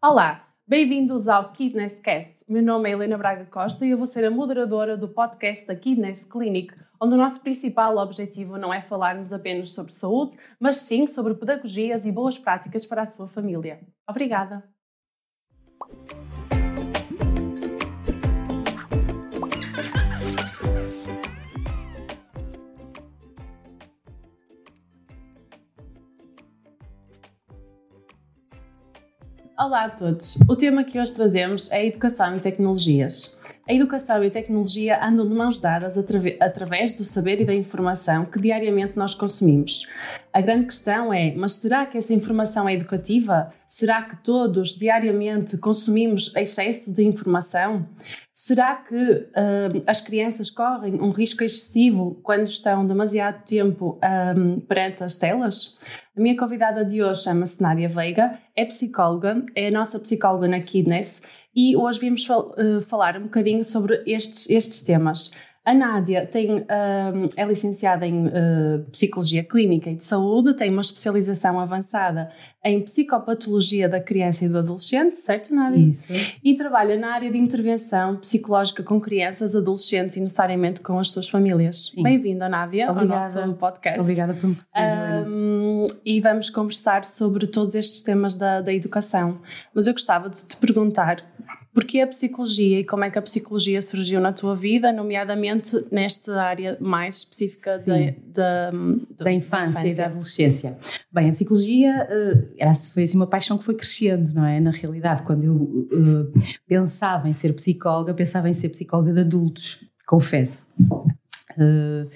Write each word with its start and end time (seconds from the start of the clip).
Olá, 0.00 0.46
bem-vindos 0.64 1.26
ao 1.26 1.50
Kidness 1.50 1.98
Cast. 1.98 2.44
Meu 2.48 2.62
nome 2.62 2.88
é 2.88 2.92
Helena 2.92 3.18
Braga 3.18 3.44
Costa 3.46 3.84
e 3.84 3.90
eu 3.90 3.98
vou 3.98 4.06
ser 4.06 4.24
a 4.24 4.30
moderadora 4.30 4.96
do 4.96 5.08
podcast 5.08 5.66
da 5.66 5.74
Kidness 5.74 6.24
Clinic, 6.24 6.72
onde 7.00 7.14
o 7.14 7.16
nosso 7.16 7.42
principal 7.42 7.96
objetivo 7.96 8.56
não 8.56 8.72
é 8.72 8.80
falarmos 8.80 9.32
apenas 9.32 9.70
sobre 9.70 9.92
saúde, 9.92 10.36
mas 10.60 10.76
sim 10.76 11.08
sobre 11.08 11.34
pedagogias 11.34 12.06
e 12.06 12.12
boas 12.12 12.38
práticas 12.38 12.86
para 12.86 13.02
a 13.02 13.06
sua 13.06 13.26
família. 13.26 13.80
Obrigada! 14.08 14.62
Olá 29.58 29.86
a 29.86 29.90
todos! 29.90 30.38
O 30.48 30.54
tema 30.54 30.84
que 30.84 31.00
hoje 31.00 31.12
trazemos 31.12 31.68
é 31.72 31.84
Educação 31.84 32.36
e 32.36 32.38
Tecnologias. 32.38 33.36
A 33.68 33.74
educação 33.74 34.24
e 34.24 34.28
a 34.28 34.30
tecnologia 34.30 34.98
andam 35.04 35.28
de 35.28 35.34
mãos 35.34 35.60
dadas 35.60 35.98
através 36.40 36.94
do 36.94 37.04
saber 37.04 37.42
e 37.42 37.44
da 37.44 37.52
informação 37.52 38.24
que 38.24 38.40
diariamente 38.40 38.96
nós 38.96 39.14
consumimos. 39.14 39.86
A 40.32 40.40
grande 40.40 40.64
questão 40.64 41.12
é: 41.12 41.34
mas 41.36 41.56
será 41.56 41.84
que 41.84 41.98
essa 41.98 42.14
informação 42.14 42.66
é 42.66 42.72
educativa? 42.72 43.52
Será 43.68 44.00
que 44.00 44.24
todos 44.24 44.70
diariamente 44.70 45.58
consumimos 45.58 46.34
excesso 46.34 46.90
de 46.90 47.04
informação? 47.04 47.86
Será 48.32 48.76
que 48.76 48.94
uh, 48.96 49.82
as 49.86 50.00
crianças 50.00 50.48
correm 50.48 50.94
um 50.94 51.10
risco 51.10 51.44
excessivo 51.44 52.18
quando 52.22 52.46
estão 52.46 52.86
demasiado 52.86 53.44
tempo 53.44 54.00
um, 54.34 54.60
perante 54.60 55.04
as 55.04 55.18
telas? 55.18 55.76
A 56.16 56.20
minha 56.20 56.36
convidada 56.36 56.84
de 56.86 57.02
hoje 57.02 57.24
chama-se 57.24 57.60
Nádia 57.60 57.88
Veiga, 57.88 58.38
é 58.56 58.64
psicóloga, 58.64 59.44
é 59.54 59.68
a 59.68 59.70
nossa 59.70 60.00
psicóloga 60.00 60.48
na 60.48 60.60
Kidness 60.60 61.20
e 61.54 61.76
hoje 61.76 61.98
vimos 61.98 62.24
fal 62.24 62.54
uh, 62.58 62.80
falar 62.82 63.16
um 63.16 63.24
bocadinho 63.24 63.64
sobre 63.64 64.02
estes, 64.06 64.48
estes 64.48 64.82
temas. 64.82 65.32
A 65.68 65.74
Nádia 65.74 66.24
tem, 66.24 66.64
é 67.36 67.44
licenciada 67.44 68.06
em 68.06 68.26
uh, 68.26 68.30
Psicologia 68.90 69.44
Clínica 69.44 69.90
e 69.90 69.96
de 69.96 70.02
Saúde, 70.02 70.54
tem 70.54 70.70
uma 70.70 70.80
especialização 70.80 71.60
avançada 71.60 72.30
em 72.64 72.80
Psicopatologia 72.82 73.86
da 73.86 74.00
Criança 74.00 74.46
e 74.46 74.48
do 74.48 74.58
Adolescente, 74.58 75.18
certo, 75.18 75.54
Nádia? 75.54 75.78
Isso. 75.78 76.10
E 76.42 76.56
trabalha 76.56 76.96
na 76.96 77.12
área 77.12 77.30
de 77.30 77.36
intervenção 77.36 78.16
psicológica 78.16 78.82
com 78.82 78.98
crianças, 78.98 79.54
adolescentes 79.54 80.16
e 80.16 80.20
necessariamente 80.20 80.80
com 80.80 80.98
as 80.98 81.10
suas 81.10 81.28
famílias. 81.28 81.92
Bem-vinda, 82.02 82.48
Nádia, 82.48 82.90
Obrigada. 82.90 83.26
ao 83.26 83.46
nosso 83.46 83.54
podcast. 83.58 84.00
Obrigada 84.00 84.32
por 84.32 84.48
me 84.48 84.54
receber, 84.54 85.28
um, 85.28 85.57
E 86.04 86.20
vamos 86.20 86.50
conversar 86.50 87.04
sobre 87.04 87.46
todos 87.46 87.74
estes 87.74 88.02
temas 88.02 88.36
da, 88.36 88.60
da 88.60 88.72
educação. 88.72 89.40
Mas 89.74 89.86
eu 89.86 89.92
gostava 89.92 90.28
de 90.28 90.44
te 90.44 90.56
perguntar 90.56 91.24
Porquê 91.78 92.00
a 92.00 92.08
psicologia 92.08 92.80
e 92.80 92.84
como 92.84 93.04
é 93.04 93.10
que 93.10 93.20
a 93.20 93.22
psicologia 93.22 93.80
surgiu 93.80 94.20
na 94.20 94.32
tua 94.32 94.56
vida, 94.56 94.92
nomeadamente 94.92 95.76
nesta 95.92 96.42
área 96.42 96.76
mais 96.80 97.18
específica 97.18 97.78
da, 97.78 97.94
da, 98.34 98.70
da, 99.16 99.32
infância, 99.32 99.68
infância, 99.68 99.88
e 99.88 99.94
da 99.94 100.06
adolescência? 100.06 100.78
Bem, 101.12 101.28
a 101.28 101.30
psicologia 101.30 102.08
uh, 102.10 102.74
foi 102.92 103.04
assim 103.04 103.16
uma 103.16 103.28
paixão 103.28 103.56
que 103.56 103.64
foi 103.64 103.76
crescendo, 103.76 104.34
não 104.34 104.44
é? 104.44 104.58
Na 104.58 104.72
realidade, 104.72 105.22
quando 105.22 105.44
eu 105.44 105.54
uh, 105.54 106.32
pensava 106.66 107.28
em 107.28 107.32
ser 107.32 107.52
psicóloga, 107.52 108.12
pensava 108.12 108.48
em 108.48 108.54
ser 108.54 108.70
psicóloga 108.70 109.12
de 109.12 109.20
adultos, 109.20 109.78
confesso. 110.04 110.66
Uh, 111.52 112.08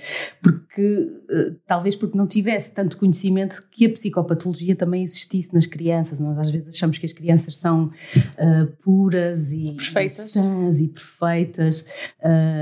porque 0.42 1.10
uh, 1.30 1.56
talvez 1.66 1.96
porque 1.96 2.18
não 2.18 2.26
tivesse 2.26 2.72
tanto 2.72 2.98
conhecimento 2.98 3.60
que 3.70 3.86
a 3.86 3.90
psicopatologia 3.90 4.76
também 4.76 5.02
existisse 5.02 5.52
nas 5.54 5.66
crianças. 5.66 6.20
Nós 6.20 6.38
às 6.38 6.50
vezes 6.50 6.68
achamos 6.68 6.98
que 6.98 7.06
as 7.06 7.12
crianças 7.12 7.56
são 7.56 7.86
uh, 7.86 8.66
puras 8.82 9.50
e 9.50 9.72
perfeitas. 9.72 10.32
sãs 10.32 10.78
e 10.78 10.88
perfeitas 10.88 11.84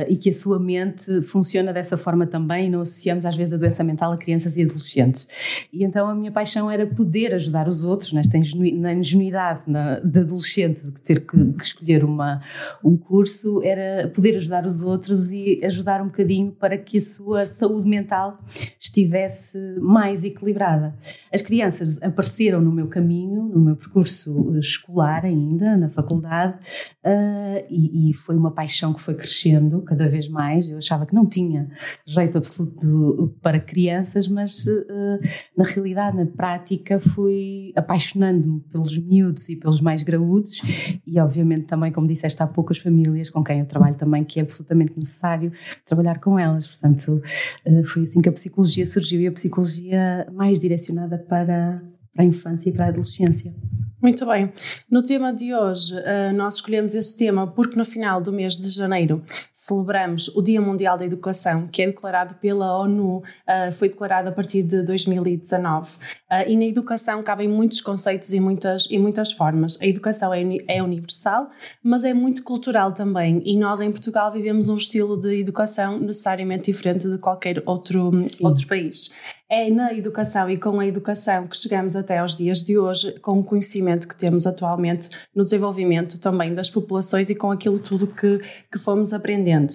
e 0.09 0.17
que 0.17 0.31
a 0.31 0.35
sua 0.35 0.59
mente 0.59 1.23
funciona 1.23 1.73
dessa 1.73 1.97
forma 1.97 2.27
também 2.27 2.67
e 2.67 2.71
não 2.71 2.81
associamos 2.81 3.25
às 3.25 3.37
vezes 3.37 3.55
a 3.55 3.57
doença 3.57 3.83
mental 3.83 4.13
a 4.13 4.17
crianças 4.17 4.57
e 4.57 4.63
adolescentes. 4.63 5.29
E 5.73 5.85
então 5.85 6.09
a 6.09 6.15
minha 6.15 6.31
paixão 6.31 6.71
era 6.71 6.87
poder 6.87 7.35
ajudar 7.35 7.69
os 7.69 7.85
outros 7.85 8.13
nesta 8.13 8.39
na 8.75 8.93
ingenuidade 8.93 9.63
na, 9.67 9.99
de 10.01 10.21
adolescente 10.21 10.81
de 10.83 11.01
ter 11.01 11.21
que, 11.21 11.53
que 11.53 11.65
escolher 11.65 12.05
uma, 12.05 12.41
um 12.83 12.97
curso, 12.97 13.63
era 13.63 14.09
poder 14.09 14.37
ajudar 14.37 14.67
os 14.67 14.83
outros 14.83 15.31
e 15.31 15.61
ajudar 15.65 16.01
um 16.01 16.07
bocadinho 16.07 16.53
para 16.61 16.77
que 16.77 16.99
a 16.99 17.03
sua 17.03 17.47
saúde 17.49 17.89
mental 17.89 18.39
estivesse 18.79 19.59
mais 19.81 20.25
equilibrada. 20.25 20.95
As 21.33 21.41
crianças 21.41 22.01
apareceram 22.03 22.61
no 22.61 22.71
meu 22.71 22.87
caminho, 22.87 23.45
no 23.45 23.59
meu 23.59 23.77
percurso 23.77 24.57
escolar 24.59 25.25
ainda, 25.25 25.77
na 25.77 25.89
faculdade, 25.89 26.59
uh, 27.05 27.67
e, 27.71 28.11
e, 28.11 28.15
foi 28.15 28.37
uma 28.37 28.51
paixão 28.51 28.93
que 28.93 29.01
foi 29.01 29.15
crescendo 29.15 29.81
cada 29.83 30.07
vez 30.07 30.29
mais. 30.29 30.69
Eu 30.69 30.79
achava 30.79 31.07
que 31.07 31.15
não 31.15 31.27
tinha 31.27 31.71
jeito 32.07 32.37
absoluto 32.37 33.35
para 33.41 33.59
crianças, 33.59 34.29
mas 34.29 34.67
uh, 34.67 35.19
na 35.57 35.65
realidade, 35.65 36.17
na 36.17 36.27
prática, 36.27 37.01
fui 37.01 37.73
apaixonando-me 37.75 38.61
pelos 38.61 38.97
miúdos 38.99 39.49
e 39.49 39.57
pelos 39.57 39.81
mais 39.81 40.03
graúdos, 40.03 40.61
e 41.07 41.19
obviamente 41.19 41.65
também, 41.65 41.91
como 41.91 42.07
disseste 42.07 42.43
há 42.43 42.47
pouco, 42.47 42.73
as 42.73 42.79
famílias 42.79 43.31
com 43.31 43.43
quem 43.43 43.61
eu 43.61 43.67
trabalho 43.67 43.97
também, 43.97 44.23
que 44.25 44.39
é 44.39 44.43
absolutamente 44.43 44.93
necessário 44.97 45.53
trabalhar 45.87 46.19
com 46.19 46.39
elas. 46.39 46.50
Portanto, 46.59 47.23
eh, 47.65 47.83
foi 47.85 48.03
assim 48.03 48.21
que 48.21 48.29
a 48.29 48.33
psicologia 48.33 48.87
surgiu 48.87 49.21
e 49.21 49.27
a 49.27 49.33
psicologia 49.33 50.27
mais 50.33 50.59
direcionada 50.61 51.19
para, 51.19 51.83
para 52.15 52.25
a 52.25 52.27
infância 52.27 52.71
e 52.71 52.73
para 52.73 52.87
a 52.87 52.89
adolescência. 52.89 53.55
Muito 54.03 54.25
bem. 54.25 54.51
No 54.91 55.03
tema 55.03 55.31
de 55.31 55.55
hoje, 55.55 55.95
eh, 55.95 56.33
nós 56.33 56.55
escolhemos 56.55 56.95
este 56.95 57.19
tema 57.19 57.47
porque 57.47 57.77
no 57.77 57.85
final 57.85 58.19
do 58.19 58.33
mês 58.33 58.57
de 58.57 58.71
janeiro 58.71 59.23
celebramos 59.53 60.29
o 60.29 60.41
Dia 60.41 60.59
Mundial 60.59 60.97
da 60.97 61.05
Educação, 61.05 61.69
que 61.69 61.83
é 61.83 61.87
declarado 61.87 62.35
pela 62.37 62.79
ONU, 62.79 63.23
eh, 63.47 63.71
foi 63.73 63.91
declarado 63.91 64.31
a 64.31 64.33
partir 64.33 64.63
de 64.63 64.83
2019. 64.83 65.99
E 66.47 66.57
na 66.57 66.65
educação 66.65 67.23
cabem 67.23 67.47
muitos 67.47 67.83
conceitos 67.83 68.33
e 68.33 68.41
muitas, 68.41 68.87
e 68.91 68.99
muitas 68.99 69.33
formas. 69.33 69.79
A 69.83 69.87
educação 69.87 70.33
é, 70.33 70.43
é 70.67 70.83
universal, 70.83 71.51
mas 71.85 72.03
é 72.03 72.15
muito 72.15 72.43
cultural 72.43 72.95
também. 72.95 73.43
E 73.45 73.59
nós 73.59 73.83
em 73.83 73.91
Portugal 73.91 74.33
vivemos 74.33 74.71
um 74.71 74.77
estilo 74.77 75.21
de 75.21 75.41
educação 75.41 76.01
necessariamente 76.01 76.73
diferente 76.73 77.07
de 77.07 77.19
qualquer 77.19 77.63
outro, 77.67 78.13
outro 78.41 78.67
país 78.67 79.11
é 79.51 79.69
na 79.69 79.93
educação 79.93 80.49
e 80.49 80.57
com 80.57 80.79
a 80.79 80.87
educação 80.87 81.49
que 81.49 81.57
chegamos 81.57 81.97
até 81.97 82.19
aos 82.19 82.37
dias 82.37 82.65
de 82.65 82.79
hoje, 82.79 83.19
com 83.19 83.41
o 83.41 83.45
conhecimento 83.45 84.07
que 84.07 84.17
temos 84.17 84.47
atualmente 84.47 85.09
no 85.35 85.43
desenvolvimento 85.43 86.21
também 86.21 86.55
das 86.55 86.71
populações 86.71 87.29
e 87.29 87.35
com 87.35 87.51
aquilo 87.51 87.81
tudo 87.81 88.07
que, 88.07 88.39
que 88.71 88.79
fomos 88.79 89.13
aprendendo. 89.13 89.73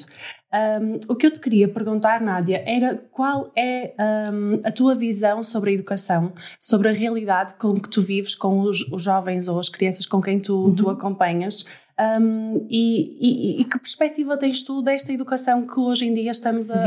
Um, 0.53 1.11
o 1.11 1.15
que 1.15 1.27
eu 1.27 1.31
te 1.31 1.41
queria 1.41 1.67
perguntar, 1.67 2.21
Nádia, 2.21 2.63
era 2.65 2.95
qual 3.11 3.51
é 3.57 3.93
um, 4.31 4.61
a 4.63 4.71
tua 4.71 4.95
visão 4.95 5.43
sobre 5.43 5.71
a 5.71 5.73
educação, 5.73 6.31
sobre 6.57 6.87
a 6.87 6.93
realidade 6.93 7.55
com 7.55 7.73
que 7.73 7.89
tu 7.89 8.01
vives 8.01 8.33
com 8.33 8.61
os, 8.61 8.81
os 8.89 9.03
jovens 9.03 9.49
ou 9.49 9.59
as 9.59 9.67
crianças 9.67 10.05
com 10.05 10.21
quem 10.21 10.39
tu, 10.39 10.67
uhum. 10.67 10.75
tu 10.75 10.89
acompanhas. 10.89 11.65
Um, 11.99 12.65
e, 12.69 13.17
e, 13.19 13.61
e, 13.61 13.65
que 13.65 13.79
perspectiva 13.79 14.37
tens 14.37 14.63
tu 14.63 14.81
desta 14.81 15.11
educação 15.11 15.65
que 15.65 15.79
hoje 15.79 16.05
em 16.05 16.13
dia 16.13 16.31
estamos 16.31 16.71
a, 16.71 16.85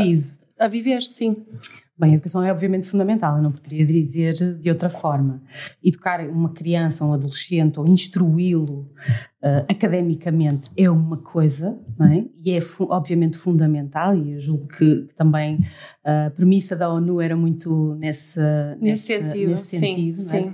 a 0.59 0.69
viver? 0.69 1.03
Sim. 1.03 1.45
Bem, 1.99 2.13
a 2.13 2.15
educação 2.15 2.45
é 2.45 2.53
obviamente 2.53 2.89
fundamental, 2.89 3.37
eu 3.37 3.43
não 3.43 3.51
poderia 3.51 3.85
dizer 3.85 4.35
de 4.35 4.71
outra 4.71 4.89
forma. 4.89 5.43
Educar 5.83 6.21
uma 6.29 6.51
criança, 6.51 7.05
um 7.05 7.13
adolescente 7.13 7.81
ou 7.81 7.89
instruí-lo 7.89 8.89
uh, 9.43 9.65
academicamente 9.69 10.71
é 10.77 10.89
uma 10.89 11.17
coisa, 11.17 11.77
é? 12.01 12.25
e 12.45 12.53
é 12.53 12.61
fu 12.61 12.87
obviamente 12.89 13.37
fundamental, 13.37 14.17
e 14.17 14.35
eu 14.35 14.39
julgo 14.39 14.69
que 14.69 15.09
também 15.17 15.59
a 16.05 16.31
premissa 16.31 16.77
da 16.77 16.89
ONU 16.89 17.21
era 17.21 17.37
muito 17.37 17.97
nesse, 17.97 18.39
nesse 18.81 19.13
nessa, 19.13 19.29
sentido, 19.29 19.51
nesse 19.51 19.79
sentido 19.79 20.19
sim, 20.19 20.37
é? 20.37 20.43
sim. 20.43 20.53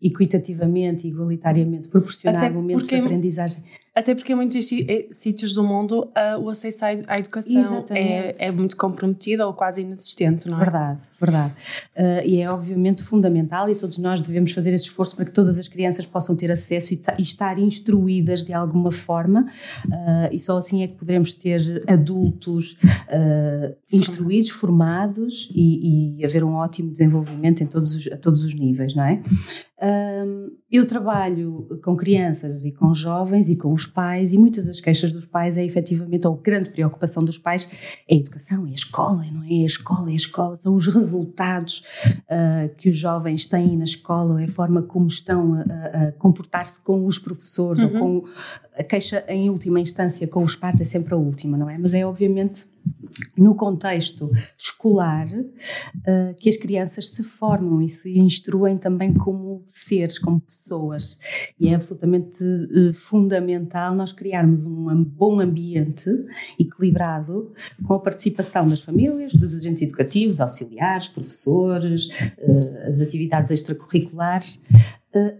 Equitativamente 0.00 1.06
e 1.06 1.10
igualitariamente 1.10 1.88
proporcionar 1.88 2.44
Até 2.44 2.50
momentos 2.50 2.86
de 2.86 2.94
aprendizagem. 2.94 3.62
Até 3.96 4.14
porque 4.14 4.34
em 4.34 4.36
muitos 4.36 4.70
eh, 4.72 5.06
sítios 5.10 5.54
do 5.54 5.64
mundo 5.64 6.02
uh, 6.02 6.38
o 6.38 6.50
acesso 6.50 6.84
à, 6.84 7.18
educação 7.18 7.82
é, 7.88 8.44
é, 8.44 8.50
muito 8.50 8.76
comprometido 8.76 9.42
ou 9.44 9.54
quase 9.54 9.80
inexistente, 9.80 10.46
não 10.46 10.58
é? 10.58 10.60
Verdade, 10.60 11.00
verdade. 11.18 11.54
Uh, 11.96 12.26
e 12.26 12.42
é 12.42 12.50
obviamente 12.50 13.02
fundamental 13.02 13.70
e 13.70 13.74
todos 13.74 13.96
nós 13.96 14.20
devemos 14.20 14.52
fazer 14.52 14.74
esse 14.74 14.84
esforço 14.84 15.16
para 15.16 15.24
que 15.24 15.32
todas 15.32 15.58
as 15.58 15.66
crianças 15.66 16.04
possam 16.04 16.36
ter 16.36 16.52
acesso 16.52 16.92
e, 16.92 17.00
e 17.18 17.22
estar 17.22 17.58
instruídas 17.58 18.44
de 18.44 18.52
alguma 18.52 18.92
forma 18.92 19.50
uh, 19.86 20.28
e 20.30 20.38
só 20.38 20.58
assim 20.58 20.82
é 20.82 20.88
que 20.88 20.94
poderemos 20.96 21.32
ter 21.32 21.82
adultos 21.88 22.76
instruídos, 23.90 24.50
formados 24.50 25.48
e, 25.54 26.18
e, 26.18 26.24
haver 26.24 26.44
um 26.44 26.52
ótimo 26.52 26.90
desenvolvimento 26.90 27.62
em 27.62 27.66
todos 27.66 27.94
os, 27.94 28.12
a 28.12 28.16
todos 28.18 28.44
os 28.44 28.52
níveis, 28.52 28.94
não 28.94 29.04
é? 29.04 29.22
Um, 29.82 30.56
eu 30.70 30.86
trabalho 30.86 31.68
com 31.84 31.94
crianças 31.94 32.64
e 32.64 32.72
com 32.72 32.94
jovens 32.94 33.50
e 33.50 33.56
com 33.56 33.72
os 33.74 33.84
pais, 33.84 34.32
e 34.32 34.38
muitas 34.38 34.64
das 34.64 34.80
queixas 34.80 35.12
dos 35.12 35.26
pais 35.26 35.58
é 35.58 35.64
efetivamente, 35.64 36.26
ou 36.26 36.34
a 36.34 36.42
grande 36.42 36.70
preocupação 36.70 37.22
dos 37.22 37.36
pais, 37.36 37.68
é 38.08 38.14
a 38.14 38.18
educação, 38.18 38.66
é 38.66 38.70
a 38.70 38.74
escola, 38.74 39.24
não 39.30 39.42
é? 39.44 39.48
É 39.60 39.62
a 39.62 39.66
escola, 39.66 40.08
é 40.08 40.12
a 40.12 40.16
escola, 40.16 40.56
são 40.56 40.74
os 40.74 40.86
resultados 40.86 41.82
uh, 42.22 42.74
que 42.76 42.88
os 42.88 42.96
jovens 42.96 43.44
têm 43.44 43.76
na 43.76 43.84
escola, 43.84 44.40
é 44.40 44.46
a 44.46 44.48
forma 44.48 44.82
como 44.82 45.08
estão 45.08 45.54
a, 45.54 46.04
a 46.04 46.12
comportar-se 46.12 46.82
com 46.82 47.04
os 47.04 47.18
professores 47.18 47.82
uhum. 47.82 47.92
ou 47.92 48.22
com 48.22 48.28
a 48.78 48.82
queixa 48.82 49.24
em 49.28 49.48
última 49.48 49.80
instância 49.80 50.26
com 50.26 50.42
os 50.42 50.54
pares 50.54 50.80
é 50.80 50.84
sempre 50.84 51.14
a 51.14 51.16
última, 51.16 51.56
não 51.56 51.68
é? 51.68 51.78
Mas 51.78 51.94
é 51.94 52.04
obviamente 52.06 52.66
no 53.36 53.54
contexto 53.54 54.30
escolar 54.58 55.26
uh, 55.28 56.34
que 56.38 56.48
as 56.48 56.56
crianças 56.56 57.10
se 57.10 57.22
formam 57.22 57.82
e 57.82 57.88
se 57.88 58.18
instruem 58.18 58.78
também 58.78 59.12
como 59.12 59.60
seres, 59.62 60.18
como 60.18 60.40
pessoas. 60.40 61.18
E 61.58 61.68
é 61.68 61.74
absolutamente 61.74 62.42
uh, 62.42 62.94
fundamental 62.94 63.94
nós 63.94 64.12
criarmos 64.12 64.64
um 64.64 65.04
bom 65.04 65.40
ambiente 65.40 66.10
equilibrado 66.58 67.52
com 67.86 67.94
a 67.94 68.00
participação 68.00 68.66
das 68.66 68.80
famílias, 68.80 69.32
dos 69.32 69.54
agentes 69.54 69.82
educativos, 69.82 70.40
auxiliares, 70.40 71.08
professores, 71.08 72.06
uh, 72.06 72.88
as 72.88 73.00
atividades 73.00 73.50
extracurriculares, 73.50 74.60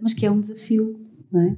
mas 0.01 0.11
que 0.11 0.25
é 0.25 0.31
um 0.31 0.41
desafio 0.41 0.99
é? 1.35 1.55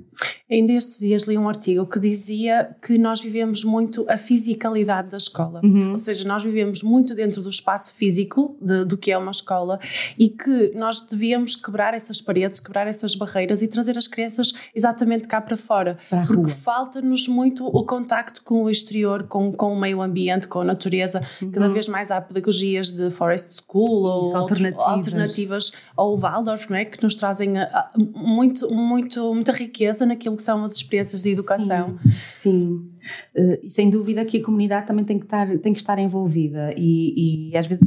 Ainda 0.49 0.73
estes 0.73 0.99
dias 0.99 1.23
li 1.23 1.37
um 1.37 1.47
artigo 1.47 1.85
que 1.85 1.99
dizia 1.99 2.75
que 2.81 2.97
nós 2.97 3.21
vivemos 3.21 3.63
muito 3.63 4.05
a 4.09 4.17
fisicalidade 4.17 5.09
da 5.09 5.17
escola, 5.17 5.61
uhum. 5.63 5.91
ou 5.91 5.97
seja, 5.97 6.27
nós 6.27 6.43
vivemos 6.43 6.81
muito 6.81 7.13
dentro 7.13 7.41
do 7.41 7.49
espaço 7.49 7.93
físico 7.93 8.57
de, 8.59 8.83
do 8.83 8.97
que 8.97 9.11
é 9.11 9.17
uma 9.17 9.31
escola 9.31 9.79
e 10.17 10.27
que 10.27 10.71
nós 10.75 11.01
devíamos 11.01 11.55
quebrar 11.55 11.93
essas 11.93 12.19
paredes, 12.19 12.59
quebrar 12.59 12.87
essas 12.87 13.13
barreiras 13.13 13.61
e 13.61 13.67
trazer 13.67 13.97
as 13.97 14.07
crianças 14.07 14.51
exatamente 14.73 15.27
cá 15.27 15.39
para 15.39 15.55
fora, 15.55 15.97
para 16.09 16.25
porque 16.25 16.49
falta-nos 16.49 17.27
muito 17.27 17.65
o 17.65 17.85
contacto 17.85 18.43
com 18.43 18.63
o 18.63 18.69
exterior, 18.69 19.23
com, 19.23 19.51
com 19.51 19.73
o 19.73 19.79
meio 19.79 20.01
ambiente, 20.01 20.47
com 20.47 20.61
a 20.61 20.63
natureza. 20.63 21.21
Uhum. 21.41 21.51
Cada 21.51 21.69
vez 21.69 21.87
mais 21.87 22.09
há 22.09 22.19
pedagogias 22.19 22.91
de 22.91 23.11
forest 23.11 23.61
school 23.61 24.23
Isso, 24.23 24.31
ou 24.31 24.37
alternativas. 24.37 24.87
alternativas 24.87 25.71
ou 25.95 26.17
Waldorf, 26.17 26.69
não 26.69 26.77
é? 26.77 26.85
que 26.85 27.01
nos 27.03 27.15
trazem 27.15 27.57
a, 27.57 27.65
a, 27.65 27.91
muito, 27.95 28.73
muito, 28.73 29.33
muita 29.33 29.51
riqueza 29.51 30.05
naquilo 30.05 30.38
que 30.39 30.43
são 30.45 30.63
as 30.63 30.71
experiências 30.71 31.21
de 31.21 31.29
educação. 31.29 31.99
Sim, 32.05 32.11
sim. 32.13 32.89
Uh, 33.35 33.59
e 33.63 33.69
sem 33.69 33.89
dúvida 33.89 34.23
que 34.23 34.37
a 34.37 34.43
comunidade 34.43 34.87
também 34.87 35.03
tem 35.03 35.19
que 35.19 35.25
estar, 35.25 35.45
tem 35.59 35.73
que 35.73 35.79
estar 35.79 35.99
envolvida 35.99 36.73
e, 36.77 37.51
e 37.51 37.57
às 37.57 37.67
vezes 37.67 37.83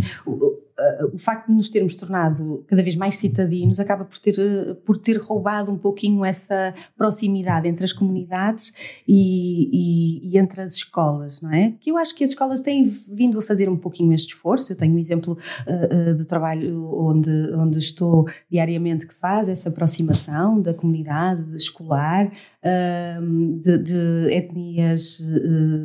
o 1.13 1.19
facto 1.19 1.49
de 1.49 1.55
nos 1.55 1.69
termos 1.69 1.95
tornado 1.95 2.65
cada 2.67 2.83
vez 2.83 2.97
mais 2.97 3.17
citadinos 3.17 3.81
acaba 3.81 4.05
por 4.05 4.19
ter, 4.19 4.39
eh, 4.39 4.75
por 4.85 4.99
ter 4.99 5.19
roubado 5.19 5.71
um 5.71 5.79
pouquinho 5.79 6.25
essa 6.25 6.75
proximidade 6.97 7.69
entre 7.69 7.85
as 7.85 7.93
comunidades 7.93 8.73
e, 9.07 9.69
e, 9.73 10.31
e, 10.31 10.39
entre 10.39 10.61
as 10.61 10.75
escolas, 10.75 11.41
não 11.41 11.53
é? 11.53 11.75
Que 11.81 11.91
eu 11.91 11.97
acho 11.97 12.15
que 12.15 12.25
as 12.25 12.31
escolas 12.31 12.61
têm 12.61 12.85
vindo 13.09 13.39
a 13.39 13.43
fazer 13.43 13.69
um 13.69 13.77
pouquinho 13.77 14.13
este 14.13 14.35
esforço. 14.35 14.73
Eu 14.73 14.77
tenho 14.77 14.95
um 14.95 14.99
exemplo 14.99 15.37
uh, 15.67 16.11
uh, 16.11 16.15
do 16.15 16.25
trabalho 16.25 16.89
onde, 16.95 17.31
onde 17.55 17.79
estou 17.79 18.29
diariamente 18.51 19.07
que 19.07 19.15
faz 19.15 19.49
essa 19.49 19.69
aproximação 19.69 20.61
da 20.61 20.75
comunidade 20.75 21.55
escolar, 21.55 22.27
uh, 22.27 23.61
de, 23.61 23.79
de, 23.79 24.33
etnias 24.33 25.21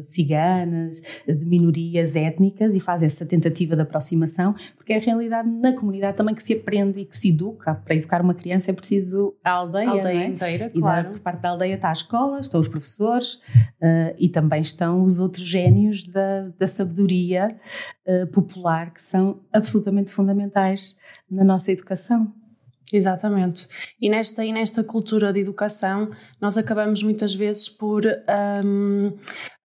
ciganas, 0.01 1.01
de 1.27 1.45
minorias 1.45 2.15
étnicas 2.15 2.75
e 2.75 2.79
faz 2.79 3.01
essa 3.01 3.25
tentativa 3.25 3.75
de 3.75 3.81
aproximação 3.81 4.55
porque 4.87 4.93
é 4.93 4.97
a 4.99 5.01
realidade 5.01 5.49
na 5.49 5.73
comunidade 5.73 6.15
também 6.15 6.33
que 6.33 6.41
se 6.41 6.53
aprende 6.53 7.01
e 7.01 7.05
que 7.05 7.17
se 7.17 7.27
educa. 7.27 7.75
Para 7.75 7.93
educar 7.93 8.21
uma 8.21 8.33
criança 8.33 8.71
é 8.71 8.73
preciso 8.73 9.35
a 9.43 9.51
aldeia, 9.51 9.89
a 9.89 9.91
aldeia 9.91 10.23
é? 10.23 10.27
inteira, 10.27 10.71
e 10.73 10.79
claro. 10.79 11.03
Da, 11.03 11.09
por 11.09 11.19
parte 11.19 11.41
da 11.41 11.49
aldeia 11.49 11.73
está 11.75 11.89
a 11.89 11.91
escola, 11.91 12.39
estão 12.39 12.57
os 12.57 12.69
professores 12.69 13.33
uh, 13.33 14.15
e 14.17 14.29
também 14.29 14.61
estão 14.61 15.03
os 15.03 15.19
outros 15.19 15.43
génios 15.43 16.05
da, 16.05 16.47
da 16.57 16.67
sabedoria 16.67 17.53
uh, 18.07 18.27
popular 18.27 18.93
que 18.93 19.01
são 19.01 19.41
absolutamente 19.51 20.09
fundamentais 20.09 20.95
na 21.29 21.43
nossa 21.43 21.69
educação. 21.69 22.33
Exatamente. 22.93 23.67
E 23.99 24.09
nesta, 24.09 24.45
e 24.45 24.53
nesta 24.53 24.85
cultura 24.85 25.33
de 25.33 25.41
educação, 25.41 26.11
nós 26.39 26.57
acabamos 26.57 27.03
muitas 27.03 27.35
vezes 27.35 27.67
por 27.67 28.05
um, 28.63 29.11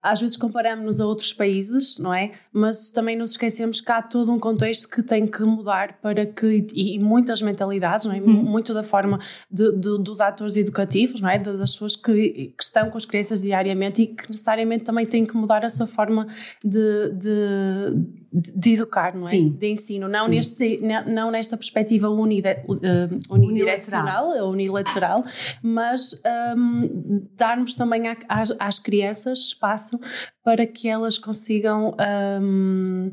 às 0.03 0.21
vezes 0.21 0.37
comparamos-nos 0.37 1.01
a 1.01 1.07
outros 1.07 1.33
países, 1.33 1.97
não 1.99 2.13
é? 2.13 2.33
Mas 2.53 2.91
também 2.91 3.17
nos 3.17 3.33
esquecemos 3.33 3.81
que 3.81 3.93
há 3.93 4.03
todo 4.03 4.33
um 4.33 4.39
contexto 4.39 4.89
que 4.89 5.01
tem 5.01 5.27
que 5.27 5.43
mudar 5.45 5.99
para 6.03 6.27
que, 6.27 6.67
e, 6.75 6.99
muitas 6.99 7.41
mentalidades, 7.41 8.07
não 8.07 8.13
é? 8.13 8.21
Uhum. 8.21 8.33
Muito 8.33 8.75
da 8.75 8.83
forma 8.83 9.21
de, 9.49 9.71
de, 9.73 9.99
dos 9.99 10.21
atores 10.21 10.57
educativos, 10.57 11.21
não 11.21 11.29
é? 11.29 11.39
Das 11.39 11.73
pessoas 11.73 11.95
que, 11.95 12.53
que, 12.57 12.63
estão 12.63 12.91
com 12.91 12.99
as 12.99 13.05
crianças 13.05 13.43
diariamente 13.43 14.03
e 14.03 14.07
que 14.09 14.29
necessariamente 14.29 14.83
também 14.83 15.07
têm 15.07 15.25
que 15.25 15.37
mudar 15.37 15.65
a 15.65 15.71
sua 15.71 15.87
forma 15.87 16.27
de, 16.65 17.11
de, 17.11 18.53
de 18.57 18.73
educar, 18.73 19.15
não 19.15 19.29
é? 19.29 19.31
Sim. 19.31 19.51
De 19.51 19.69
ensino, 19.69 20.09
não, 20.09 20.27
neste, 20.27 20.81
não 21.07 21.31
nesta 21.31 21.57
perspectiva 21.57 22.09
unide, 22.09 22.49
uh, 22.67 23.35
unidirecional, 23.35 24.31
unilateral. 24.49 24.51
unilateral, 24.51 25.25
mas 25.63 26.21
um, 26.57 27.23
darmos 27.37 27.75
também 27.75 28.03
às, 28.29 28.53
às 28.59 28.81
crianças 28.81 29.39
espaço 29.39 29.92
espaço 29.93 30.33
para 30.43 30.67
que 30.67 30.89
elas 30.89 31.19
consigam 31.19 31.97
um, 32.41 33.13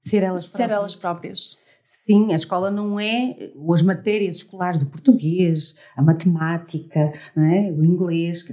ser, 0.00 0.22
elas, 0.22 0.44
ser 0.44 0.50
próprias. 0.50 0.78
elas 0.78 0.94
próprias. 0.94 1.66
Sim, 2.04 2.32
a 2.32 2.36
escola 2.36 2.70
não 2.70 3.00
é 3.00 3.36
as 3.72 3.82
matérias 3.82 4.36
escolares, 4.36 4.80
o 4.80 4.88
português, 4.88 5.74
a 5.96 6.02
matemática, 6.02 7.12
é? 7.36 7.72
o 7.72 7.84
inglês. 7.84 8.44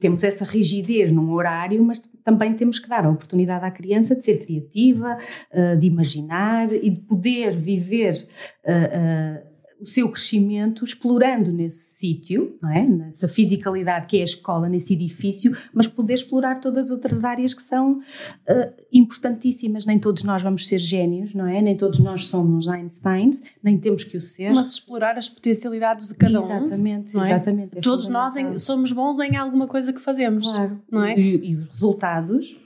Temos 0.00 0.24
essa 0.24 0.42
rigidez 0.42 1.12
num 1.12 1.30
horário, 1.32 1.84
mas 1.84 2.00
também 2.22 2.54
temos 2.54 2.78
que 2.78 2.88
dar 2.88 3.04
a 3.04 3.10
oportunidade 3.10 3.62
à 3.62 3.70
criança 3.70 4.16
de 4.16 4.24
ser 4.24 4.42
criativa, 4.42 5.18
eh, 5.50 5.76
de 5.76 5.86
imaginar 5.86 6.72
e 6.72 6.88
de 6.88 7.00
poder 7.00 7.58
viver 7.58 8.26
eh, 8.64 8.90
eh, 8.92 9.53
o 9.84 9.86
seu 9.86 10.08
crescimento 10.08 10.82
explorando 10.82 11.52
nesse 11.52 11.96
sítio, 11.96 12.56
não 12.62 12.72
é? 12.72 12.86
nessa 12.86 13.28
fisicalidade 13.28 14.06
que 14.06 14.16
é 14.16 14.22
a 14.22 14.24
escola, 14.24 14.66
nesse 14.66 14.94
edifício, 14.94 15.54
mas 15.74 15.86
poder 15.86 16.14
explorar 16.14 16.58
todas 16.58 16.86
as 16.86 16.90
outras 16.90 17.22
áreas 17.22 17.52
que 17.52 17.62
são 17.62 17.98
uh, 17.98 18.72
importantíssimas. 18.90 19.84
Nem 19.84 19.98
todos 19.98 20.22
nós 20.22 20.42
vamos 20.42 20.66
ser 20.66 20.78
génios, 20.78 21.34
não 21.34 21.46
é? 21.46 21.60
Nem 21.60 21.76
todos 21.76 22.00
nós 22.00 22.26
somos 22.26 22.66
Einsteins, 22.66 23.42
nem 23.62 23.78
temos 23.78 24.04
que 24.04 24.16
o 24.16 24.20
ser. 24.22 24.52
Mas 24.52 24.72
explorar 24.72 25.18
as 25.18 25.28
potencialidades 25.28 26.08
de 26.08 26.14
cada 26.14 26.38
exatamente, 26.38 27.16
um. 27.16 27.20
Exatamente, 27.20 27.26
exatamente. 27.26 27.78
É 27.78 27.80
todos 27.82 28.08
nós 28.08 28.34
em, 28.36 28.56
somos 28.56 28.90
bons 28.90 29.18
em 29.18 29.36
alguma 29.36 29.68
coisa 29.68 29.92
que 29.92 30.00
fazemos, 30.00 30.50
claro. 30.50 30.80
não 30.90 31.04
é? 31.04 31.14
E, 31.14 31.50
e 31.50 31.56
os 31.56 31.68
resultados 31.68 32.56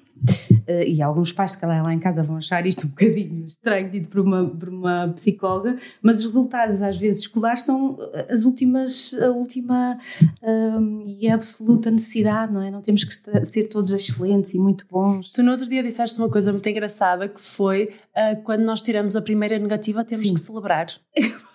e 0.87 1.03
alguns 1.03 1.33
pais, 1.33 1.53
se 1.53 1.59
calhar, 1.59 1.83
lá 1.85 1.93
em 1.93 1.99
casa 1.99 2.23
vão 2.23 2.37
achar 2.37 2.67
isto 2.67 2.87
um 2.87 2.91
bocadinho 2.91 3.47
estranho, 3.47 3.91
dito 3.91 4.09
por 4.09 4.21
uma, 4.21 4.49
por 4.49 4.69
uma 4.69 5.09
psicóloga, 5.15 5.77
mas 6.03 6.19
os 6.19 6.27
resultados, 6.27 6.81
às 6.83 6.97
vezes, 6.97 7.23
escolares 7.23 7.63
são 7.63 7.97
as 8.29 8.45
últimas, 8.45 9.15
a 9.15 9.31
última 9.31 9.99
um, 10.43 11.05
e 11.07 11.29
a 11.29 11.35
absoluta 11.35 11.91
necessidade, 11.91 12.53
não 12.53 12.63
é? 12.63 12.71
Não 12.71 12.83
temos 12.83 13.05
que 13.05 13.47
ser 13.47 13.65
todos 13.69 13.93
excelentes 13.93 14.55
e 14.55 14.59
muito 14.59 14.87
bons. 14.91 15.33
Tu, 15.33 15.43
no 15.43 15.51
outro 15.51 15.69
dia, 15.69 15.83
disseste 15.83 16.19
uma 16.19 16.29
coisa 16.29 16.53
muito 16.53 16.69
engraçada 16.69 17.29
que 17.29 17.41
foi 17.41 17.91
uh, 18.17 18.43
quando 18.43 18.63
nós 18.63 18.83
tiramos 18.83 19.17
a 19.17 19.23
primeira 19.23 19.59
negativa, 19.59 20.05
temos 20.05 20.29
Sim. 20.29 20.35
que 20.35 20.41
celebrar. 20.41 20.89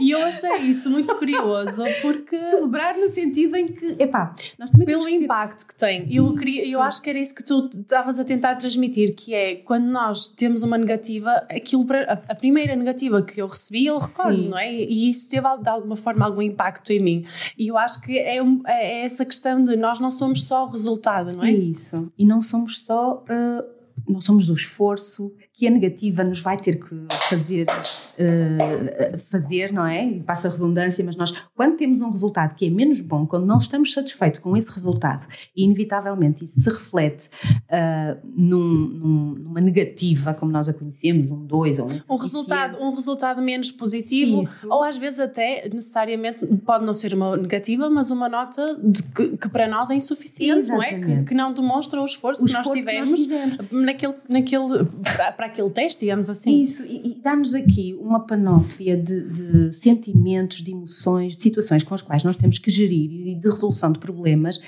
E 0.00 0.10
eu 0.10 0.18
achei 0.20 0.56
isso 0.62 0.90
muito 0.90 1.14
curioso 1.16 1.82
porque. 2.02 2.36
Celebrar 2.54 2.96
no 2.96 3.08
sentido 3.08 3.56
em 3.56 3.68
que, 3.68 3.96
epá, 3.98 4.34
nós 4.58 4.70
também 4.70 4.86
Pelo 4.86 5.08
impacto 5.08 5.66
que 5.66 5.74
tem. 5.74 6.06
Eu, 6.14 6.34
queria, 6.34 6.66
eu 6.68 6.80
acho 6.80 7.02
que 7.02 7.10
era 7.10 7.18
isso 7.18 7.34
que 7.34 7.44
tu 7.44 7.70
estavas 7.74 8.18
a 8.18 8.24
tentar 8.24 8.56
transmitir, 8.56 9.14
que 9.14 9.34
é 9.34 9.56
quando 9.56 9.86
nós 9.86 10.28
temos 10.28 10.62
uma 10.62 10.78
negativa, 10.78 11.30
aquilo 11.50 11.86
a, 12.08 12.32
a 12.32 12.34
primeira 12.34 12.74
negativa 12.76 13.22
que 13.22 13.40
eu 13.40 13.46
recebi, 13.46 13.86
eu 13.86 13.98
recordo, 13.98 14.42
Sim. 14.42 14.48
não 14.48 14.58
é? 14.58 14.72
E 14.72 15.10
isso 15.10 15.28
teve 15.28 15.46
de 15.58 15.68
alguma 15.68 15.96
forma 15.96 16.24
algum 16.24 16.42
impacto 16.42 16.92
em 16.92 17.00
mim. 17.00 17.26
E 17.58 17.68
eu 17.68 17.76
acho 17.76 18.00
que 18.00 18.18
é, 18.18 18.38
é 18.66 19.04
essa 19.04 19.24
questão 19.24 19.62
de 19.62 19.76
nós 19.76 20.00
não 20.00 20.10
somos 20.10 20.42
só 20.44 20.64
o 20.64 20.68
resultado, 20.68 21.32
não 21.36 21.44
é? 21.44 21.50
É 21.50 21.52
isso. 21.52 22.12
E 22.18 22.24
não 22.24 22.40
somos 22.40 22.80
só. 22.80 23.24
Uh, 23.28 23.83
não 24.08 24.20
somos 24.20 24.50
o 24.50 24.54
esforço 24.54 25.32
que 25.56 25.68
a 25.68 25.70
negativa 25.70 26.24
nos 26.24 26.40
vai 26.40 26.56
ter 26.56 26.80
que 26.80 27.06
fazer, 27.28 27.66
uh, 27.68 29.18
fazer, 29.30 29.72
não 29.72 29.86
é? 29.86 30.04
E 30.04 30.20
passa 30.20 30.48
a 30.48 30.50
redundância, 30.50 31.04
mas 31.04 31.16
nós, 31.16 31.32
quando 31.54 31.76
temos 31.76 32.00
um 32.00 32.10
resultado 32.10 32.56
que 32.56 32.66
é 32.66 32.70
menos 32.70 33.00
bom, 33.00 33.24
quando 33.24 33.46
não 33.46 33.58
estamos 33.58 33.92
satisfeitos 33.92 34.40
com 34.40 34.56
esse 34.56 34.72
resultado, 34.72 35.28
e 35.56 35.64
inevitavelmente 35.64 36.42
isso 36.42 36.60
se 36.60 36.68
reflete 36.68 37.28
uh, 37.46 38.20
num, 38.36 38.58
num, 38.58 39.34
numa 39.36 39.60
negativa, 39.60 40.34
como 40.34 40.50
nós 40.50 40.68
a 40.68 40.74
conhecemos, 40.74 41.30
um 41.30 41.46
2 41.46 41.78
ou 41.78 41.88
um 41.88 42.14
um 42.14 42.16
resultado 42.16 42.78
Um 42.82 42.90
resultado 42.92 43.40
menos 43.40 43.70
positivo, 43.70 44.42
isso. 44.42 44.66
ou 44.68 44.82
às 44.82 44.96
vezes 44.96 45.20
até, 45.20 45.68
necessariamente, 45.68 46.44
pode 46.64 46.84
não 46.84 46.92
ser 46.92 47.14
uma 47.14 47.36
negativa, 47.36 47.88
mas 47.88 48.10
uma 48.10 48.28
nota 48.28 48.80
que, 49.14 49.36
que, 49.36 49.48
para 49.48 49.68
nós 49.68 49.88
é 49.88 49.94
insuficiente, 49.94 50.66
Exatamente. 50.66 51.06
não 51.06 51.12
é? 51.12 51.16
Que, 51.18 51.24
que, 51.24 51.34
não 51.34 51.52
demonstra 51.52 52.00
o 52.00 52.04
esforço, 52.04 52.42
o 52.42 52.44
que, 52.44 52.50
esforço 52.50 52.70
nós 52.70 52.78
tivemos, 52.78 53.26
que 53.26 53.34
nós 53.36 53.93
naquele, 53.94 54.14
naquele, 54.28 54.84
para, 55.02 55.32
para 55.32 55.46
aquele 55.46 55.70
teste, 55.70 56.00
digamos 56.00 56.28
assim. 56.28 56.62
Isso, 56.62 56.82
e, 56.84 57.12
e 57.12 57.22
dá-nos 57.22 57.54
aqui 57.54 57.96
uma 57.98 58.26
panóplia 58.26 58.96
de, 58.96 59.28
de, 59.28 59.72
sentimentos, 59.72 60.62
de 60.62 60.72
emoções, 60.72 61.36
de 61.36 61.42
situações 61.42 61.82
com 61.82 61.94
as 61.94 62.02
quais 62.02 62.24
nós 62.24 62.36
temos 62.36 62.58
que 62.58 62.70
gerir 62.70 63.10
e 63.28 63.34
de 63.34 63.48
resolução 63.48 63.92
de 63.92 63.98
problemas 63.98 64.60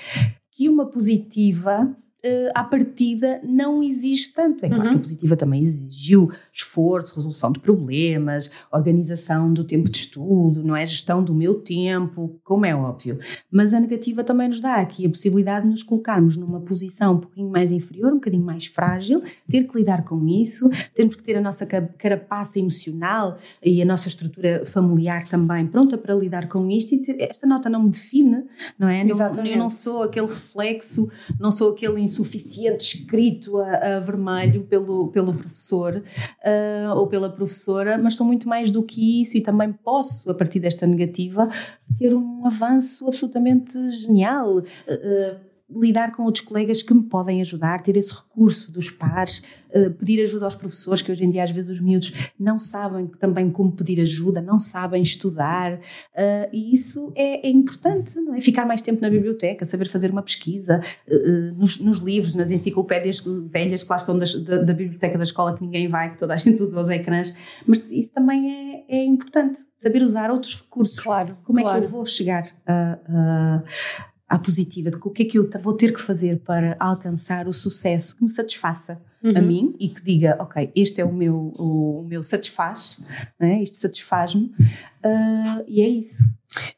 que 0.51 0.67
uma 0.67 0.87
positiva 0.87 1.83
uh, 1.83 2.51
à 2.55 2.63
partida 2.63 3.39
não 3.43 3.83
exige 3.83 4.31
tanto. 4.33 4.65
É 4.65 4.69
claro 4.69 4.85
uhum. 4.85 4.91
que 4.91 4.97
a 4.97 5.01
positiva 5.01 5.35
também 5.35 5.61
exigiu 5.61 6.31
esforço, 6.57 7.15
resolução 7.15 7.51
de 7.51 7.59
problemas, 7.59 8.49
organização 8.71 9.53
do 9.53 9.63
tempo 9.63 9.89
de 9.89 9.97
estudo, 9.97 10.63
não 10.63 10.75
é? 10.75 10.85
Gestão 10.85 11.23
do 11.23 11.33
meu 11.33 11.55
tempo, 11.55 12.39
como 12.43 12.65
é 12.65 12.75
óbvio. 12.75 13.19
Mas 13.51 13.73
a 13.73 13.79
negativa 13.79 14.23
também 14.23 14.47
nos 14.47 14.61
dá 14.61 14.75
aqui 14.75 15.05
a 15.05 15.09
possibilidade 15.09 15.65
de 15.65 15.71
nos 15.71 15.83
colocarmos 15.83 16.37
numa 16.37 16.59
posição 16.61 17.15
um 17.15 17.19
pouquinho 17.19 17.49
mais 17.49 17.71
inferior, 17.71 18.11
um 18.11 18.15
bocadinho 18.15 18.43
mais 18.43 18.65
frágil, 18.65 19.21
ter 19.49 19.63
que 19.65 19.77
lidar 19.77 20.03
com 20.03 20.27
isso, 20.27 20.69
temos 20.95 21.15
que 21.15 21.23
ter 21.23 21.35
a 21.37 21.41
nossa 21.41 21.65
carapaça 21.65 22.59
emocional 22.59 23.37
e 23.63 23.81
a 23.81 23.85
nossa 23.85 24.07
estrutura 24.07 24.65
familiar 24.65 25.27
também 25.27 25.65
pronta 25.67 25.97
para 25.97 26.15
lidar 26.15 26.47
com 26.47 26.69
isto 26.69 26.93
e 26.93 26.99
dizer, 26.99 27.17
esta 27.19 27.45
nota 27.45 27.69
não 27.69 27.83
me 27.83 27.89
define, 27.89 28.43
não 28.77 28.87
é? 28.87 29.03
Não, 29.03 29.45
eu 29.45 29.57
não 29.57 29.69
sou 29.69 30.03
aquele 30.03 30.27
reflexo, 30.27 31.09
não 31.39 31.51
sou 31.51 31.71
aquele 31.71 32.01
insuficiente 32.01 32.97
escrito 32.97 33.57
a, 33.57 33.97
a 33.97 33.99
vermelho 33.99 34.63
pelo, 34.63 35.09
pelo 35.09 35.33
professor 35.33 36.03
uh, 36.47 36.95
ou 36.95 37.07
pela 37.07 37.29
professora, 37.29 37.97
mas 37.97 38.15
sou 38.15 38.25
muito 38.25 38.47
mais 38.47 38.71
do 38.71 38.81
que 38.81 39.21
isso 39.21 39.37
e 39.37 39.41
também 39.41 39.71
posso, 39.71 40.29
a 40.29 40.33
partir 40.33 40.59
desta 40.59 40.87
negativa, 40.87 41.47
ter 41.97 42.13
um 42.13 42.45
avanço 42.45 43.07
absolutamente 43.07 43.73
genial. 43.91 44.57
Uh, 44.57 45.47
lidar 45.69 46.13
com 46.13 46.23
outros 46.23 46.45
colegas 46.45 46.81
que 46.81 46.93
me 46.93 47.03
podem 47.03 47.41
ajudar, 47.41 47.81
ter 47.81 47.97
esse 47.97 48.13
recurso 48.13 48.71
dos 48.71 48.89
pares, 48.89 49.41
uh, 49.69 49.91
pedir 49.91 50.21
ajuda 50.21 50.45
aos 50.45 50.55
professores, 50.55 51.01
que 51.01 51.11
hoje 51.11 51.25
em 51.25 51.29
dia 51.29 51.43
às 51.43 51.51
vezes 51.51 51.69
os 51.69 51.81
miúdos 51.81 52.13
não 52.39 52.57
sabem 52.57 53.07
também 53.19 53.49
como 53.49 53.71
pedir 53.71 53.99
ajuda, 54.01 54.41
não 54.41 54.59
sabem 54.59 55.01
estudar, 55.01 55.73
uh, 55.73 56.49
e 56.53 56.73
isso 56.73 57.11
é, 57.15 57.47
é, 57.47 57.49
importante, 57.49 58.17
não 58.19 58.35
é? 58.35 58.39
Ficar 58.39 58.65
mais 58.65 58.81
tempo 58.81 59.01
na 59.01 59.09
biblioteca, 59.09 59.65
saber 59.65 59.89
fazer 59.89 60.09
uma 60.09 60.21
pesquisa, 60.21 60.79
uh, 61.07 61.55
nos, 61.57 61.79
nos, 61.79 61.97
livros, 61.97 62.33
nas 62.33 62.49
enciclopédias 62.49 63.21
velhas 63.51 63.83
que 63.83 63.89
lá 63.89 63.97
estão 63.97 64.17
das, 64.17 64.35
da, 64.35 64.59
da, 64.59 64.73
biblioteca 64.73 65.17
da 65.17 65.23
escola 65.23 65.55
que 65.55 65.63
ninguém 65.63 65.89
vai, 65.89 66.11
que 66.11 66.17
toda 66.17 66.33
a 66.33 66.37
gente 66.37 66.61
usa 66.63 66.79
os 66.79 66.89
ecrãs, 66.89 67.33
mas 67.65 67.89
isso 67.91 68.13
também 68.13 68.85
é, 68.87 68.99
é 68.99 69.03
importante, 69.03 69.59
saber 69.75 70.01
usar 70.01 70.31
outros 70.31 70.55
recursos. 70.55 70.99
Claro. 70.99 71.37
Como 71.43 71.59
claro. 71.59 71.77
é 71.77 71.81
que 71.81 71.87
eu 71.87 71.91
vou 71.91 72.05
chegar 72.05 72.51
a, 72.65 72.99
a 73.09 73.63
à 74.27 74.37
positiva, 74.37 74.91
de 74.91 74.97
o 74.97 75.09
que 75.09 75.23
é 75.23 75.25
que 75.25 75.37
eu 75.37 75.49
vou 75.61 75.73
ter 75.73 75.93
que 75.93 76.01
fazer 76.01 76.39
para 76.39 76.75
alcançar 76.79 77.47
o 77.47 77.53
sucesso 77.53 78.15
que 78.15 78.23
me 78.23 78.29
satisfaça 78.29 79.01
uhum. 79.23 79.33
a 79.37 79.41
mim 79.41 79.75
e 79.79 79.87
que 79.87 80.03
diga, 80.03 80.35
ok, 80.39 80.71
este 80.75 80.99
é 80.99 81.05
o 81.05 81.13
meu, 81.13 81.53
o, 81.57 82.03
meu 82.07 82.21
satisfaz, 82.21 82.99
né? 83.39 83.61
isto 83.61 83.77
satisfaz-me, 83.77 84.53
uh, 85.05 85.63
e 85.67 85.81
é 85.81 85.87
isso. 85.87 86.23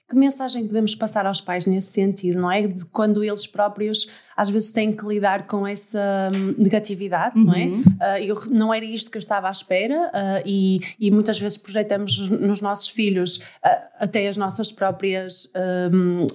Que 0.10 0.16
mensagem 0.16 0.68
podemos 0.68 0.94
passar 0.94 1.26
aos 1.26 1.40
pais 1.40 1.66
nesse 1.66 1.92
sentido, 1.92 2.42
não 2.42 2.52
é? 2.52 2.68
De 2.68 2.86
quando 2.86 3.24
eles 3.24 3.48
próprios 3.48 4.08
às 4.40 4.50
vezes 4.50 4.72
têm 4.72 4.94
que 4.94 5.06
lidar 5.06 5.46
com 5.48 5.68
essa 5.68 6.32
hum, 6.34 6.56
negatividade, 6.58 7.38
uhum. 7.38 7.44
não 7.44 7.54
é? 7.54 7.66
Uh, 7.66 8.24
eu, 8.24 8.38
não 8.50 8.74
era 8.74 8.86
isto 8.86 9.12
que 9.12 9.18
eu 9.18 9.20
estava 9.20 9.50
à 9.50 9.52
espera 9.52 10.08
uh, 10.08 10.42
e, 10.46 10.80
e, 10.98 11.12
muitas 11.12 11.38
vezes 11.38 11.58
projetamos 11.58 12.30
nos 12.30 12.62
nossos 12.62 12.88
filhos 12.88 13.36
uh, 13.38 13.90
até 14.00 14.30
as 14.30 14.38
nossas 14.38 14.72
próprias 14.72 15.52
hum, 15.92 16.26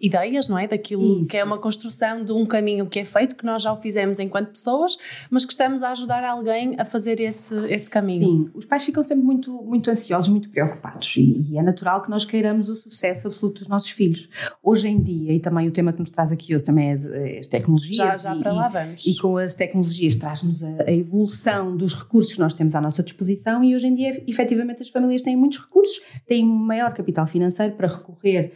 ideias, 0.00 0.48
não 0.48 0.58
é? 0.58 0.66
Daquilo 0.66 1.20
Isso. 1.20 1.30
que 1.30 1.36
é 1.36 1.44
uma 1.44 1.58
construção 1.58 2.24
de 2.24 2.32
um 2.32 2.46
caminho 2.46 2.86
que 2.86 2.98
é 2.98 3.04
feito, 3.04 3.36
que 3.36 3.44
nós 3.44 3.60
já 3.62 3.70
o 3.74 3.76
fizemos 3.76 4.18
enquanto 4.18 4.52
pessoas, 4.52 4.96
mas 5.30 5.44
que 5.44 5.52
estamos 5.52 5.82
a 5.82 5.90
ajudar 5.90 6.24
alguém 6.24 6.76
a 6.78 6.84
fazer 6.86 7.20
esse, 7.20 7.54
esse 7.66 7.90
caminho. 7.90 8.24
Sim, 8.26 8.50
os 8.54 8.64
pais 8.64 8.84
ficam 8.84 9.02
sempre 9.02 9.22
muito, 9.22 9.52
muito 9.52 9.90
ansiosos, 9.90 10.30
muito 10.30 10.48
preocupados 10.48 11.14
e, 11.18 11.46
e 11.50 11.58
é 11.58 11.62
natural 11.62 12.00
que 12.00 12.08
nós 12.08 12.24
queiramos 12.24 12.70
o 12.70 12.76
sucesso 12.76 13.28
absoluto 13.28 13.58
dos 13.58 13.68
nossos 13.68 13.90
filhos. 13.90 14.30
Hoje 14.62 14.88
em 14.88 15.02
dia, 15.02 15.34
e 15.34 15.40
também 15.40 15.68
o 15.68 15.70
tema 15.70 15.92
que 15.92 16.00
nos 16.00 16.10
traz 16.10 16.32
aqui 16.32 16.54
hoje 16.54 16.64
também 16.64 16.90
é, 16.90 16.94
é 16.94 17.38
tecnologias. 17.50 17.96
Já, 17.96 18.16
já 18.16 18.36
e, 18.36 18.40
para 18.40 18.52
lá 18.52 18.68
vamos. 18.68 19.04
E, 19.04 19.10
e 19.10 19.16
com 19.18 19.36
as 19.36 19.54
tecnologias 19.54 20.16
traz-nos 20.16 20.64
a, 20.64 20.84
a, 20.86 20.92
evolução 20.92 21.76
dos 21.76 21.94
recursos 21.94 22.32
que 22.32 22.38
nós 22.38 22.54
temos 22.54 22.74
à 22.74 22.80
nossa 22.80 23.02
disposição 23.02 23.62
e 23.62 23.74
hoje 23.74 23.88
em 23.88 23.94
dia, 23.94 24.22
efetivamente, 24.26 24.82
as 24.82 24.88
famílias 24.88 25.22
têm 25.22 25.36
muitos 25.36 25.58
recursos, 25.58 26.00
têm 26.26 26.44
um 26.44 26.54
maior 26.54 26.92
capital 26.94 27.26
financeiro 27.26 27.74
para 27.74 27.88
recorrer 27.88 28.52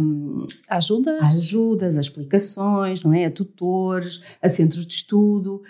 um, 0.00 0.44
a 0.68 0.76
ajudas. 0.76 1.20
a 1.20 1.26
ajudas, 1.26 1.96
a 1.96 2.00
explicações, 2.00 3.02
não 3.02 3.12
é? 3.12 3.24
a 3.24 3.30
tutores, 3.30 4.22
a 4.40 4.48
centros 4.48 4.86
de 4.86 4.94
estudo. 4.94 5.62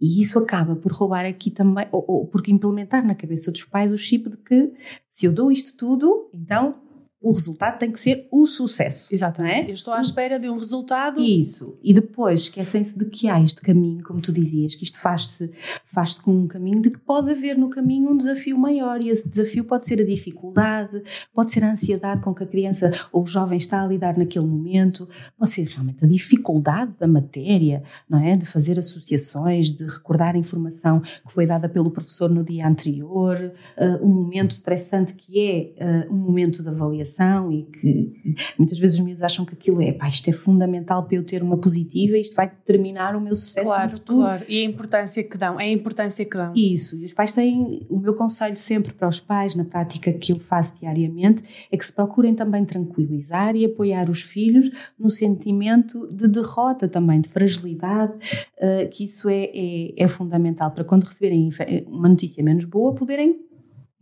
E 0.00 0.22
isso 0.22 0.38
acaba 0.38 0.74
por 0.74 0.92
roubar 0.92 1.26
aqui 1.26 1.50
também, 1.50 1.86
ou, 1.92 2.04
ou 2.08 2.26
por 2.26 2.42
implementar 2.48 3.04
na 3.04 3.14
cabeça 3.14 3.50
dos 3.50 3.64
pais 3.64 3.92
o 3.92 3.98
chip 3.98 4.30
de 4.30 4.36
que 4.36 4.72
se 5.10 5.26
eu 5.26 5.32
dou 5.32 5.52
isto 5.52 5.76
tudo, 5.76 6.30
então 6.32 6.74
o 7.22 7.32
resultado 7.32 7.78
tem 7.78 7.90
que 7.92 8.00
ser 8.00 8.26
o 8.32 8.46
sucesso. 8.46 9.14
Exatamente. 9.14 9.66
É? 9.66 9.70
Eu 9.70 9.74
estou 9.74 9.92
à 9.92 10.00
espera 10.00 10.38
de 10.38 10.48
um 10.48 10.56
resultado. 10.56 11.20
Isso. 11.20 11.78
E 11.82 11.92
depois 11.92 12.42
esquecem-se 12.42 12.98
de 12.98 13.04
que 13.04 13.28
há 13.28 13.40
este 13.42 13.60
caminho, 13.60 14.02
como 14.02 14.20
tu 14.20 14.32
dizias, 14.32 14.74
que 14.74 14.84
isto 14.84 14.98
faz-se 14.98 15.50
faz 15.84 16.18
com 16.18 16.32
um 16.32 16.46
caminho, 16.46 16.80
de 16.80 16.90
que 16.90 16.98
pode 16.98 17.30
haver 17.30 17.58
no 17.58 17.68
caminho 17.68 18.10
um 18.10 18.16
desafio 18.16 18.56
maior. 18.56 19.02
E 19.02 19.10
esse 19.10 19.28
desafio 19.28 19.64
pode 19.64 19.86
ser 19.86 20.00
a 20.00 20.04
dificuldade, 20.04 21.02
pode 21.34 21.50
ser 21.50 21.62
a 21.62 21.72
ansiedade 21.72 22.22
com 22.22 22.32
que 22.32 22.42
a 22.42 22.46
criança 22.46 22.90
ou 23.12 23.24
o 23.24 23.26
jovem 23.26 23.58
está 23.58 23.82
a 23.82 23.86
lidar 23.86 24.16
naquele 24.16 24.46
momento, 24.46 25.06
pode 25.36 25.50
ser 25.50 25.68
realmente 25.68 26.02
a 26.04 26.08
dificuldade 26.08 26.92
da 26.98 27.06
matéria, 27.06 27.82
não 28.08 28.18
é? 28.18 28.34
De 28.34 28.46
fazer 28.46 28.78
associações, 28.78 29.70
de 29.72 29.84
recordar 29.84 30.34
a 30.36 30.38
informação 30.38 31.00
que 31.00 31.32
foi 31.32 31.46
dada 31.46 31.68
pelo 31.68 31.90
professor 31.90 32.30
no 32.30 32.42
dia 32.42 32.66
anterior, 32.66 33.52
uh, 33.76 34.04
um 34.04 34.08
momento 34.08 34.52
estressante 34.52 35.12
que 35.12 35.38
é 35.38 36.06
uh, 36.08 36.14
um 36.14 36.16
momento 36.16 36.62
de 36.62 36.68
avaliação 36.68 37.09
e 37.52 37.64
que 37.64 38.12
muitas 38.58 38.78
vezes 38.78 38.98
os 38.98 39.04
miúdos 39.04 39.22
acham 39.22 39.44
que 39.44 39.54
aquilo 39.54 39.80
é, 39.82 39.92
pá, 39.92 40.08
isto 40.08 40.28
é 40.28 40.32
fundamental 40.32 41.04
para 41.04 41.16
eu 41.16 41.24
ter 41.24 41.42
uma 41.42 41.56
positiva, 41.56 42.16
isto 42.16 42.34
vai 42.34 42.48
determinar 42.48 43.16
o 43.16 43.20
meu 43.20 43.34
sucesso 43.34 43.66
claro, 43.66 43.90
no 43.90 43.96
futuro. 43.96 44.18
Claro, 44.20 44.44
e 44.48 44.60
a 44.60 44.64
importância 44.64 45.22
que 45.24 45.36
dão, 45.36 45.60
é 45.60 45.64
a 45.64 45.70
importância 45.70 46.24
que 46.24 46.36
dão. 46.36 46.52
Isso, 46.54 46.96
e 46.96 47.04
os 47.04 47.12
pais 47.12 47.32
têm, 47.32 47.86
o 47.88 47.98
meu 47.98 48.14
conselho 48.14 48.56
sempre 48.56 48.92
para 48.92 49.08
os 49.08 49.20
pais, 49.20 49.54
na 49.54 49.64
prática 49.64 50.12
que 50.12 50.32
eu 50.32 50.38
faço 50.38 50.74
diariamente, 50.78 51.42
é 51.70 51.76
que 51.76 51.84
se 51.84 51.92
procurem 51.92 52.34
também 52.34 52.64
tranquilizar 52.64 53.56
e 53.56 53.64
apoiar 53.64 54.08
os 54.08 54.22
filhos 54.22 54.70
no 54.98 55.10
sentimento 55.10 56.08
de 56.08 56.28
derrota 56.28 56.88
também, 56.88 57.20
de 57.20 57.28
fragilidade, 57.28 58.12
uh, 58.12 58.88
que 58.90 59.04
isso 59.04 59.28
é, 59.28 59.50
é, 59.54 59.94
é 59.96 60.08
fundamental 60.08 60.70
para 60.70 60.84
quando 60.84 61.04
receberem 61.04 61.50
uma 61.86 62.08
notícia 62.08 62.42
menos 62.42 62.64
boa, 62.64 62.94
poderem 62.94 63.49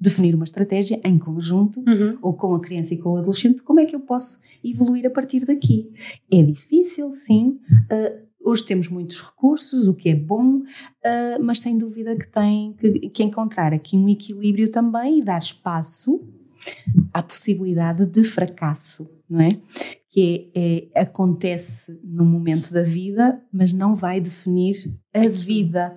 definir 0.00 0.35
uma 0.35 0.45
estratégia 0.45 1.00
em 1.05 1.19
conjunto, 1.19 1.81
uhum. 1.81 2.19
ou 2.23 2.33
com 2.35 2.55
a 2.55 2.61
criança 2.61 2.95
e 2.95 2.99
com 2.99 3.11
o 3.11 3.17
adolescente, 3.17 3.62
como 3.62 3.81
é 3.81 3.85
que 3.85 3.97
eu 3.97 4.00
posso 4.00 4.38
evoluir 4.64 5.07
a 5.07 5.11
partir 5.11 5.45
daqui. 5.45 5.90
É 6.33 6.43
difícil, 6.43 7.11
sim. 7.11 7.59
Uh, 7.90 8.28
hoje 8.50 8.64
temos 8.64 8.88
muitos 8.88 9.21
recursos, 9.21 9.88
o 9.88 9.95
que 9.95 10.09
é 10.09 10.14
bom, 10.14 10.59
uh, 10.59 11.43
mas 11.43 11.61
sem 11.61 11.76
dúvida 11.76 12.17
que 12.17 12.28
tem 12.28 12.75
que, 12.75 13.09
que, 13.11 13.23
encontrar 13.23 13.73
aqui 13.73 13.97
um 13.97 14.09
equilíbrio 14.09 14.71
também 14.71 15.19
e 15.19 15.23
dar 15.23 15.38
espaço 15.38 16.21
à 17.12 17.23
possibilidade 17.23 18.07
de 18.07 18.25
fracasso, 18.25 19.09
não 19.28 19.40
é? 19.40 19.59
Que 20.11 20.50
é, 20.55 20.88
é 20.95 21.00
acontece 21.02 21.99
num 22.02 22.25
momento 22.25 22.73
da 22.73 22.83
vida, 22.83 23.40
mas 23.52 23.73
não 23.73 23.95
vai 23.95 24.21
definir 24.21 24.75
a 25.14 25.28
vida 25.28 25.95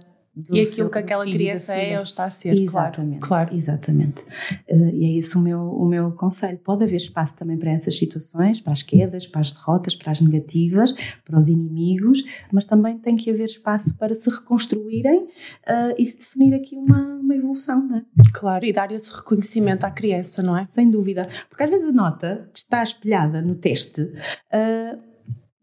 e 0.52 0.62
aquilo 0.62 0.90
que 0.90 0.98
aquela 0.98 1.26
criança 1.26 1.74
é 1.74 1.98
ou 1.98 2.04
está 2.04 2.26
a 2.26 2.30
ser, 2.30 2.54
exatamente, 2.54 3.20
claro. 3.20 3.50
claro. 3.50 3.56
Exatamente. 3.56 4.22
Uh, 4.70 4.90
e 4.94 5.06
é 5.06 5.20
esse 5.20 5.36
o 5.38 5.40
meu, 5.40 5.62
o 5.62 5.86
meu 5.86 6.12
conselho. 6.12 6.58
Pode 6.60 6.84
haver 6.84 6.96
espaço 6.96 7.36
também 7.36 7.58
para 7.58 7.72
essas 7.72 7.98
situações, 7.98 8.60
para 8.60 8.74
as 8.74 8.82
quedas, 8.82 9.28
para 9.28 9.42
as 9.42 9.52
derrotas, 9.52 9.96
para 9.96 10.12
as 10.12 10.22
negativas, 10.22 10.94
para 11.24 11.38
os 11.38 11.48
inimigos, 11.48 12.24
mas 12.52 12.66
também 12.66 12.98
tem 12.98 13.16
que 13.16 13.30
haver 13.30 13.46
espaço 13.46 13.96
para 13.98 14.14
se 14.16 14.30
reconstruírem 14.30 15.24
uh, 15.24 15.96
e 15.98 16.06
se 16.06 16.20
definir 16.20 16.54
aqui 16.54 16.76
uma, 16.76 17.02
uma 17.18 17.36
evolução, 17.36 17.86
não 17.88 17.98
é? 17.98 18.04
Claro, 18.34 18.66
e 18.66 18.74
dar 18.74 18.92
esse 18.92 19.12
reconhecimento 19.12 19.84
à 19.86 19.92
criança, 19.92 20.42
não 20.42 20.58
é? 20.58 20.64
Sem 20.66 20.90
dúvida. 20.90 21.28
Porque 21.50 21.64
às 21.64 21.70
vezes 21.70 21.88
a 21.88 21.92
nota 21.92 22.50
que 22.54 22.60
está 22.60 22.84
espelhada 22.84 23.42
no 23.42 23.56
teste. 23.56 24.02
Uh, 24.02 25.11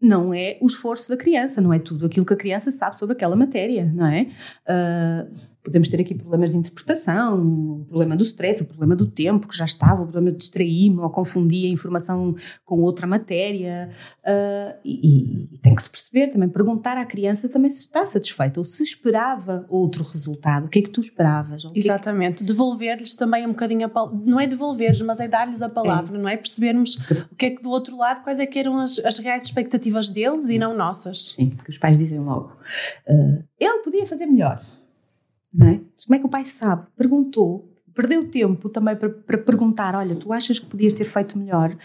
não 0.01 0.33
é 0.33 0.57
o 0.61 0.67
esforço 0.67 1.09
da 1.09 1.17
criança, 1.17 1.59
não 1.59 1.73
é 1.73 1.79
tudo 1.79 2.05
aquilo 2.05 2.25
que 2.25 2.33
a 2.33 2.37
criança 2.37 2.71
sabe 2.71 2.97
sobre 2.97 3.13
aquela 3.13 3.35
matéria, 3.35 3.91
não 3.93 4.05
é? 4.07 4.27
Uh, 4.67 5.33
podemos 5.63 5.89
ter 5.89 5.99
aqui 5.99 6.15
problemas 6.15 6.51
de 6.51 6.57
interpretação, 6.57 7.81
o 7.81 7.85
problema 7.85 8.15
do 8.15 8.23
stress, 8.23 8.61
o 8.61 8.65
problema 8.65 8.95
do 8.95 9.05
tempo 9.05 9.47
que 9.47 9.55
já 9.55 9.65
estava, 9.65 10.01
o 10.01 10.05
problema 10.05 10.31
de 10.31 10.37
distrair-me 10.37 10.99
ou 10.99 11.09
confundir 11.09 11.69
a 11.69 11.73
informação 11.73 12.35
com 12.65 12.81
outra 12.81 13.05
matéria. 13.05 13.89
Uh, 14.23 14.79
e, 14.83 15.47
e, 15.53 15.57
tem 15.59 15.75
que 15.75 15.83
se 15.83 15.89
perceber 15.89 16.27
também, 16.27 16.47
perguntar 16.47 16.97
à 16.97 17.05
criança 17.05 17.49
também 17.49 17.69
se 17.69 17.79
está 17.79 18.05
satisfeita 18.05 18.59
ou 18.59 18.63
se 18.63 18.83
esperava 18.83 19.65
outro 19.69 20.03
resultado. 20.03 20.65
O 20.65 20.69
que 20.69 20.79
é 20.79 20.81
que 20.81 20.89
tu 20.89 21.01
esperavas? 21.01 21.63
Exatamente. 21.75 22.35
É 22.35 22.37
que... 22.37 22.43
Devolver-lhes 22.45 23.15
também 23.15 23.45
um 23.45 23.49
bocadinho 23.49 23.85
a 23.85 23.89
palavra. 23.89 24.19
Não 24.25 24.39
é 24.39 24.47
devolver-lhes, 24.47 25.01
mas 25.01 25.19
é 25.19 25.27
dar-lhes 25.27 25.61
a 25.61 25.69
palavra, 25.69 26.17
é. 26.17 26.21
não 26.21 26.29
é? 26.29 26.37
Percebermos 26.37 26.95
o 27.31 27.35
que 27.35 27.47
é 27.47 27.49
que 27.51 27.61
do 27.61 27.69
outro 27.69 27.97
lado, 27.97 28.23
quais 28.23 28.39
é 28.39 28.45
que 28.45 28.57
eram 28.57 28.77
as, 28.77 28.97
as 28.99 29.17
reais 29.17 29.43
expectativas 29.43 30.09
deles 30.09 30.49
e 30.49 30.57
não 30.57 30.75
nossas. 30.75 31.33
Sim, 31.35 31.49
porque 31.49 31.71
os 31.71 31.77
pais 31.77 31.97
dizem 31.97 32.19
logo: 32.19 32.53
uh, 33.07 33.43
ele 33.59 33.79
podia 33.83 34.05
fazer 34.05 34.25
melhor. 34.25 34.59
É? 35.61 35.79
Como 36.05 36.15
é 36.15 36.19
que 36.19 36.25
o 36.25 36.29
pai 36.29 36.45
sabe? 36.45 36.85
Perguntou, 36.95 37.69
perdeu 37.99 38.29
tempo 38.29 38.69
também 38.69 38.95
para, 38.95 39.09
para, 39.09 39.37
perguntar: 39.37 39.95
olha, 39.95 40.15
tu 40.15 40.31
achas 40.31 40.57
que 40.57 40.65
podias 40.65 40.93
ter 40.93 41.03
feito 41.03 41.37
melhor? 41.37 41.75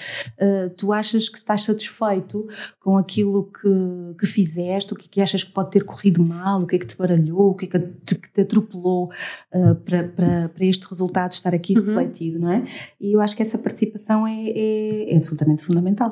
Uh, 0.40 0.70
tu 0.76 0.92
achas 0.92 1.28
que 1.28 1.36
estás 1.36 1.64
satisfeito 1.64 2.46
com 2.78 2.96
aquilo 2.96 3.50
que, 3.50 4.14
que 4.20 4.26
fizeste? 4.26 4.92
O 4.92 4.96
que 4.96 5.06
é 5.06 5.08
que 5.10 5.20
achas 5.20 5.42
que 5.42 5.52
pode 5.52 5.70
ter 5.70 5.84
corrido 5.84 6.22
mal? 6.22 6.62
O 6.62 6.66
que 6.66 6.76
é 6.76 6.78
que 6.78 6.86
te 6.86 6.96
baralhou? 6.96 7.50
O 7.50 7.54
que 7.54 7.64
é 7.64 7.68
que 7.68 7.78
te, 7.78 8.14
que 8.14 8.32
te 8.32 8.40
atropelou 8.42 9.10
uh, 9.52 9.74
para, 9.76 10.04
para, 10.04 10.48
para 10.50 10.64
este 10.64 10.86
resultado 10.88 11.32
estar 11.32 11.54
aqui 11.54 11.76
uhum. 11.76 11.84
refletido, 11.84 12.38
não 12.38 12.52
é? 12.52 12.64
E 13.00 13.12
eu 13.12 13.20
acho 13.20 13.36
que 13.36 13.42
essa 13.42 13.58
participação 13.58 14.26
é, 14.26 14.50
é, 14.50 15.14
é 15.14 15.16
absolutamente 15.16 15.64
fundamental. 15.64 16.08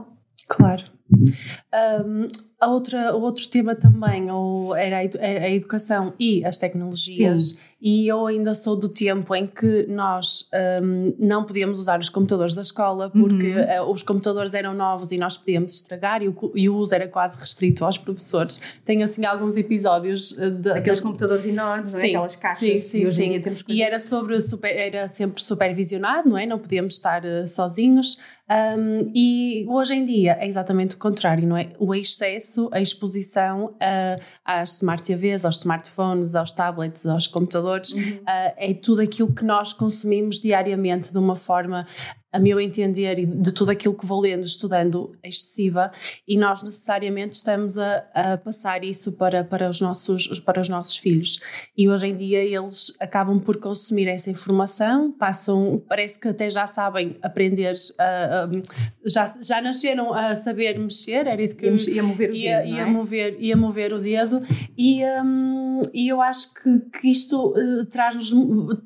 Claro. 0.49 0.83
Um, 1.13 2.29
a 2.63 2.69
outra, 2.69 3.17
o 3.17 3.21
outro 3.23 3.49
tema 3.49 3.75
também 3.75 4.31
ou 4.31 4.77
era 4.77 4.99
a, 4.99 5.51
educação 5.51 6.15
e 6.17 6.45
as 6.45 6.59
tecnologias. 6.59 7.49
Sim. 7.49 7.59
E 7.85 8.07
eu 8.07 8.25
ainda 8.25 8.55
sou 8.55 8.77
do 8.77 8.89
tempo 8.89 9.35
em 9.35 9.45
que 9.45 9.89
nós 9.89 10.49
um, 10.81 11.13
não 11.19 11.43
podíamos 11.43 11.81
usar 11.81 11.99
os 11.99 12.09
computadores 12.09 12.55
da 12.55 12.63
escola 12.63 13.11
porque 13.11 13.53
uhum. 13.53 13.89
uh, 13.89 13.91
os 13.91 14.05
computadores 14.05 14.55
eram 14.55 14.73
novos 14.73 15.11
e 15.11 15.19
nós 15.19 15.37
podíamos 15.37 15.75
estragar 15.75 16.23
e 16.23 16.29
o, 16.29 16.53
e 16.55 16.69
o 16.69 16.77
uso 16.77 16.95
era 16.95 17.09
quase 17.09 17.37
restrito 17.41 17.85
aos 17.85 17.99
professores. 17.99 18.61
Tenho 18.85 19.03
assim 19.03 19.27
alguns 19.27 19.57
episódios 19.57 20.39
eh, 20.39 20.49
de, 20.49 20.71
aqueles 20.71 21.01
de, 21.01 21.05
computadores 21.05 21.45
enormes, 21.45 21.91
sim, 21.91 21.99
é? 21.99 22.09
aquelas 22.11 22.37
caixas. 22.37 22.69
Sim, 22.69 22.79
sim, 22.79 23.01
e 23.01 23.07
hoje 23.09 23.17
sim. 23.17 23.25
em 23.25 23.31
dia 23.31 23.41
temos 23.41 23.63
coisas... 23.63 23.81
E 23.81 23.83
era 23.83 23.99
sobre 23.99 24.41
super, 24.41 24.69
era 24.69 25.09
sempre 25.09 25.43
supervisionado, 25.43 26.29
não 26.29 26.39
é? 26.39 26.47
Não 26.47 26.61
podíamos 26.61 26.95
estar 26.95 27.25
uh, 27.25 27.49
sozinhos. 27.49 28.17
Um, 28.53 29.11
e 29.15 29.65
hoje 29.69 29.95
em 29.95 30.05
dia 30.05 30.37
é 30.39 30.47
exatamente 30.47 30.95
o 30.95 30.99
contrário, 30.99 31.47
não 31.49 31.57
é? 31.57 31.71
O 31.79 31.95
excesso, 31.95 32.52
a 32.73 32.81
exposição 32.81 33.67
uh, 33.67 34.23
às 34.45 34.77
smart 34.77 35.03
TVs, 35.03 35.45
aos 35.45 35.59
smartphones, 35.59 36.35
aos 36.35 36.53
tablets, 36.53 37.07
aos 37.07 37.27
computadores, 37.27 37.93
uhum. 37.93 38.17
uh, 38.17 38.53
é 38.57 38.75
tudo 38.75 39.03
aquilo 39.03 39.35
que 39.35 39.45
nós 39.45 39.73
consumimos 39.73 40.41
diariamente 40.41 41.13
de 41.13 41.19
uma 41.19 41.37
forma 41.37 41.87
a 42.33 42.39
meu 42.39 42.59
entender, 42.59 43.19
e 43.19 43.27
de 43.27 43.53
tudo 43.53 43.71
aquilo 43.71 43.95
que 43.95 44.07
vou 44.07 44.21
lendo, 44.21 44.45
estudando, 44.45 45.15
excessiva, 45.23 45.93
e 46.27 46.39
nós 46.39 46.63
necessariamente 46.63 47.37
estamos 47.37 47.77
a, 47.77 48.05
a, 48.15 48.39
passar 48.39 48.83
isso 48.83 49.13
para, 49.13 49.45
para, 49.45 49.69
os 49.69 49.83
nossos, 49.83 50.41
para 50.41 50.61
os 50.61 50.69
nossos 50.69 50.97
filhos. 50.97 51.41
E 51.77 51.91
hoje 51.91 52.07
em 52.07 52.17
dia 52.17 52.43
eles 52.43 52.97
acabam 52.99 53.39
por 53.39 53.59
consumir 53.59 54.09
essa 54.09 54.31
informação, 54.31 55.13
passam, 55.13 55.83
parece 55.87 56.19
que 56.19 56.29
até 56.29 56.49
já 56.49 56.67
sabem 56.67 57.19
aprender, 57.21 57.75
uh, 57.75 58.57
uh, 58.57 58.63
já, 59.05 59.35
já 59.43 59.61
nasceram 59.61 60.15
a 60.15 60.35
saber 60.35 60.79
mexer, 60.79 61.27
era 61.27 61.43
isso 61.43 61.55
que 61.55 61.67
ia, 61.67 61.91
ia 61.91 62.03
mover 62.03 62.31
o 62.31 62.35
ia, 62.35 62.59
dedo. 62.61 62.69
Ia, 62.69 62.81
é? 62.81 62.87
mover, 62.87 63.37
ia 63.39 63.57
mover 63.57 63.93
o 63.93 63.99
dedo, 63.99 64.43
e, 64.77 65.03
um, 65.23 65.83
e 65.93 66.09
eu 66.09 66.23
acho 66.23 66.55
que, 66.55 66.99
que 66.99 67.11
isto 67.11 67.51
uh, 67.51 67.85
traz-nos, 67.87 68.33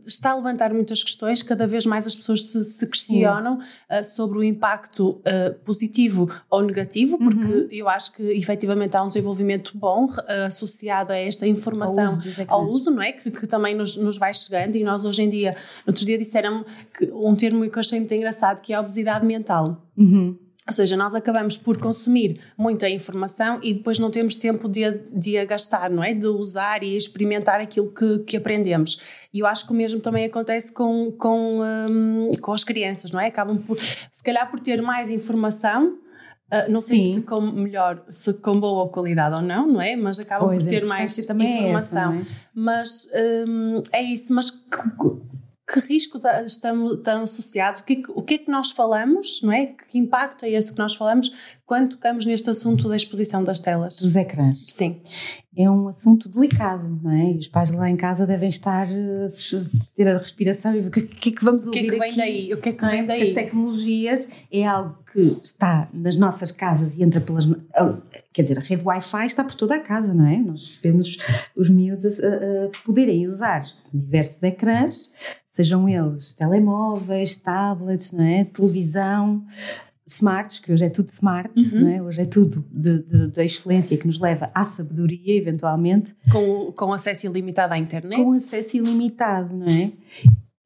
está 0.04 0.32
a 0.32 0.34
levantar 0.34 0.74
muitas 0.74 1.04
questões, 1.04 1.44
cada 1.44 1.66
vez 1.66 1.86
mais 1.86 2.08
as 2.08 2.16
pessoas 2.16 2.42
se, 2.42 2.64
se 2.64 2.86
questionam 2.88 3.35
questionam 3.36 3.58
uh, 3.58 4.04
sobre 4.04 4.38
o 4.38 4.44
impacto 4.44 5.10
uh, 5.10 5.54
positivo 5.64 6.30
ou 6.50 6.62
negativo, 6.62 7.18
porque 7.18 7.36
uhum. 7.38 7.68
eu 7.70 7.88
acho 7.88 8.14
que 8.14 8.22
efetivamente 8.22 8.96
há 8.96 9.02
um 9.02 9.08
desenvolvimento 9.08 9.76
bom 9.76 10.06
uh, 10.06 10.46
associado 10.46 11.12
a 11.12 11.16
esta 11.16 11.46
informação, 11.46 12.06
ao 12.06 12.12
uso, 12.12 12.44
ao 12.48 12.68
uso 12.68 12.90
não 12.90 13.02
é? 13.02 13.12
Que, 13.12 13.30
que 13.30 13.46
também 13.46 13.74
nos, 13.74 13.96
nos, 13.96 14.18
vai 14.18 14.32
chegando 14.32 14.76
e 14.76 14.84
nós 14.84 15.04
hoje 15.04 15.22
em 15.22 15.28
dia, 15.28 15.56
outro 15.86 16.04
dia 16.04 16.18
disseram 16.18 16.64
um 17.12 17.34
termo 17.34 17.68
que 17.68 17.76
eu 17.76 17.80
achei 17.80 17.98
muito 17.98 18.14
engraçado, 18.14 18.60
que 18.60 18.72
é 18.72 18.76
a 18.76 18.80
obesidade 18.80 19.24
mental. 19.24 19.82
Uhum. 19.96 20.36
Ou 20.66 20.72
seja, 20.72 20.96
nós 20.96 21.14
acabamos 21.14 21.56
por 21.56 21.78
consumir 21.78 22.40
muita 22.58 22.88
informação 22.88 23.60
e 23.62 23.72
depois 23.72 24.00
não 24.00 24.10
temos 24.10 24.34
tempo 24.34 24.68
de, 24.68 24.90
de 25.12 25.38
a 25.38 25.44
gastar, 25.44 25.88
não 25.88 26.02
é? 26.02 26.12
De 26.12 26.26
usar 26.26 26.82
e 26.82 26.96
experimentar 26.96 27.60
aquilo 27.60 27.92
que, 27.92 28.18
que 28.20 28.36
aprendemos. 28.36 29.00
E 29.32 29.38
eu 29.38 29.46
acho 29.46 29.64
que 29.64 29.72
o 29.72 29.76
mesmo 29.76 30.00
também 30.00 30.24
acontece 30.24 30.72
com, 30.72 31.12
com, 31.12 31.60
um, 31.62 32.32
com 32.42 32.52
as 32.52 32.64
crianças, 32.64 33.12
não 33.12 33.20
é? 33.20 33.28
Acabam 33.28 33.58
por, 33.58 33.78
se 34.10 34.22
calhar, 34.24 34.50
por 34.50 34.58
ter 34.58 34.82
mais 34.82 35.08
informação. 35.08 35.98
Uh, 36.46 36.70
não 36.70 36.80
sei 36.80 36.98
Sim. 36.98 37.14
se 37.14 37.20
com 37.22 37.40
melhor, 37.40 38.04
se 38.08 38.32
com 38.32 38.58
boa 38.58 38.88
qualidade 38.88 39.36
ou 39.36 39.42
não, 39.42 39.68
não 39.68 39.80
é? 39.80 39.94
Mas 39.94 40.18
acabam 40.18 40.48
pois 40.48 40.64
por 40.64 40.68
ter 40.68 40.84
mais 40.84 41.16
informação. 41.16 42.14
É 42.14 42.18
essa, 42.18 42.22
é? 42.22 42.34
Mas 42.52 43.08
um, 43.46 43.82
é 43.92 44.02
isso, 44.02 44.34
mas 44.34 44.50
que 45.68 45.80
riscos 45.80 46.22
estão, 46.44 46.94
estão 46.94 47.22
associados, 47.22 47.80
o 47.80 47.84
que, 47.84 47.92
é 47.94 47.96
que, 47.96 48.10
o 48.10 48.22
que 48.22 48.34
é 48.34 48.38
que 48.38 48.50
nós 48.50 48.70
falamos, 48.70 49.40
não 49.42 49.52
é? 49.52 49.66
Que 49.66 49.98
impacto 49.98 50.44
é 50.44 50.50
esse 50.50 50.72
que 50.72 50.78
nós 50.78 50.94
falamos 50.94 51.32
quando 51.66 51.90
tocamos 51.90 52.24
neste 52.24 52.48
assunto 52.48 52.88
da 52.88 52.94
exposição 52.94 53.42
das 53.42 53.58
telas? 53.58 53.96
Dos 53.96 54.14
ecrãs. 54.14 54.66
Sim. 54.70 55.00
É 55.58 55.68
um 55.68 55.88
assunto 55.88 56.28
delicado, 56.28 56.86
não 57.02 57.10
é? 57.10 57.32
E 57.32 57.38
os 57.38 57.48
pais 57.48 57.72
lá 57.72 57.90
em 57.90 57.96
casa 57.96 58.26
devem 58.26 58.48
estar 58.48 58.86
eh, 58.88 59.26
a 59.26 59.94
ter 59.96 60.06
a 60.06 60.18
respiração 60.18 60.74
e 60.76 60.80
ver 60.82 60.88
o 60.88 60.90
que, 60.90 61.02
que 61.02 61.28
é 61.30 61.32
que 61.32 61.44
vamos 61.44 61.66
ouvir 61.66 61.86
O 61.86 61.88
que 61.88 61.88
é 61.88 61.90
que 61.90 61.98
vem 61.98 62.08
aqui? 62.10 62.16
daí? 62.16 62.54
O 62.54 62.56
que 62.58 62.68
é 62.68 62.72
que 62.72 62.86
vem 62.86 63.06
daí? 63.06 63.22
As 63.22 63.30
tecnologias 63.30 64.28
é 64.52 64.64
algo 64.64 64.96
que 65.12 65.40
está 65.42 65.88
nas 65.92 66.16
nossas 66.16 66.52
casas 66.52 66.96
e 66.96 67.02
entra 67.02 67.20
pelas... 67.20 67.46
Quer 68.32 68.42
dizer, 68.42 68.58
a 68.58 68.62
rede 68.62 68.82
Wi-Fi 68.84 69.26
está 69.26 69.42
por 69.42 69.54
toda 69.54 69.74
a 69.74 69.80
casa, 69.80 70.14
não 70.14 70.26
é? 70.26 70.36
Nós 70.36 70.78
vemos 70.80 71.16
os 71.56 71.68
miúdos 71.68 72.20
a, 72.20 72.26
a 72.28 72.84
poderem 72.84 73.26
usar 73.26 73.64
diversos 73.92 74.42
ecrãs, 74.42 75.10
sejam 75.48 75.88
eles 75.88 76.34
telemóveis, 76.34 77.34
tablets, 77.34 78.12
não 78.12 78.24
é? 78.24 78.44
televisão, 78.44 79.42
smarts, 80.06 80.58
que 80.58 80.72
hoje 80.72 80.84
é 80.84 80.88
tudo 80.88 81.08
smart, 81.08 81.50
uhum. 81.56 81.80
não 81.80 81.88
é? 81.88 82.02
hoje 82.02 82.20
é 82.20 82.24
tudo 82.24 82.64
de, 82.70 83.04
excelência 83.42 83.96
que 83.96 84.06
nos 84.06 84.20
leva 84.20 84.46
à 84.54 84.64
sabedoria, 84.64 85.36
eventualmente. 85.36 86.14
Com, 86.30 86.72
com 86.72 86.92
acesso 86.92 87.26
ilimitado 87.26 87.74
à 87.74 87.78
internet. 87.78 88.22
Com 88.22 88.32
acesso 88.32 88.76
ilimitado, 88.76 89.56
não 89.56 89.66
é? 89.66 89.92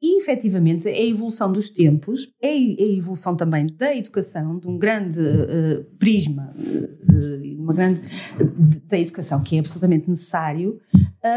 E, 0.02 0.18
efetivamente, 0.18 0.88
é 0.88 0.92
a 0.92 1.06
evolução 1.06 1.52
dos 1.52 1.68
tempos, 1.68 2.26
é 2.42 2.48
a 2.48 2.96
evolução 2.96 3.36
também 3.36 3.66
da 3.66 3.94
educação, 3.94 4.58
de 4.58 4.66
um 4.66 4.78
grande 4.78 5.20
uh, 5.20 5.84
prisma, 5.98 6.54
uh, 6.56 7.60
uma 7.62 7.74
grande 7.74 8.00
uh, 8.00 8.80
da 8.88 8.98
educação 8.98 9.42
que 9.42 9.56
é 9.56 9.58
absolutamente 9.58 10.08
necessário 10.08 10.80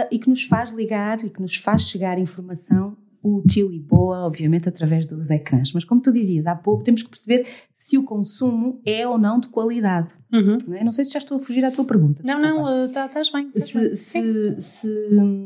e 0.10 0.18
que 0.18 0.30
nos 0.30 0.44
faz 0.44 0.72
ligar 0.72 1.20
e 1.26 1.30
que 1.30 1.42
nos 1.42 1.58
faz 1.58 1.90
chegar 1.90 2.18
informação 2.18 2.96
útil 3.24 3.72
e 3.72 3.80
boa, 3.80 4.26
obviamente, 4.26 4.68
através 4.68 5.06
dos 5.06 5.30
ecrãs. 5.30 5.72
Mas, 5.74 5.84
como 5.84 6.02
tu 6.02 6.12
dizias 6.12 6.46
há 6.46 6.56
pouco, 6.56 6.84
temos 6.84 7.02
que 7.02 7.10
perceber 7.10 7.48
se 7.76 7.98
o 7.98 8.04
consumo 8.04 8.82
é 8.86 9.08
ou 9.08 9.18
não 9.18 9.40
de 9.40 9.48
qualidade. 9.48 10.14
Uhum. 10.32 10.58
Não, 10.68 10.76
é? 10.76 10.84
não, 10.84 10.92
sei 10.92 11.06
se 11.06 11.14
já 11.14 11.20
estou 11.20 11.38
a 11.38 11.40
fugir 11.40 11.64
à 11.64 11.72
tua 11.72 11.86
pergunta. 11.86 12.24
Não, 12.26 12.42
desculpa. 12.42 12.70
não, 12.70 12.86
estás 12.86 13.30
tá, 13.30 13.38
bem. 13.38 13.52
se, 13.56 13.80
bem. 13.80 13.96
Se, 13.96 14.62
se, 14.62 14.92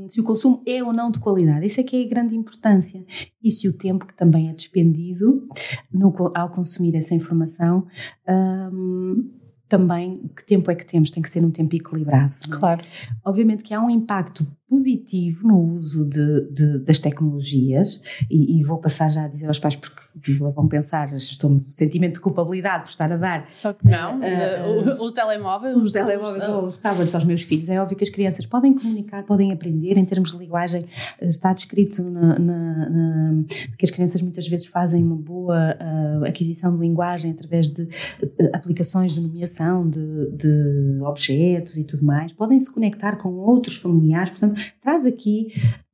se, 0.07 0.19
o 0.19 0.23
consumo 0.23 0.63
é 0.65 0.83
ou 0.83 0.93
não 0.93 1.11
de 1.11 1.19
qualidade, 1.19 1.67
isso 1.67 1.79
é 1.79 1.83
que 1.83 2.01
é 2.01 2.05
a 2.05 2.09
grande 2.09 2.35
importância. 2.35 3.05
E 3.43 3.51
se 3.51 3.67
o 3.67 3.73
tempo 3.73 4.05
que 4.05 4.15
também 4.15 4.49
é 4.49 4.53
despendido 4.53 5.47
no, 5.93 6.13
ao 6.33 6.49
consumir 6.49 6.95
essa 6.95 7.13
informação. 7.13 7.85
Um, 8.27 9.29
também 9.67 10.13
que 10.13 10.45
tempo 10.45 10.69
é 10.71 10.75
que 10.75 10.85
temos, 10.85 11.11
tem 11.11 11.21
que 11.21 11.29
ser 11.29 11.43
um 11.43 11.51
tempo 11.51 11.75
equilibrado. 11.75 12.33
É? 12.45 12.51
Claro. 12.51 12.83
Obviamente 13.23 13.63
que 13.63 13.73
há 13.73 13.81
um 13.81 13.89
impacto 13.89 14.45
positivo 14.69 15.47
no 15.47 15.71
uso 15.71 16.05
de, 16.05 16.51
de, 16.51 16.79
das 16.79 16.99
tecnologias 16.99 18.01
e, 18.29 18.59
e, 18.59 18.63
vou 18.63 18.77
passar 18.77 19.07
já 19.07 19.23
a 19.23 19.27
dizer 19.27 19.47
aos 19.47 19.59
pais 19.59 19.77
porque 19.77 20.33
vão 20.33 20.67
pensar, 20.67 21.15
estou 21.15 21.49
um 21.49 21.63
sentimento 21.69 22.15
de 22.15 22.19
culpabilidade 22.19 22.83
por 22.83 22.89
estar 22.89 23.09
a 23.09 23.15
dar. 23.15 23.47
Só 23.51 23.71
que 23.71 23.87
não, 23.87 24.19
uh, 24.19 25.01
o, 25.01 25.05
o, 25.05 25.11
telemóvel. 25.11 25.73
Os, 25.73 25.85
os 25.85 25.91
telemóveis 25.93 26.49
ou 26.49 26.67
os 26.67 26.79
tablets 26.79 27.15
aos 27.15 27.23
meus 27.23 27.43
filhos. 27.43 27.69
É 27.69 27.81
óbvio 27.81 27.95
que 27.95 28.03
as 28.03 28.09
crianças 28.09 28.45
podem 28.45 28.73
comunicar, 28.73 29.23
podem 29.23 29.53
aprender 29.53 29.97
em 29.97 30.03
termos 30.03 30.33
de 30.33 30.37
linguagem. 30.37 30.85
Está 31.21 31.53
descrito 31.53 32.03
na, 32.03 32.37
na, 32.37 32.89
na, 32.89 33.43
que 33.77 33.85
as 33.85 33.91
crianças 33.91 34.21
muitas 34.21 34.47
vezes 34.49 34.65
fazem 34.65 35.01
uma 35.01 35.15
boa 35.15 35.77
uh, 35.79 36.25
aquisição 36.25 36.75
de 36.75 36.81
linguagem 36.81 37.31
através 37.31 37.69
de 37.69 37.83
uh, 37.83 38.49
aplicações 38.51 39.13
de 39.13 39.21
nomeação 39.21 39.56
de, 39.89 40.31
de 40.31 40.99
objetos 41.01 41.77
e 41.77 41.83
tudo 41.83 42.05
mais. 42.05 42.33
Podem 42.33 42.59
se 42.59 42.71
conectar 42.71 43.17
com 43.17 43.33
outros 43.33 43.77
familiares, 43.77 44.31
portanto 44.31 44.61
traz 44.81 45.05
aqui 45.05 45.47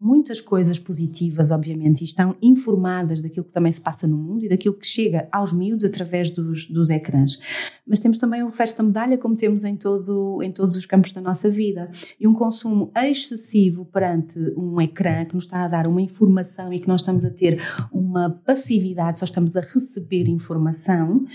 muitas 0.04 0.42
coisas 0.42 0.78
positivas, 0.78 1.50
obviamente, 1.50 2.02
e 2.02 2.04
estão 2.04 2.36
informadas 2.42 3.22
daquilo 3.22 3.46
que 3.46 3.54
também 3.54 3.72
se 3.72 3.80
passa 3.80 4.06
no 4.06 4.18
mundo 4.18 4.44
e 4.44 4.50
daquilo 4.50 4.76
que 4.76 4.86
chega 4.86 5.30
aos 5.32 5.54
miúdos 5.54 5.86
através 5.86 6.30
dos, 6.30 6.68
dos 6.68 6.90
ecrãs. 6.90 7.40
Mas 7.88 8.02
temos 8.02 8.18
também 8.18 8.44
o 8.44 8.50
resto 8.50 8.78
da 8.78 8.84
medalha, 8.84 9.18
como 9.18 9.36
temos 9.36 9.64
em, 9.64 9.78
todo, 9.78 10.44
em 10.44 10.52
todos 10.52 10.76
os 10.76 10.86
campos 10.86 11.14
da 11.14 11.22
nossa 11.22 11.50
vida. 11.50 11.90
E 12.20 12.28
um 12.28 12.34
consumo 12.34 12.92
excessivo 12.96 13.86
perante 13.86 14.38
um 14.58 14.82
ecrã 14.82 15.24
que 15.24 15.36
nos 15.36 15.46
está 15.46 15.64
a 15.64 15.68
dar 15.70 15.88
uma 15.88 16.02
informação 16.02 16.74
e 16.74 16.80
que 16.80 16.88
nós 16.88 17.00
estamos 17.00 17.24
a 17.24 17.30
ter 17.30 17.62
uma 17.92 18.30
passividade, 18.30 19.20
só 19.20 19.26
estamos 19.26 19.56
a 19.56 19.62
receber 19.62 20.28
informação 20.28 21.26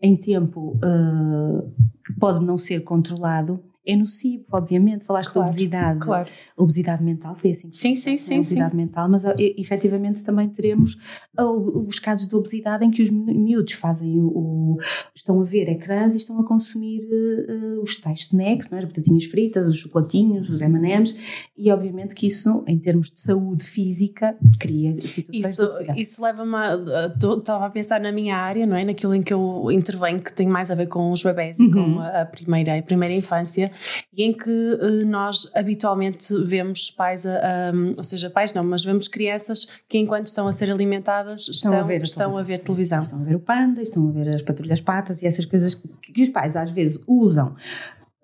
em 0.00 0.16
tempo 0.16 0.76
uh, 0.76 1.72
que 2.06 2.12
pode 2.20 2.44
não 2.44 2.56
ser 2.56 2.84
controlado, 2.84 3.60
é 3.84 3.96
nocivo, 3.96 4.44
obviamente. 4.52 5.04
Falaste 5.04 5.32
claro, 5.32 5.46
da 5.46 5.52
obesidade. 5.52 5.98
Claro. 6.00 6.28
Obesidade 6.56 7.02
mental, 7.02 7.34
foi 7.34 7.50
assim. 7.50 7.68
Sim, 7.72 7.94
sim, 7.94 8.16
sim. 8.16 8.36
Obesidade 8.36 8.70
sim. 8.70 8.76
mental, 8.76 9.08
mas 9.08 9.24
e, 9.24 9.54
efetivamente 9.58 10.22
também 10.22 10.48
teremos 10.48 10.96
os 11.38 11.98
casos 11.98 12.28
de 12.28 12.34
obesidade 12.34 12.84
em 12.84 12.90
que 12.90 13.02
os 13.02 13.10
miúdos 13.10 13.72
fazem 13.74 14.20
o, 14.20 14.26
o 14.26 14.78
estão 15.14 15.40
a 15.40 15.44
ver 15.44 15.68
ecrãs 15.68 16.14
e 16.14 16.18
estão 16.18 16.38
a 16.38 16.46
consumir 16.46 17.00
uh, 17.04 17.82
os 17.82 17.96
tais 17.96 18.20
snacks, 18.20 18.70
não 18.70 18.78
é? 18.78 18.80
as 18.80 18.86
batatinhas 18.86 19.24
fritas, 19.24 19.66
os 19.66 19.76
chocolatinhos, 19.76 20.48
os 20.48 20.60
M&M's 20.60 21.14
e 21.56 21.70
obviamente 21.70 22.14
que 22.14 22.26
isso, 22.26 22.62
em 22.66 22.78
termos 22.78 23.10
de 23.10 23.20
saúde 23.20 23.64
física, 23.64 24.36
cria 24.58 24.96
situações 25.08 25.58
isso, 25.58 25.92
Isso 25.96 26.22
leva-me 26.22 26.54
a... 26.54 27.12
Estava 27.38 27.66
a 27.66 27.70
pensar 27.70 28.00
na 28.00 28.12
minha 28.12 28.36
área, 28.36 28.66
não 28.66 28.76
é? 28.76 28.84
Naquilo 28.84 29.14
em 29.14 29.22
que 29.22 29.32
eu 29.32 29.70
intervenho, 29.70 30.20
que 30.20 30.32
tem 30.32 30.46
mais 30.46 30.70
a 30.70 30.74
ver 30.74 30.86
com 30.86 31.10
os 31.10 31.22
bebés 31.22 31.58
uhum. 31.58 31.66
e 31.66 31.72
com 31.72 32.00
a 32.00 32.24
primeira, 32.24 32.78
a 32.78 32.82
primeira 32.82 33.14
infância 33.14 33.71
e 34.12 34.22
em 34.22 34.32
que 34.32 34.50
uh, 34.50 35.06
nós 35.06 35.50
habitualmente 35.54 36.32
vemos 36.44 36.90
pais, 36.90 37.24
a, 37.26 37.72
ou 37.96 38.04
seja, 38.04 38.30
pais 38.30 38.52
não, 38.52 38.62
mas 38.62 38.84
vemos 38.84 39.08
crianças 39.08 39.66
que 39.88 39.98
enquanto 39.98 40.26
estão 40.26 40.46
a 40.46 40.52
ser 40.52 40.70
alimentadas 40.70 41.42
estão, 41.42 41.72
estão, 41.72 41.78
a, 41.78 41.82
ver 41.82 42.02
estão 42.02 42.38
a 42.38 42.42
ver 42.42 42.58
televisão. 42.58 43.00
Estão 43.00 43.20
a 43.20 43.24
ver 43.24 43.36
o 43.36 43.40
panda, 43.40 43.82
estão 43.82 44.08
a 44.08 44.12
ver 44.12 44.28
as 44.34 44.42
patrulhas 44.42 44.80
patas 44.80 45.22
e 45.22 45.26
essas 45.26 45.44
coisas 45.44 45.74
que 45.74 46.22
os 46.22 46.28
pais 46.28 46.56
às 46.56 46.70
vezes 46.70 47.00
usam 47.06 47.54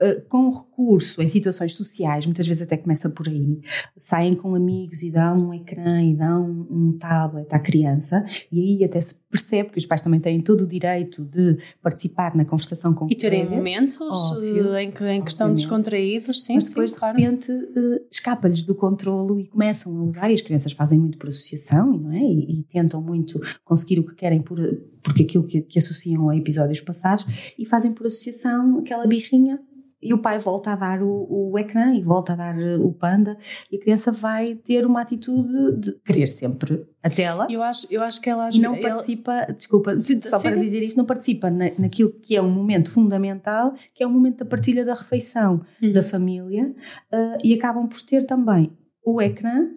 Uh, 0.00 0.22
com 0.28 0.48
recurso 0.48 1.20
em 1.20 1.26
situações 1.26 1.74
sociais, 1.74 2.24
muitas 2.24 2.46
vezes 2.46 2.62
até 2.62 2.76
começa 2.76 3.10
por 3.10 3.28
aí, 3.28 3.60
saem 3.96 4.34
com 4.34 4.54
amigos 4.54 5.02
e 5.02 5.10
dão 5.10 5.48
um 5.48 5.54
ecrã 5.54 6.00
e 6.00 6.14
dão 6.14 6.68
um 6.70 6.96
tablet 6.96 7.52
à 7.52 7.58
criança, 7.58 8.24
e 8.52 8.60
aí 8.60 8.84
até 8.84 9.00
se 9.00 9.16
percebe 9.28 9.70
que 9.70 9.78
os 9.78 9.86
pais 9.86 10.00
também 10.00 10.20
têm 10.20 10.40
todo 10.40 10.62
o 10.62 10.66
direito 10.66 11.24
de 11.24 11.58
participar 11.82 12.36
na 12.36 12.44
conversação 12.44 12.94
com 12.94 13.08
E 13.10 13.14
terem 13.16 13.48
momentos 13.48 14.00
óbvio, 14.00 14.76
em 14.76 14.90
que, 14.90 15.04
em 15.04 15.20
que 15.20 15.30
estão 15.30 15.52
descontraídos, 15.52 16.44
sim, 16.44 16.54
mas 16.54 16.68
depois 16.68 16.92
sim, 16.92 16.96
de 16.96 17.04
repente 17.04 17.52
uh, 17.52 18.06
escapa-lhes 18.10 18.64
do 18.64 18.74
controlo 18.74 19.40
e 19.40 19.46
começam 19.48 19.96
a 19.98 20.04
usar, 20.04 20.30
e 20.30 20.34
as 20.34 20.40
crianças 20.40 20.72
fazem 20.72 20.98
muito 20.98 21.18
por 21.18 21.28
associação, 21.28 21.98
não 21.98 22.12
é? 22.12 22.20
E, 22.20 22.60
e 22.60 22.62
tentam 22.62 23.02
muito 23.02 23.40
conseguir 23.64 23.98
o 23.98 24.04
que 24.04 24.14
querem 24.14 24.40
por, 24.40 24.58
porque 25.02 25.24
aquilo 25.24 25.44
que, 25.44 25.60
que 25.60 25.78
associam 25.78 26.30
a 26.30 26.36
episódios 26.36 26.80
passados, 26.80 27.26
e 27.58 27.66
fazem 27.66 27.92
por 27.92 28.06
associação 28.06 28.78
aquela 28.78 29.06
birrinha 29.06 29.60
e 30.02 30.14
o 30.14 30.18
pai 30.18 30.38
volta 30.38 30.72
a 30.72 30.76
dar 30.76 31.02
o, 31.02 31.50
o 31.50 31.58
ecrã 31.58 31.92
e 31.92 32.02
volta 32.02 32.32
a 32.32 32.36
dar 32.36 32.58
eh, 32.58 32.76
o 32.76 32.92
panda 32.92 33.36
e 33.70 33.76
a 33.76 33.80
criança 33.80 34.12
vai 34.12 34.54
ter 34.54 34.86
uma 34.86 35.00
atitude 35.00 35.76
de 35.78 35.92
querer 36.04 36.28
sempre 36.28 36.86
a 37.02 37.10
tela. 37.10 37.46
Eu 37.50 37.62
acho, 37.62 37.86
eu 37.90 38.02
acho 38.02 38.20
que 38.20 38.30
ela 38.30 38.48
não 38.60 38.80
participa, 38.80 39.46
desculpa, 39.52 39.98
só 39.98 40.38
para 40.38 40.56
dizer 40.56 40.82
isto, 40.82 40.96
não 40.96 41.04
participa 41.04 41.50
na, 41.50 41.70
naquilo 41.78 42.12
que 42.12 42.36
é 42.36 42.42
um 42.42 42.50
momento 42.50 42.90
fundamental, 42.90 43.74
que 43.94 44.02
é 44.02 44.06
o 44.06 44.10
momento 44.10 44.38
da 44.38 44.44
partilha 44.44 44.84
da 44.84 44.94
refeição 44.94 45.62
uhum. 45.82 45.92
da 45.92 46.02
família 46.02 46.74
uh, 47.12 47.38
e 47.44 47.54
acabam 47.54 47.88
por 47.88 48.00
ter 48.02 48.24
também 48.24 48.72
o 49.04 49.20
ecrã 49.20 49.68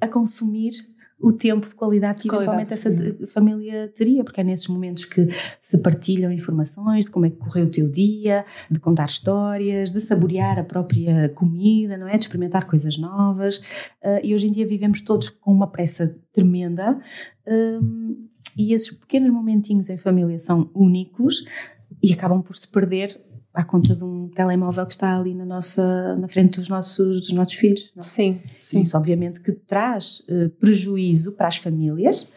a 0.00 0.06
consumir 0.06 0.72
o 1.18 1.32
tempo 1.32 1.66
de 1.66 1.74
qualidade 1.74 2.20
que 2.20 2.28
eventualmente 2.28 2.74
essa 2.74 2.90
família 3.28 3.88
teria, 3.88 4.22
porque 4.22 4.40
é 4.40 4.44
nesses 4.44 4.68
momentos 4.68 5.06
que 5.06 5.28
se 5.62 5.78
partilham 5.78 6.30
informações 6.30 7.06
de 7.06 7.10
como 7.10 7.26
é 7.26 7.30
que 7.30 7.36
correu 7.36 7.66
o 7.66 7.70
teu 7.70 7.90
dia, 7.90 8.44
de 8.70 8.78
contar 8.78 9.06
histórias, 9.06 9.90
de 9.90 10.00
saborear 10.00 10.58
a 10.58 10.64
própria 10.64 11.30
comida, 11.30 11.96
não 11.96 12.06
é? 12.06 12.18
De 12.18 12.24
experimentar 12.24 12.66
coisas 12.66 12.98
novas. 12.98 13.58
Uh, 14.02 14.20
e 14.22 14.34
hoje 14.34 14.48
em 14.48 14.52
dia 14.52 14.66
vivemos 14.66 15.00
todos 15.00 15.30
com 15.30 15.52
uma 15.52 15.66
pressa 15.66 16.14
tremenda. 16.32 16.98
Um, 17.46 18.28
e 18.56 18.72
esses 18.72 18.90
pequenos 18.90 19.30
momentinhos 19.30 19.88
em 19.88 19.96
família 19.96 20.38
são 20.38 20.70
únicos 20.74 21.44
e 22.02 22.12
acabam 22.12 22.42
por 22.42 22.54
se 22.54 22.68
perder 22.68 23.18
à 23.56 23.64
conta 23.64 23.96
de 23.96 24.04
um 24.04 24.28
telemóvel 24.28 24.84
que 24.84 24.92
está 24.92 25.18
ali 25.18 25.34
na 25.34 25.46
nossa 25.46 26.14
na 26.16 26.28
frente 26.28 26.60
dos 26.60 26.68
nossos 26.68 27.20
dos 27.22 27.32
nossos 27.32 27.54
filhos. 27.54 27.90
Não? 27.96 28.02
É? 28.02 28.04
Sim, 28.04 28.40
sim. 28.58 28.80
Isso 28.82 28.96
obviamente 28.96 29.40
que 29.40 29.50
traz 29.50 30.20
uh, 30.28 30.50
prejuízo 30.60 31.32
para 31.32 31.48
as 31.48 31.56
famílias, 31.56 32.28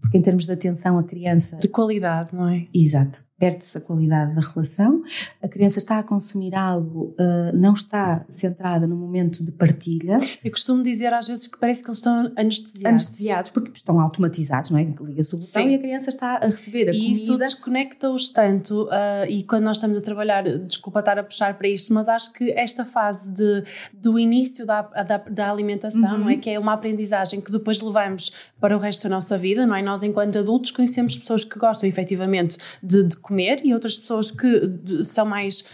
porque 0.00 0.18
em 0.18 0.22
termos 0.22 0.44
de 0.44 0.52
atenção 0.52 0.98
à 0.98 1.02
criança 1.02 1.56
de 1.56 1.68
qualidade, 1.68 2.34
não 2.34 2.48
é? 2.48 2.66
Exato 2.74 3.27
perde-se 3.38 3.78
a 3.78 3.80
qualidade 3.80 4.34
da 4.34 4.40
relação, 4.40 5.02
a 5.40 5.48
criança 5.48 5.78
está 5.78 5.98
a 5.98 6.02
consumir 6.02 6.54
algo, 6.54 7.14
uh, 7.18 7.56
não 7.56 7.72
está 7.72 8.24
centrada 8.28 8.86
no 8.86 8.96
momento 8.96 9.44
de 9.44 9.52
partilha. 9.52 10.18
Eu 10.44 10.50
costumo 10.50 10.82
dizer 10.82 11.14
às 11.14 11.28
vezes 11.28 11.46
que 11.46 11.56
parece 11.58 11.82
que 11.82 11.88
eles 11.88 11.98
estão 11.98 12.32
anestesiados. 12.36 12.86
Anestesiados, 12.86 13.50
porque 13.52 13.70
estão 13.74 14.00
automatizados, 14.00 14.70
não 14.70 14.78
é? 14.78 14.84
Liga-se 14.84 15.34
o 15.34 15.38
botão 15.38 15.62
Sim. 15.62 15.70
e 15.70 15.74
a 15.76 15.78
criança 15.78 16.10
está 16.10 16.36
a 16.36 16.46
receber 16.46 16.88
a 16.88 16.92
e 16.92 16.98
comida. 16.98 17.04
E 17.04 17.12
isso 17.12 17.38
desconecta-os 17.38 18.28
tanto, 18.30 18.84
uh, 18.86 19.28
e 19.28 19.44
quando 19.44 19.64
nós 19.64 19.76
estamos 19.76 19.96
a 19.96 20.00
trabalhar, 20.00 20.42
desculpa 20.42 20.98
estar 20.98 21.18
a 21.18 21.22
puxar 21.22 21.56
para 21.56 21.68
isto, 21.68 21.94
mas 21.94 22.08
acho 22.08 22.32
que 22.32 22.50
esta 22.50 22.84
fase 22.84 23.30
de, 23.30 23.62
do 23.92 24.18
início 24.18 24.66
da, 24.66 24.82
da, 24.82 25.16
da 25.18 25.50
alimentação, 25.50 26.12
uhum. 26.14 26.18
não 26.18 26.30
é? 26.30 26.36
Que 26.36 26.50
é 26.50 26.58
uma 26.58 26.72
aprendizagem 26.72 27.40
que 27.40 27.52
depois 27.52 27.80
levamos 27.80 28.32
para 28.60 28.76
o 28.76 28.80
resto 28.80 29.04
da 29.04 29.10
nossa 29.10 29.38
vida, 29.38 29.64
não 29.64 29.76
é? 29.76 29.82
Nós, 29.82 30.02
enquanto 30.02 30.38
adultos, 30.38 30.72
conhecemos 30.72 31.16
pessoas 31.16 31.44
que 31.44 31.56
gostam 31.56 31.88
efetivamente 31.88 32.58
de, 32.82 33.04
de 33.04 33.16
comer 33.28 33.60
e 33.62 33.74
outras 33.74 33.98
pessoas 33.98 34.30
que 34.30 35.04
são 35.04 35.26
mais 35.26 35.64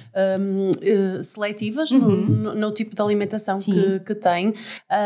um, 0.41 0.71
uh, 0.71 1.23
seletivas 1.23 1.93
uhum. 1.93 1.99
no, 2.01 2.17
no, 2.17 2.55
no, 2.55 2.73
tipo 2.73 2.97
de 2.97 3.01
alimentação 3.01 3.57
que, 3.59 4.01
que 4.01 4.15
têm. 4.15 4.49
Uh, 4.49 4.55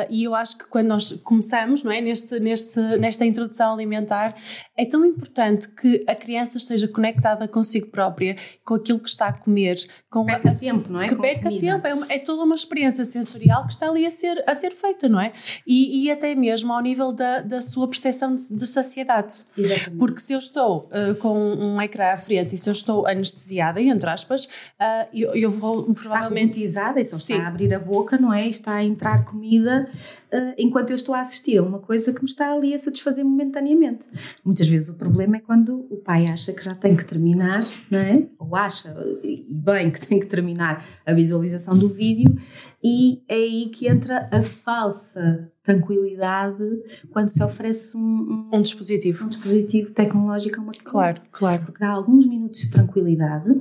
e 0.09 0.25
eu 0.25 0.35
acho 0.35 0.57
que 0.57 0.67
quando 0.67 0.87
nós 0.87 1.13
começamos, 1.23 1.83
não 1.83 1.93
é, 1.93 2.01
neste, 2.01 2.41
neste, 2.41 2.81
nesta 2.99 3.27
introdução 3.27 3.75
alimentar, 3.75 4.35
é 4.75 4.87
tão 4.87 5.05
importante 5.05 5.69
que 5.69 6.03
a 6.09 6.15
criança 6.15 6.57
esteja 6.57 6.89
conectada 6.89 7.47
consigo 7.47 7.89
própria, 7.89 8.37
com 8.65 8.75
aquilo 8.75 8.99
que 8.99 9.11
está 9.11 9.29
a 9.29 9.33
comer, 9.33 9.77
com 10.11 10.25
perca 10.25 10.51
a, 10.51 10.55
tempo, 10.55 10.91
não 10.91 11.03
é? 11.03 11.09
Que 11.09 11.15
com 11.15 11.23
perca 11.23 11.51
tempo, 11.51 11.87
é, 11.87 11.95
uma, 11.95 12.07
é, 12.09 12.19
toda 12.19 12.43
uma 12.43 12.55
experiência 12.55 13.05
sensorial 13.05 13.67
que 13.67 13.73
está 13.73 13.89
ali 13.89 14.07
a 14.07 14.11
ser, 14.11 14.43
a 14.47 14.55
ser 14.55 14.71
feita, 14.71 15.09
não 15.09 15.21
é? 15.21 15.33
E, 15.67 16.05
e 16.05 16.11
até 16.11 16.35
mesmo 16.35 16.73
ao 16.73 16.81
nível 16.81 17.13
da, 17.13 17.41
da 17.41 17.61
sua 17.61 17.87
percepção 17.87 18.35
de, 18.35 18.55
de 18.55 18.67
saciedade. 18.67 19.43
Exatamente. 19.57 19.99
Porque 19.99 20.21
se 20.21 20.33
eu 20.33 20.39
estou 20.39 20.89
uh, 20.89 21.15
com 21.17 21.37
um 21.37 21.81
ecrã 21.83 22.13
à 22.13 22.17
frente 22.17 22.38
e 22.43 22.59
se 22.59 22.69
eu 22.69 22.73
estou 22.73 23.07
anestesiada, 23.07 23.81
entre 23.81 24.09
aspas, 24.11 24.45
uh, 24.45 25.09
eu, 25.13 25.35
eu 25.35 25.51
vou 25.51 25.95
provavelmente. 25.95 26.65
Está 26.65 26.89
robotizada 26.89 27.01
e 27.01 27.07
só 27.07 27.17
está 27.17 27.37
a 27.45 27.49
abrir 27.49 27.73
a 27.75 27.79
boca, 27.79 28.19
não 28.19 28.33
é? 28.33 28.47
E 28.47 28.51
está 28.51 28.75
a 28.75 28.85
entrar 28.85 29.25
comida 29.25 29.89
uh, 30.33 30.55
enquanto 30.59 30.91
eu 30.91 30.97
estou 30.97 31.15
a 31.15 31.21
assistir 31.21 31.59
a 31.59 31.63
uma 31.63 31.79
coisa 31.79 32.13
que 32.13 32.23
me 32.23 32.29
está 32.29 32.53
ali 32.53 32.75
a 32.75 32.79
satisfazer 32.79 33.25
momentaneamente. 33.25 34.07
Muitas 34.45 34.69
vezes 34.69 34.89
o 34.89 34.95
problema 34.95 35.37
é 35.37 35.41
quando 35.41 35.87
o 35.91 35.97
pai 35.97 36.27
acha 36.27 36.53
que 36.53 36.65
já 36.65 36.75
tem 36.75 36.95
que 36.97 37.05
terminar, 37.05 37.67
não 37.91 37.99
é? 37.99 38.27
Ou 38.39 38.55
acha, 38.55 38.95
e 39.23 39.47
bem, 39.49 39.91
que 39.91 40.07
tem 40.07 40.21
que 40.21 40.27
terminar 40.27 40.85
a 41.07 41.13
visualização 41.13 41.77
do 41.77 41.89
vídeo, 41.89 42.35
e 42.83 43.23
é 43.29 43.35
aí 43.35 43.71
que 43.73 43.89
entra 43.89 44.29
a 44.31 44.43
falsa 44.43 45.51
tranquilidade 45.63 46.65
quando 47.11 47.29
se 47.29 47.43
oferece 47.43 47.97
um, 47.97 48.01
um, 48.01 48.57
um 48.57 48.63
dispositivo. 48.63 49.25
Um 49.25 49.29
dispositivo 49.29 49.93
tecnológico 49.93 50.61
a 50.61 50.63
uma. 50.63 50.73
Claro, 50.73 51.21
claro. 51.31 51.65
Porque 51.65 51.81
dá 51.81 51.91
alguns 51.91 52.27
minutos 52.27 52.61
de 52.61 52.71
tranquilidade 52.71 53.58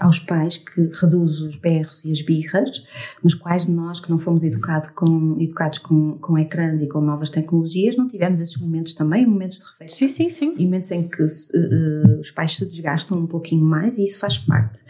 aos 0.00 0.18
pais 0.18 0.56
que 0.56 0.90
reduz 1.00 1.40
os 1.40 1.56
berros 1.56 2.04
e 2.04 2.10
as 2.10 2.20
birras, 2.20 2.82
mas 3.22 3.34
quais 3.34 3.66
de 3.66 3.72
nós 3.72 4.00
que 4.00 4.10
não 4.10 4.18
fomos 4.18 4.42
educado 4.42 4.92
com, 4.94 5.36
educados 5.40 5.78
com, 5.78 6.18
com 6.18 6.36
ecrãs 6.38 6.82
e 6.82 6.88
com 6.88 7.00
novas 7.00 7.30
tecnologias 7.30 7.96
não 7.96 8.08
tivemos 8.08 8.40
esses 8.40 8.56
momentos 8.56 8.94
também, 8.94 9.24
momentos 9.26 9.58
de 9.58 9.64
refeição? 9.66 10.08
Sim, 10.08 10.08
sim, 10.08 10.30
sim. 10.30 10.54
E 10.58 10.64
momentos 10.64 10.90
em 10.90 11.06
que 11.08 11.22
uh, 11.22 12.20
os 12.20 12.30
pais 12.32 12.56
se 12.56 12.66
desgastam 12.66 13.18
um 13.18 13.26
pouquinho 13.26 13.64
mais 13.64 13.98
e 13.98 14.04
isso 14.04 14.18
faz 14.18 14.38
parte. 14.38 14.82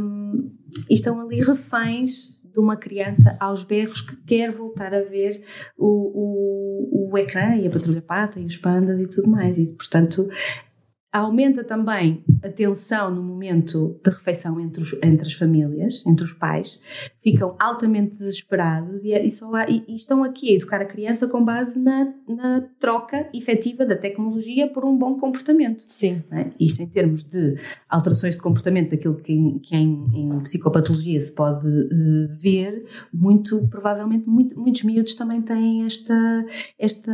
Um, 0.00 0.50
e 0.88 0.94
estão 0.94 1.20
ali 1.20 1.40
reféns 1.40 2.40
de 2.52 2.58
uma 2.58 2.76
criança 2.76 3.36
aos 3.38 3.62
berros 3.62 4.00
que 4.00 4.16
quer 4.16 4.50
voltar 4.50 4.92
a 4.92 5.02
ver 5.02 5.42
o, 5.78 7.06
o, 7.06 7.12
o 7.12 7.18
ecrã 7.18 7.56
e 7.56 7.66
a 7.66 7.70
patrulha 7.70 8.02
pata 8.02 8.40
e 8.40 8.46
os 8.46 8.56
pandas 8.56 9.00
e 9.00 9.08
tudo 9.08 9.28
mais. 9.28 9.58
E, 9.58 9.76
portanto, 9.76 10.28
Aumenta 11.12 11.64
também 11.64 12.24
a 12.42 12.48
tensão 12.48 13.12
no 13.12 13.22
momento 13.22 14.00
de 14.02 14.10
refeição 14.10 14.60
entre, 14.60 14.82
os, 14.82 14.92
entre 15.02 15.26
as 15.26 15.32
famílias, 15.32 16.04
entre 16.06 16.24
os 16.24 16.32
pais, 16.32 16.78
ficam 17.18 17.56
altamente 17.58 18.16
desesperados 18.16 19.04
e, 19.04 19.12
é, 19.12 19.26
e, 19.26 19.28
há, 19.54 19.70
e, 19.70 19.84
e 19.88 19.96
estão 19.96 20.22
aqui 20.22 20.50
a 20.50 20.54
educar 20.54 20.80
a 20.80 20.84
criança 20.84 21.26
com 21.26 21.44
base 21.44 21.80
na, 21.80 22.12
na 22.28 22.60
troca 22.78 23.28
efetiva 23.34 23.84
da 23.84 23.96
tecnologia 23.96 24.68
por 24.68 24.84
um 24.84 24.96
bom 24.96 25.16
comportamento. 25.16 25.82
Sim. 25.86 26.22
É? 26.30 26.48
Isto 26.58 26.82
em 26.82 26.86
termos 26.86 27.24
de 27.24 27.56
alterações 27.88 28.36
de 28.36 28.40
comportamento, 28.40 28.90
daquilo 28.90 29.16
que, 29.16 29.32
em, 29.32 29.58
que 29.58 29.76
em, 29.76 30.10
em 30.14 30.40
psicopatologia 30.40 31.20
se 31.20 31.32
pode 31.32 31.66
uh, 31.66 32.28
ver, 32.30 32.84
muito 33.12 33.66
provavelmente 33.68 34.28
muito, 34.28 34.58
muitos 34.58 34.82
miúdos 34.84 35.14
também 35.14 35.42
têm 35.42 35.84
esta, 35.84 36.46
esta 36.78 37.12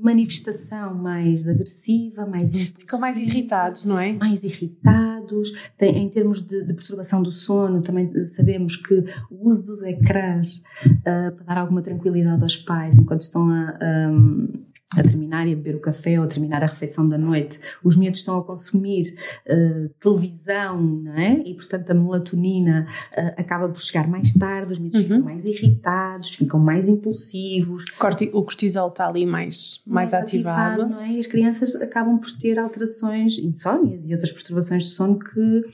manifestação 0.00 0.94
mais 0.94 1.46
agressiva, 1.46 2.24
mais 2.26 2.54
impulsiva. 2.54 2.86
Mais 3.18 3.34
irritados, 3.34 3.84
não 3.84 3.98
é? 3.98 4.12
Mais 4.12 4.44
irritados. 4.44 5.70
Tem, 5.76 5.98
em 5.98 6.08
termos 6.08 6.42
de, 6.42 6.64
de, 6.64 6.72
perturbação 6.72 7.22
do 7.22 7.30
sono, 7.30 7.82
também 7.82 8.24
sabemos 8.24 8.76
que 8.76 9.04
o 9.30 9.48
uso 9.48 9.64
dos 9.64 9.82
ecrãs 9.82 10.62
uh, 10.86 11.34
para 11.36 11.44
dar 11.46 11.58
alguma 11.58 11.82
tranquilidade 11.82 12.42
aos 12.42 12.56
pais 12.56 12.98
enquanto 12.98 13.22
estão 13.22 13.50
a. 13.50 13.78
Um, 14.10 14.67
a 14.96 15.02
terminar 15.02 15.46
e 15.46 15.52
a 15.52 15.56
beber 15.56 15.76
o 15.76 15.80
café 15.80 16.18
ou 16.18 16.24
a 16.24 16.26
terminar 16.26 16.62
a 16.62 16.66
refeição 16.66 17.06
da 17.06 17.18
noite, 17.18 17.60
os 17.84 17.94
miúdos 17.94 18.20
estão 18.20 18.38
a 18.38 18.42
consumir 18.42 19.14
uh, 19.46 19.88
televisão, 20.00 20.80
não 20.80 21.12
é? 21.12 21.42
E 21.44 21.54
portanto 21.54 21.90
a 21.90 21.94
melatonina 21.94 22.86
uh, 23.16 23.40
acaba 23.40 23.68
por 23.68 23.80
chegar 23.80 24.08
mais 24.08 24.32
tarde, 24.32 24.72
os 24.72 24.78
miúdos 24.78 25.00
uhum. 25.00 25.06
ficam 25.06 25.20
mais 25.20 25.44
irritados, 25.44 26.30
ficam 26.30 26.58
mais 26.58 26.88
impulsivos. 26.88 27.84
O 28.32 28.42
cortisol 28.42 28.88
está 28.88 29.08
ali 29.08 29.26
mais, 29.26 29.82
mais, 29.86 30.10
mais 30.10 30.14
ativado. 30.14 30.82
ativado. 30.82 30.90
não 30.90 31.02
é? 31.02 31.12
E 31.12 31.18
as 31.18 31.26
crianças 31.26 31.76
acabam 31.76 32.18
por 32.18 32.30
ter 32.32 32.58
alterações, 32.58 33.38
insónias 33.38 34.08
e 34.08 34.14
outras 34.14 34.32
perturbações 34.32 34.84
de 34.84 34.90
sono 34.90 35.18
que 35.18 35.64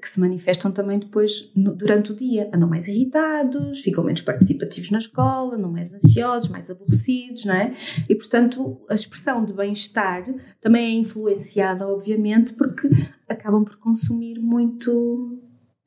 que 0.00 0.08
se 0.08 0.20
manifestam 0.20 0.70
também 0.72 0.98
depois 0.98 1.50
no, 1.54 1.74
durante 1.74 2.12
o 2.12 2.14
dia. 2.14 2.50
Andam 2.52 2.68
mais 2.68 2.88
irritados, 2.88 3.80
ficam 3.80 4.04
menos 4.04 4.20
participativos 4.20 4.90
na 4.90 4.98
escola, 4.98 5.54
andam 5.54 5.70
mais 5.70 5.94
ansiosos, 5.94 6.50
mais 6.50 6.68
aborrecidos, 6.68 7.44
não 7.44 7.54
é? 7.54 7.72
E, 8.08 8.14
portanto, 8.14 8.80
a 8.90 8.94
expressão 8.94 9.44
de 9.44 9.52
bem-estar 9.52 10.24
também 10.60 10.84
é 10.86 10.90
influenciada, 10.98 11.86
obviamente, 11.86 12.54
porque 12.54 12.88
acabam 13.28 13.64
por 13.64 13.76
consumir 13.76 14.38
muito 14.40 15.40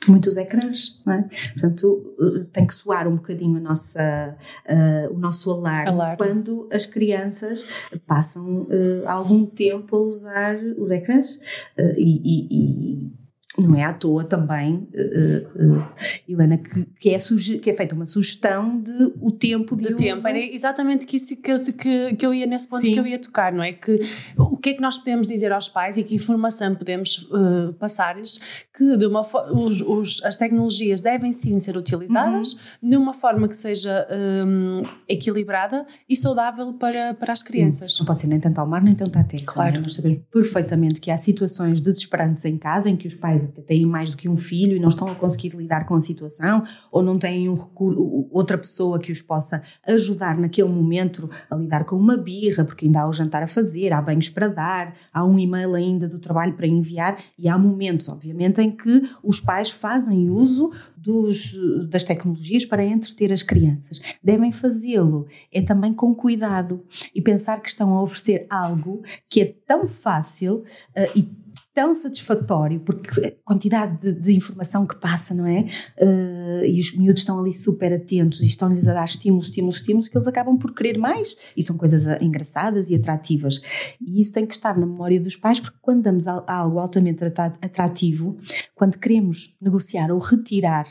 muitos 0.07 0.37
ecrãs, 0.37 0.99
não 1.05 1.13
é? 1.13 1.27
Portanto, 1.53 2.15
eh, 2.19 2.45
tem 2.53 2.67
que 2.67 2.73
soar 2.73 3.07
um 3.07 3.15
bocadinho 3.15 3.57
a 3.57 3.59
nossa, 3.59 4.37
uh, 4.69 5.13
o 5.13 5.17
nosso 5.17 5.51
alarme, 5.51 5.89
alarme, 5.89 6.17
quando 6.17 6.69
as 6.71 6.85
crianças 6.85 7.65
passam 8.05 8.63
uh, 8.63 9.07
algum 9.07 9.45
tempo 9.45 9.95
a 9.95 9.99
usar 9.99 10.55
os 10.77 10.91
ecrãs 10.91 11.35
uh, 11.77 11.93
e, 11.97 12.21
e, 12.23 12.47
e 12.51 13.26
não 13.57 13.75
é 13.75 13.83
à 13.83 13.93
toa 13.93 14.23
também, 14.23 14.75
uh, 14.75 15.77
uh, 15.77 15.85
Helena, 16.27 16.57
que, 16.57 16.85
que, 16.99 17.09
é 17.09 17.19
que 17.61 17.69
é 17.69 17.73
feita 17.73 17.95
uma 17.95 18.05
sugestão 18.05 18.79
de 18.79 19.13
o 19.19 19.31
tempo 19.31 19.75
de, 19.75 19.83
de 19.83 19.93
uso. 19.93 19.97
tempo. 19.97 20.27
Era 20.27 20.39
exatamente 20.39 21.05
que 21.05 21.17
isso 21.17 21.35
que 21.35 21.51
eu, 21.51 21.59
que, 21.61 22.15
que 22.15 22.25
eu 22.25 22.33
ia 22.33 22.45
nesse 22.45 22.67
ponto 22.67 22.85
Sim. 22.85 22.93
que 22.93 22.99
eu 22.99 23.07
ia 23.07 23.19
tocar, 23.19 23.51
não 23.51 23.63
é? 23.63 23.73
Que 23.73 23.99
o 24.37 24.57
que 24.57 24.69
é 24.69 24.73
que 24.73 24.81
nós 24.81 24.97
podemos 24.97 25.27
dizer 25.27 25.51
aos 25.51 25.69
pais 25.69 25.97
e 25.97 26.03
que 26.03 26.15
informação 26.15 26.75
podemos 26.75 27.27
uh, 27.31 27.73
passar-lhes 27.73 28.39
que 28.75 28.95
de 28.97 29.05
uma 29.05 29.21
os, 29.51 29.81
os, 29.81 30.23
as 30.23 30.37
tecnologias 30.37 31.01
devem 31.01 31.33
sim 31.33 31.57
ser 31.59 31.75
utilizadas 31.75 32.53
uhum. 32.53 32.89
de 32.89 32.97
uma 32.97 33.13
forma 33.13 33.47
que 33.47 33.55
seja 33.55 34.07
um, 34.45 34.81
equilibrada 35.07 35.85
e 36.07 36.15
saudável 36.15 36.73
para, 36.73 37.13
para 37.13 37.33
as 37.33 37.41
crianças. 37.41 37.93
Sim. 37.93 37.99
Não 37.99 38.05
pode 38.05 38.21
ser 38.21 38.27
nem 38.27 38.39
tanto 38.39 38.59
ao 38.59 38.67
mar 38.67 38.83
nem 38.83 38.93
tanto 38.93 39.17
à 39.17 39.23
terra. 39.23 39.43
Claro. 39.45 39.77
É? 39.77 39.79
Nós 39.79 39.95
sabemos 39.95 40.19
perfeitamente 40.31 41.01
que 41.01 41.09
há 41.09 41.17
situações 41.17 41.81
desesperantes 41.81 42.45
em 42.45 42.57
casa 42.57 42.89
em 42.89 42.95
que 42.95 43.07
os 43.07 43.15
pais 43.15 43.46
têm 43.47 43.85
mais 43.85 44.11
do 44.11 44.17
que 44.17 44.29
um 44.29 44.37
filho 44.37 44.75
e 44.75 44.79
não 44.79 44.89
estão 44.89 45.07
a 45.07 45.15
conseguir 45.15 45.55
lidar 45.55 45.85
com 45.85 45.95
a 45.95 46.01
situação 46.01 46.63
ou 46.91 47.01
não 47.01 47.17
têm 47.17 47.49
um 47.49 47.55
recurso, 47.55 48.27
outra 48.31 48.57
pessoa 48.57 48.99
que 48.99 49.11
os 49.11 49.21
possa 49.21 49.61
ajudar 49.87 50.37
naquele 50.37 50.69
momento 50.69 51.29
a 51.49 51.55
lidar 51.55 51.85
com 51.85 51.95
uma 51.95 52.17
birra, 52.17 52.63
porque 52.63 52.85
ainda 52.85 53.01
há 53.01 53.09
o 53.09 53.13
jantar 53.13 53.43
a 53.43 53.47
fazer, 53.47 53.93
há 53.93 54.01
banhos 54.01 54.29
para 54.29 54.47
dar, 54.47 54.93
há 55.13 55.25
um 55.25 55.37
e-mail 55.37 55.75
ainda 55.75 56.07
do 56.07 56.19
trabalho 56.19 56.53
para 56.53 56.67
enviar 56.67 57.17
e 57.37 57.47
há 57.47 57.57
momentos, 57.57 58.09
obviamente, 58.09 58.61
em 58.61 58.71
que 58.71 59.01
os 59.23 59.39
pais 59.39 59.69
fazem 59.69 60.29
uso 60.29 60.71
dos, 60.95 61.57
das 61.89 62.03
tecnologias 62.03 62.65
para 62.65 62.83
entreter 62.83 63.31
as 63.31 63.43
crianças. 63.43 64.01
Devem 64.23 64.51
fazê-lo, 64.51 65.25
é 65.53 65.61
também 65.61 65.93
com 65.93 66.13
cuidado 66.13 66.83
e 67.13 67.21
pensar 67.21 67.61
que 67.61 67.69
estão 67.69 67.93
a 67.93 68.01
oferecer 68.01 68.45
algo 68.49 69.01
que 69.29 69.41
é 69.41 69.45
tão 69.65 69.87
fácil 69.87 70.57
uh, 70.57 71.11
e 71.15 71.46
tão 71.77 71.93
satisfatório, 71.93 72.79
porque 72.79 73.23
a 73.23 73.31
quantidade 73.45 74.01
de, 74.01 74.19
de 74.19 74.35
informação 74.35 74.83
que 74.83 74.95
passa, 74.95 75.35
não 75.35 75.45
é? 75.45 75.59
Uh, 76.01 76.65
e 76.65 76.79
os 76.79 76.91
miúdos 76.97 77.21
estão 77.21 77.39
ali 77.39 77.53
super 77.53 77.93
atentos 77.93 78.41
e 78.41 78.47
estão-lhes 78.47 78.87
a 78.87 78.95
dar 78.95 79.05
estímulos, 79.05 79.45
estímulos, 79.45 79.75
estímulos, 79.75 80.09
que 80.09 80.17
eles 80.17 80.27
acabam 80.27 80.57
por 80.57 80.73
querer 80.73 80.97
mais 80.97 81.35
e 81.55 81.61
são 81.61 81.77
coisas 81.77 82.01
engraçadas 82.19 82.89
e 82.89 82.95
atrativas. 82.95 83.61
E 84.01 84.19
isso 84.19 84.33
tem 84.33 84.47
que 84.47 84.55
estar 84.55 84.75
na 84.75 84.87
memória 84.87 85.21
dos 85.21 85.35
pais, 85.35 85.59
porque 85.59 85.77
quando 85.79 86.01
damos 86.01 86.25
algo 86.25 86.79
altamente 86.79 87.23
atrativo, 87.23 88.35
quando 88.73 88.97
queremos 88.97 89.55
negociar 89.61 90.11
ou 90.11 90.17
retirar, 90.17 90.87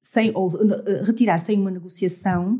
sem, 0.00 0.32
ou 0.34 0.48
uh, 0.48 1.04
retirar 1.04 1.36
sem 1.36 1.60
uma 1.60 1.70
negociação, 1.70 2.58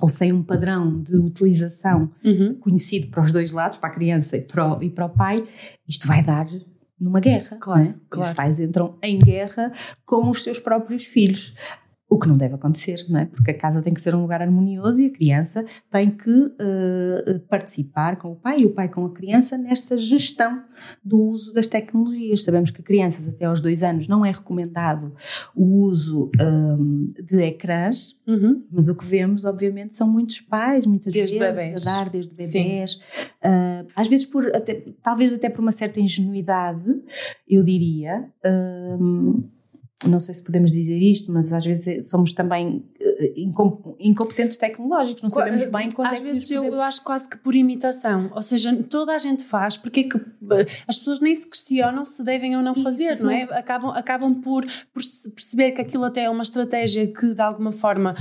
ou 0.00 0.08
sem 0.08 0.32
um 0.32 0.42
padrão 0.42 1.02
de 1.02 1.16
utilização 1.16 2.10
uhum. 2.24 2.54
conhecido 2.54 3.08
para 3.08 3.22
os 3.22 3.32
dois 3.32 3.52
lados, 3.52 3.78
para 3.78 3.88
a 3.88 3.92
criança 3.92 4.36
e 4.36 4.42
para 4.42 4.76
o, 4.76 4.82
e 4.82 4.90
para 4.90 5.06
o 5.06 5.10
pai, 5.10 5.44
isto 5.88 6.06
vai 6.06 6.22
dar 6.22 6.46
numa 7.00 7.20
guerra. 7.20 7.56
Claro, 7.60 7.82
é? 7.82 7.94
claro. 8.08 8.30
Os 8.30 8.36
pais 8.36 8.60
entram 8.60 8.98
em 9.02 9.18
guerra 9.18 9.72
com 10.04 10.30
os 10.30 10.42
seus 10.42 10.58
próprios 10.58 11.04
filhos. 11.04 11.54
O 12.08 12.20
que 12.20 12.28
não 12.28 12.36
deve 12.36 12.54
acontecer, 12.54 13.04
não 13.08 13.18
é? 13.18 13.26
Porque 13.26 13.50
a 13.50 13.58
casa 13.58 13.82
tem 13.82 13.92
que 13.92 14.00
ser 14.00 14.14
um 14.14 14.22
lugar 14.22 14.40
harmonioso 14.40 15.02
e 15.02 15.06
a 15.06 15.10
criança 15.10 15.64
tem 15.90 16.08
que 16.08 16.30
uh, 16.30 17.40
participar 17.48 18.16
com 18.16 18.30
o 18.30 18.36
pai 18.36 18.60
e 18.60 18.66
o 18.66 18.70
pai 18.70 18.88
com 18.88 19.04
a 19.04 19.12
criança 19.12 19.58
nesta 19.58 19.98
gestão 19.98 20.62
do 21.04 21.18
uso 21.18 21.52
das 21.52 21.66
tecnologias. 21.66 22.44
Sabemos 22.44 22.70
que 22.70 22.80
crianças 22.80 23.26
até 23.26 23.44
aos 23.44 23.60
dois 23.60 23.82
anos 23.82 24.06
não 24.06 24.24
é 24.24 24.30
recomendado 24.30 25.12
o 25.54 25.64
uso 25.82 26.30
um, 26.40 27.08
de 27.24 27.42
ecrãs, 27.42 28.14
uhum. 28.24 28.64
mas 28.70 28.88
o 28.88 28.94
que 28.94 29.04
vemos, 29.04 29.44
obviamente, 29.44 29.96
são 29.96 30.08
muitos 30.08 30.40
pais, 30.40 30.86
muitas 30.86 31.12
desde 31.12 31.36
vezes, 31.36 31.56
bebés. 31.56 31.82
a 31.82 31.90
dar 31.90 32.08
desde 32.08 32.34
bebés. 32.36 32.94
Uh, 32.94 33.86
às 33.96 34.06
vezes, 34.06 34.24
por, 34.24 34.46
até, 34.54 34.74
talvez 35.02 35.32
até 35.32 35.48
por 35.48 35.60
uma 35.60 35.72
certa 35.72 35.98
ingenuidade, 35.98 37.02
eu 37.48 37.64
diria. 37.64 38.30
Um, 38.44 39.55
não 40.04 40.20
sei 40.20 40.34
se 40.34 40.42
podemos 40.42 40.70
dizer 40.72 40.98
isto, 40.98 41.32
mas 41.32 41.50
às 41.50 41.64
vezes 41.64 42.06
somos 42.08 42.34
também 42.34 42.84
eh, 43.00 43.32
incompetentes 43.98 44.58
tecnológicos, 44.58 45.22
não 45.22 45.30
sabemos 45.30 45.64
bem 45.64 45.90
quando 45.90 46.08
às 46.08 46.14
é 46.14 46.16
que 46.16 46.22
vezes 46.22 46.50
eu, 46.50 46.64
eu, 46.64 46.82
acho 46.82 47.02
quase 47.02 47.26
que 47.26 47.38
por 47.38 47.54
imitação, 47.54 48.30
ou 48.34 48.42
seja, 48.42 48.76
toda 48.90 49.14
a 49.14 49.18
gente 49.18 49.42
faz, 49.42 49.78
porque 49.78 50.00
é 50.00 50.02
que 50.02 50.18
eh, 50.18 50.66
as 50.86 50.98
pessoas 50.98 51.20
nem 51.20 51.34
se 51.34 51.48
questionam 51.48 52.04
se 52.04 52.22
devem 52.22 52.54
ou 52.56 52.62
não 52.62 52.74
fazer, 52.74 53.14
Isso, 53.14 53.24
não 53.24 53.30
é? 53.30 53.44
Acabam, 53.44 53.90
acabam 53.92 54.34
por, 54.34 54.66
por 54.92 55.02
perceber 55.34 55.72
que 55.72 55.80
aquilo 55.80 56.04
até 56.04 56.24
é 56.24 56.30
uma 56.30 56.42
estratégia 56.42 57.06
que 57.06 57.34
de 57.34 57.40
alguma 57.40 57.72
forma 57.72 58.14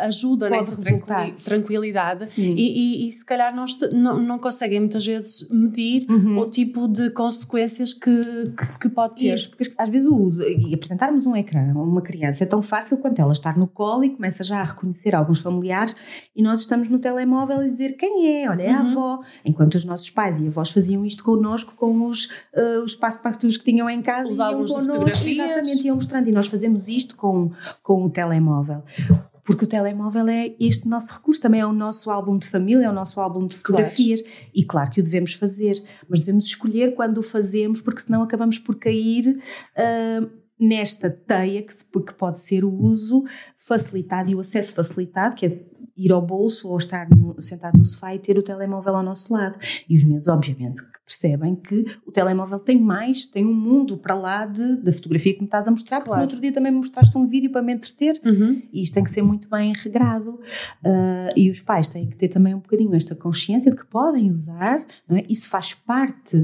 ajuda 0.00 0.48
Pode 0.48 0.60
nessa 0.60 0.76
resultar. 0.76 1.30
tranquilidade 1.44 2.40
e, 2.40 3.04
e, 3.04 3.08
e, 3.08 3.12
se 3.12 3.24
calhar 3.24 3.54
não, 3.54 3.64
não, 3.92 4.22
não, 4.22 4.38
conseguem 4.38 4.80
muitas 4.80 5.04
vezes 5.04 5.48
medir 5.50 6.06
uhum. 6.08 6.38
o 6.38 6.48
tipo 6.48 6.88
de 6.88 7.10
consequências 7.10 7.92
que, 7.92 8.20
que, 8.56 8.78
que 8.80 8.88
pode 8.88 9.16
ter. 9.16 9.34
Isso, 9.34 9.50
porque 9.50 9.72
às 9.76 9.88
vezes 9.88 10.06
o 10.06 10.16
uso 10.16 10.42
e 10.42 10.74
apresentarmos 10.74 11.17
um 11.26 11.36
ecrã 11.36 11.72
a 11.74 11.82
uma 11.82 12.02
criança 12.02 12.44
é 12.44 12.46
tão 12.46 12.62
fácil 12.62 12.98
quanto 12.98 13.20
ela 13.20 13.32
estar 13.32 13.56
no 13.56 13.66
colo 13.66 14.04
e 14.04 14.10
começa 14.10 14.42
já 14.42 14.60
a 14.60 14.64
reconhecer 14.64 15.14
alguns 15.14 15.40
familiares 15.40 15.94
e 16.34 16.42
nós 16.42 16.60
estamos 16.60 16.88
no 16.88 16.98
telemóvel 16.98 17.60
a 17.60 17.64
dizer 17.64 17.92
quem 17.92 18.42
é, 18.42 18.50
olha, 18.50 18.62
é 18.62 18.72
a 18.72 18.82
uhum. 18.82 18.90
avó. 18.90 19.20
Enquanto 19.44 19.74
os 19.74 19.84
nossos 19.84 20.10
pais 20.10 20.40
e 20.40 20.46
avós 20.46 20.70
faziam 20.70 21.04
isto 21.04 21.24
connosco 21.24 21.74
com 21.74 22.06
os, 22.06 22.26
uh, 22.54 22.84
os 22.84 22.94
passaportes 22.94 23.56
que 23.56 23.64
tinham 23.64 23.88
em 23.88 24.02
casa 24.02 24.30
os 24.30 24.40
álbuns 24.40 24.74
de 24.74 24.80
fotografias. 24.80 25.50
Exatamente, 25.50 25.86
iam 25.86 25.96
mostrando. 25.96 26.28
E 26.28 26.32
nós 26.32 26.46
fazemos 26.46 26.88
isto 26.88 27.16
com, 27.16 27.50
com 27.82 28.04
o 28.04 28.10
telemóvel 28.10 28.82
porque 29.48 29.64
o 29.64 29.66
telemóvel 29.66 30.28
é 30.28 30.54
este 30.60 30.86
nosso 30.86 31.10
recurso, 31.14 31.40
também 31.40 31.62
é 31.62 31.64
o 31.64 31.72
nosso 31.72 32.10
álbum 32.10 32.36
de 32.36 32.46
família, 32.46 32.84
é 32.84 32.90
o 32.90 32.92
nosso 32.92 33.18
álbum 33.18 33.46
de 33.46 33.56
fotografias. 33.56 34.20
Claro. 34.20 34.36
E 34.54 34.62
claro 34.62 34.90
que 34.90 35.00
o 35.00 35.02
devemos 35.02 35.32
fazer, 35.32 35.82
mas 36.06 36.20
devemos 36.20 36.44
escolher 36.44 36.92
quando 36.92 37.16
o 37.16 37.22
fazemos, 37.22 37.80
porque 37.80 38.02
senão 38.02 38.22
acabamos 38.22 38.58
por 38.58 38.74
cair. 38.74 39.38
Uh, 39.74 40.28
nesta 40.58 41.10
teia 41.10 41.62
que, 41.62 41.72
se, 41.72 41.84
que 41.84 42.14
pode 42.14 42.40
ser 42.40 42.64
o 42.64 42.72
uso 42.72 43.24
facilitado 43.56 44.30
e 44.30 44.34
o 44.34 44.40
acesso 44.40 44.72
facilitado, 44.72 45.34
que 45.34 45.46
é 45.46 45.62
ir 45.96 46.12
ao 46.12 46.22
bolso 46.22 46.68
ou 46.68 46.78
estar 46.78 47.08
no, 47.10 47.40
sentado 47.42 47.76
no 47.76 47.84
sofá 47.84 48.14
e 48.14 48.18
ter 48.18 48.38
o 48.38 48.42
telemóvel 48.42 48.96
ao 48.96 49.02
nosso 49.02 49.32
lado. 49.32 49.58
E 49.88 49.96
os 49.96 50.04
miúdos, 50.04 50.28
obviamente, 50.28 50.82
percebem 51.08 51.56
que 51.56 51.84
o 52.06 52.12
telemóvel 52.12 52.58
tem 52.60 52.78
mais, 52.78 53.26
tem 53.26 53.46
um 53.46 53.54
mundo 53.54 53.96
para 53.96 54.14
lá 54.14 54.44
de, 54.44 54.76
da 54.76 54.92
fotografia 54.92 55.32
que 55.32 55.40
me 55.40 55.46
estás 55.46 55.66
a 55.66 55.70
mostrar, 55.70 56.00
porque 56.00 56.14
no 56.14 56.20
outro 56.20 56.38
dia 56.40 56.52
também 56.52 56.70
me 56.70 56.76
mostraste 56.78 57.16
um 57.16 57.26
vídeo 57.26 57.50
para 57.50 57.62
me 57.62 57.72
entreter 57.72 58.20
Uhum. 58.24 58.62
e 58.70 58.82
isto 58.82 58.92
tem 58.94 59.02
que 59.02 59.10
ser 59.10 59.22
muito 59.22 59.48
bem 59.48 59.72
regrado 59.74 60.38
Ah, 60.84 61.32
e 61.34 61.50
os 61.50 61.60
pais 61.62 61.88
têm 61.88 62.06
que 62.06 62.16
ter 62.16 62.28
também 62.28 62.54
um 62.54 62.58
bocadinho 62.60 62.94
esta 62.94 63.14
consciência 63.14 63.70
de 63.70 63.76
que 63.78 63.86
podem 63.86 64.30
usar, 64.30 64.84
não 65.08 65.16
é? 65.16 65.24
Isso 65.30 65.48
faz 65.48 65.72
parte 65.72 66.36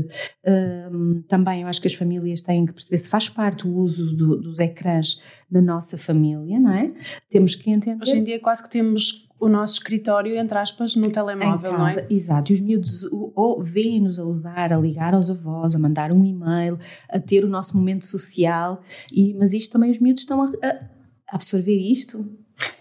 ahm, 0.46 1.22
também, 1.28 1.62
eu 1.62 1.68
acho 1.68 1.80
que 1.80 1.86
as 1.86 1.94
famílias 1.94 2.42
têm 2.42 2.64
que 2.66 2.72
perceber 2.72 2.98
se 2.98 3.08
faz 3.08 3.28
parte 3.28 3.66
o 3.68 3.74
uso 3.74 4.14
do- 4.16 4.40
dos 4.40 4.60
ecrãs 4.60 5.20
na 5.50 5.60
nossa 5.60 5.96
família, 5.98 6.58
não 6.58 6.72
é? 6.72 6.92
Temos 7.28 7.54
que 7.54 7.70
entender 7.70 8.02
Hoje 8.02 8.16
em 8.18 8.24
dia 8.24 8.40
quase 8.40 8.62
que 8.62 8.70
temos 8.70 9.28
o 9.38 9.48
nosso 9.48 9.74
escritório, 9.74 10.36
entre 10.36 10.56
aspas, 10.56 10.96
no 10.96 11.10
telemóvel, 11.10 11.70
em 11.70 11.74
não 11.74 11.84
casa, 11.84 12.00
é? 12.00 12.06
Exato, 12.10 12.52
e 12.52 12.54
os 12.54 12.60
miúdos 12.60 13.04
ou 13.34 13.62
veem-nos 13.62 14.18
a 14.18 14.24
usar, 14.24 14.72
a 14.72 14.78
ligar 14.78 15.14
aos 15.14 15.30
avós, 15.30 15.74
a 15.74 15.78
mandar 15.78 16.12
um 16.12 16.24
e-mail, 16.24 16.78
a 17.08 17.18
ter 17.18 17.44
o 17.44 17.48
nosso 17.48 17.76
momento 17.76 18.06
social, 18.06 18.80
e, 19.12 19.34
mas 19.34 19.52
isto 19.52 19.72
também 19.72 19.90
os 19.90 19.98
miúdos 19.98 20.22
estão 20.22 20.42
a, 20.42 20.46
a 20.46 21.34
absorver 21.34 21.76
isto. 21.76 22.24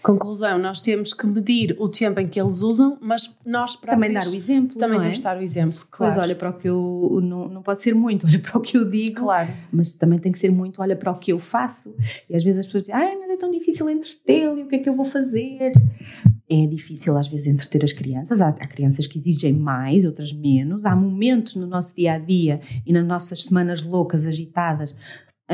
Conclusão, 0.02 0.58
nós 0.58 0.82
temos 0.82 1.12
que 1.12 1.26
medir 1.26 1.74
o 1.78 1.88
tempo 1.88 2.20
em 2.20 2.28
que 2.28 2.40
eles 2.40 2.60
usam, 2.62 2.96
mas 3.00 3.36
nós 3.44 3.74
Também 3.74 4.10
próprios 4.12 4.24
dar 4.26 4.30
o 4.30 4.34
exemplo. 4.36 4.76
também 4.76 4.98
é? 4.98 5.00
temos 5.02 5.16
de 5.16 5.22
dar 5.22 5.36
o 5.38 5.42
exemplo, 5.42 5.76
Pois 5.78 5.88
claro. 6.14 6.20
olha 6.20 6.36
para 6.36 6.50
o 6.50 6.52
que 6.52 6.68
eu. 6.68 7.20
Não, 7.22 7.48
não 7.48 7.62
pode 7.62 7.80
ser 7.80 7.94
muito, 7.94 8.26
olha 8.28 8.38
para 8.38 8.56
o 8.56 8.60
que 8.60 8.76
eu 8.76 8.88
digo, 8.88 9.22
Claro. 9.22 9.50
mas 9.72 9.92
também 9.92 10.18
tem 10.18 10.30
que 10.30 10.38
ser 10.38 10.50
muito, 10.50 10.80
olha 10.82 10.94
para 10.94 11.10
o 11.10 11.18
que 11.18 11.32
eu 11.32 11.38
faço. 11.38 11.94
E 12.28 12.36
às 12.36 12.44
vezes 12.44 12.60
as 12.60 12.66
pessoas 12.66 12.84
dizem, 12.84 12.94
ai, 12.94 13.16
mas 13.16 13.30
é 13.30 13.36
tão 13.36 13.50
difícil 13.50 13.88
entretê-lo, 13.90 14.58
e 14.58 14.62
o 14.62 14.68
que 14.68 14.76
é 14.76 14.78
que 14.78 14.88
eu 14.88 14.94
vou 14.94 15.04
fazer? 15.04 15.72
É 16.48 16.66
difícil 16.66 17.16
às 17.16 17.26
vezes 17.26 17.46
entreter 17.46 17.82
as 17.82 17.92
crianças. 17.92 18.40
Há, 18.40 18.48
há 18.48 18.66
crianças 18.68 19.06
que 19.06 19.18
exigem 19.18 19.52
mais, 19.54 20.04
outras 20.04 20.32
menos. 20.32 20.84
Há 20.84 20.94
momentos 20.94 21.56
no 21.56 21.66
nosso 21.66 21.94
dia 21.96 22.12
a 22.12 22.18
dia 22.18 22.60
e 22.86 22.92
nas 22.92 23.04
nossas 23.06 23.44
semanas 23.44 23.82
loucas, 23.82 24.26
agitadas, 24.26 24.94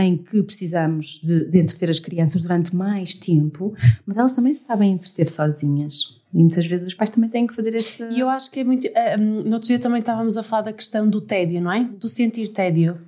em 0.02 0.16
que 0.16 0.42
precisamos 0.42 1.20
de, 1.22 1.46
de 1.46 1.58
entreter 1.58 1.90
as 1.90 1.98
crianças 1.98 2.42
durante 2.42 2.74
mais 2.74 3.14
tempo, 3.14 3.74
mas 4.06 4.16
elas 4.16 4.32
também 4.32 4.54
sabem 4.54 4.92
entreter 4.92 5.28
sozinhas. 5.28 6.18
E 6.32 6.38
muitas 6.38 6.64
vezes 6.64 6.86
os 6.86 6.94
pais 6.94 7.10
também 7.10 7.28
têm 7.28 7.46
que 7.46 7.54
fazer 7.54 7.74
este. 7.74 8.02
E 8.04 8.20
eu 8.20 8.28
acho 8.28 8.50
que 8.50 8.60
é 8.60 8.64
muito. 8.64 8.86
eh, 8.86 9.16
hum, 9.18 9.42
no 9.44 9.54
outro 9.54 9.66
dia 9.66 9.78
também 9.78 10.00
estávamos 10.00 10.36
a 10.36 10.42
falar 10.42 10.62
da 10.62 10.72
questão 10.72 11.08
do 11.08 11.20
tédio, 11.20 11.60
não 11.60 11.72
é? 11.72 11.84
Do 11.84 12.08
sentir 12.08 12.48
tédio. 12.48 12.98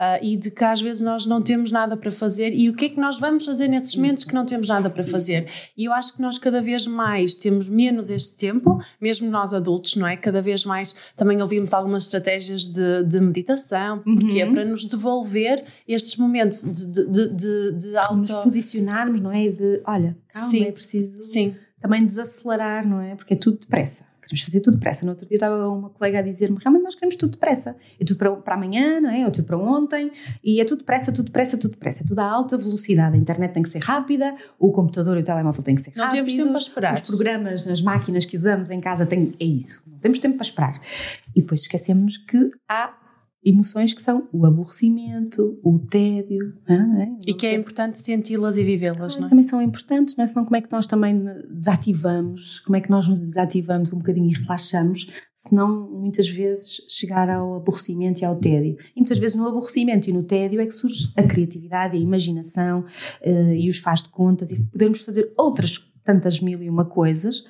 Ah, 0.00 0.18
e 0.22 0.36
de 0.36 0.48
que 0.52 0.62
às 0.62 0.80
vezes 0.80 1.02
nós 1.02 1.26
não 1.26 1.42
temos 1.42 1.72
nada 1.72 1.96
para 1.96 2.12
fazer 2.12 2.52
e 2.54 2.68
o 2.70 2.74
que 2.74 2.84
é 2.84 2.88
que 2.88 3.00
nós 3.00 3.18
vamos 3.18 3.44
fazer 3.44 3.66
nesses 3.66 3.96
momentos 3.96 4.24
que 4.24 4.32
não 4.32 4.46
temos 4.46 4.68
nada 4.68 4.88
para 4.88 5.02
fazer 5.02 5.48
e 5.76 5.86
eu 5.86 5.92
acho 5.92 6.14
que 6.14 6.22
nós 6.22 6.38
cada 6.38 6.62
vez 6.62 6.86
mais 6.86 7.34
temos 7.34 7.68
menos 7.68 8.08
este 8.08 8.36
tempo, 8.36 8.80
mesmo 9.00 9.28
nós 9.28 9.52
adultos, 9.52 9.96
não 9.96 10.06
é? 10.06 10.16
Cada 10.16 10.40
vez 10.40 10.64
mais 10.64 10.94
também 11.16 11.42
ouvimos 11.42 11.72
algumas 11.74 12.04
estratégias 12.04 12.62
de, 12.68 13.02
de 13.02 13.20
meditação, 13.20 13.98
porque 13.98 14.40
é 14.40 14.44
Uhum. 14.46 14.52
para 14.54 14.64
nos 14.64 14.84
devolver 14.84 15.64
estes 15.88 16.16
momentos 16.16 16.62
de, 16.62 16.86
de, 16.86 17.06
de, 17.06 17.28
de, 17.34 17.72
de 17.72 17.88
nos 17.88 18.30
auto... 18.30 18.44
posicionarmos, 18.44 19.18
não 19.20 19.32
é? 19.32 19.48
De, 19.48 19.82
olha, 19.84 20.16
calma, 20.32 20.48
Sim. 20.48 20.62
é 20.64 20.70
preciso 20.70 21.18
Sim, 21.18 21.56
também 21.80 22.06
desacelerar, 22.06 22.86
não 22.86 23.00
é? 23.00 23.16
Porque 23.16 23.34
é 23.34 23.36
tudo 23.36 23.58
depressa. 23.58 24.04
Queremos 24.28 24.44
fazer 24.44 24.60
tudo 24.60 24.74
depressa. 24.74 25.04
No 25.04 25.12
outro 25.12 25.26
dia 25.26 25.36
estava 25.36 25.68
uma 25.68 25.90
colega 25.90 26.18
a 26.18 26.22
dizer-me, 26.22 26.58
realmente 26.60 26.82
nós 26.84 26.94
queremos 26.94 27.16
tudo 27.16 27.32
depressa. 27.32 27.74
É 27.98 28.04
tudo 28.04 28.18
para, 28.18 28.30
para 28.36 28.54
amanhã, 28.54 29.00
não 29.00 29.10
é? 29.10 29.24
Ou 29.24 29.30
tudo 29.30 29.46
para 29.46 29.56
ontem. 29.58 30.10
E 30.44 30.60
é 30.60 30.64
tudo 30.64 30.80
depressa, 30.80 31.10
tudo 31.10 31.26
depressa, 31.26 31.56
tudo 31.56 31.72
depressa. 31.72 32.04
É 32.04 32.06
tudo 32.06 32.18
a 32.18 32.24
alta 32.24 32.56
velocidade. 32.58 33.16
A 33.16 33.18
internet 33.18 33.52
tem 33.52 33.62
que 33.62 33.70
ser 33.70 33.82
rápida, 33.82 34.34
o 34.58 34.70
computador 34.70 35.16
e 35.16 35.20
o 35.20 35.24
telemóvel 35.24 35.62
têm 35.62 35.74
que 35.74 35.82
ser 35.82 35.92
Não 35.96 36.04
rápidos. 36.04 36.26
temos 36.32 36.38
tempo 36.38 36.50
para 36.50 36.58
esperar. 36.60 36.94
Os 36.94 37.00
programas 37.00 37.64
nas 37.64 37.80
máquinas 37.82 38.24
que 38.24 38.36
usamos 38.36 38.70
em 38.70 38.80
casa 38.80 39.06
têm, 39.06 39.32
é 39.40 39.44
isso. 39.44 39.82
Não 39.86 39.98
temos 39.98 40.18
tempo 40.18 40.36
para 40.36 40.44
esperar. 40.46 40.80
E 41.34 41.40
depois 41.40 41.62
esquecemos 41.62 42.16
que 42.18 42.50
há 42.68 42.92
emoções 43.44 43.94
que 43.94 44.02
são 44.02 44.28
o 44.32 44.44
aborrecimento, 44.44 45.58
o 45.62 45.78
tédio. 45.78 46.54
não 46.68 47.00
é? 47.00 47.16
e 47.26 47.34
que 47.34 47.46
é 47.46 47.54
importante 47.54 48.00
senti-las 48.00 48.56
e 48.56 48.64
vivê-las, 48.64 49.16
não 49.16 49.26
é? 49.26 49.28
Também 49.28 49.46
são 49.46 49.62
importantes, 49.62 50.16
não 50.16 50.24
é? 50.24 50.26
Senão 50.26 50.44
como 50.44 50.56
é 50.56 50.60
que 50.60 50.70
nós 50.72 50.86
também 50.86 51.24
desativamos, 51.50 52.60
como 52.60 52.76
é 52.76 52.80
que 52.80 52.90
nós 52.90 53.08
nos 53.08 53.20
desativamos 53.20 53.92
um 53.92 53.98
bocadinho 53.98 54.30
e 54.30 54.34
relaxamos, 54.34 55.06
se 55.36 55.54
não 55.54 55.88
muitas 55.90 56.28
vezes 56.28 56.82
chegar 56.88 57.30
ao 57.30 57.54
aborrecimento 57.54 58.20
e 58.20 58.24
ao 58.24 58.36
tédio. 58.36 58.76
E 58.94 59.00
muitas 59.00 59.18
vezes 59.18 59.36
no 59.36 59.46
aborrecimento 59.46 60.10
e 60.10 60.12
no 60.12 60.24
tédio 60.24 60.60
é 60.60 60.66
que 60.66 60.74
surge 60.74 61.12
a 61.16 61.22
criatividade, 61.22 61.96
a 61.96 62.00
imaginação 62.00 62.84
eh, 63.22 63.56
e 63.56 63.68
os 63.68 63.78
faz 63.78 64.02
de 64.02 64.08
contas 64.08 64.50
e 64.50 64.60
podemos 64.64 65.00
fazer 65.02 65.32
outras 65.36 65.78
tantas 66.04 66.40
mil 66.40 66.62
e 66.62 66.68
uma 66.68 66.86
coisas 66.86 67.44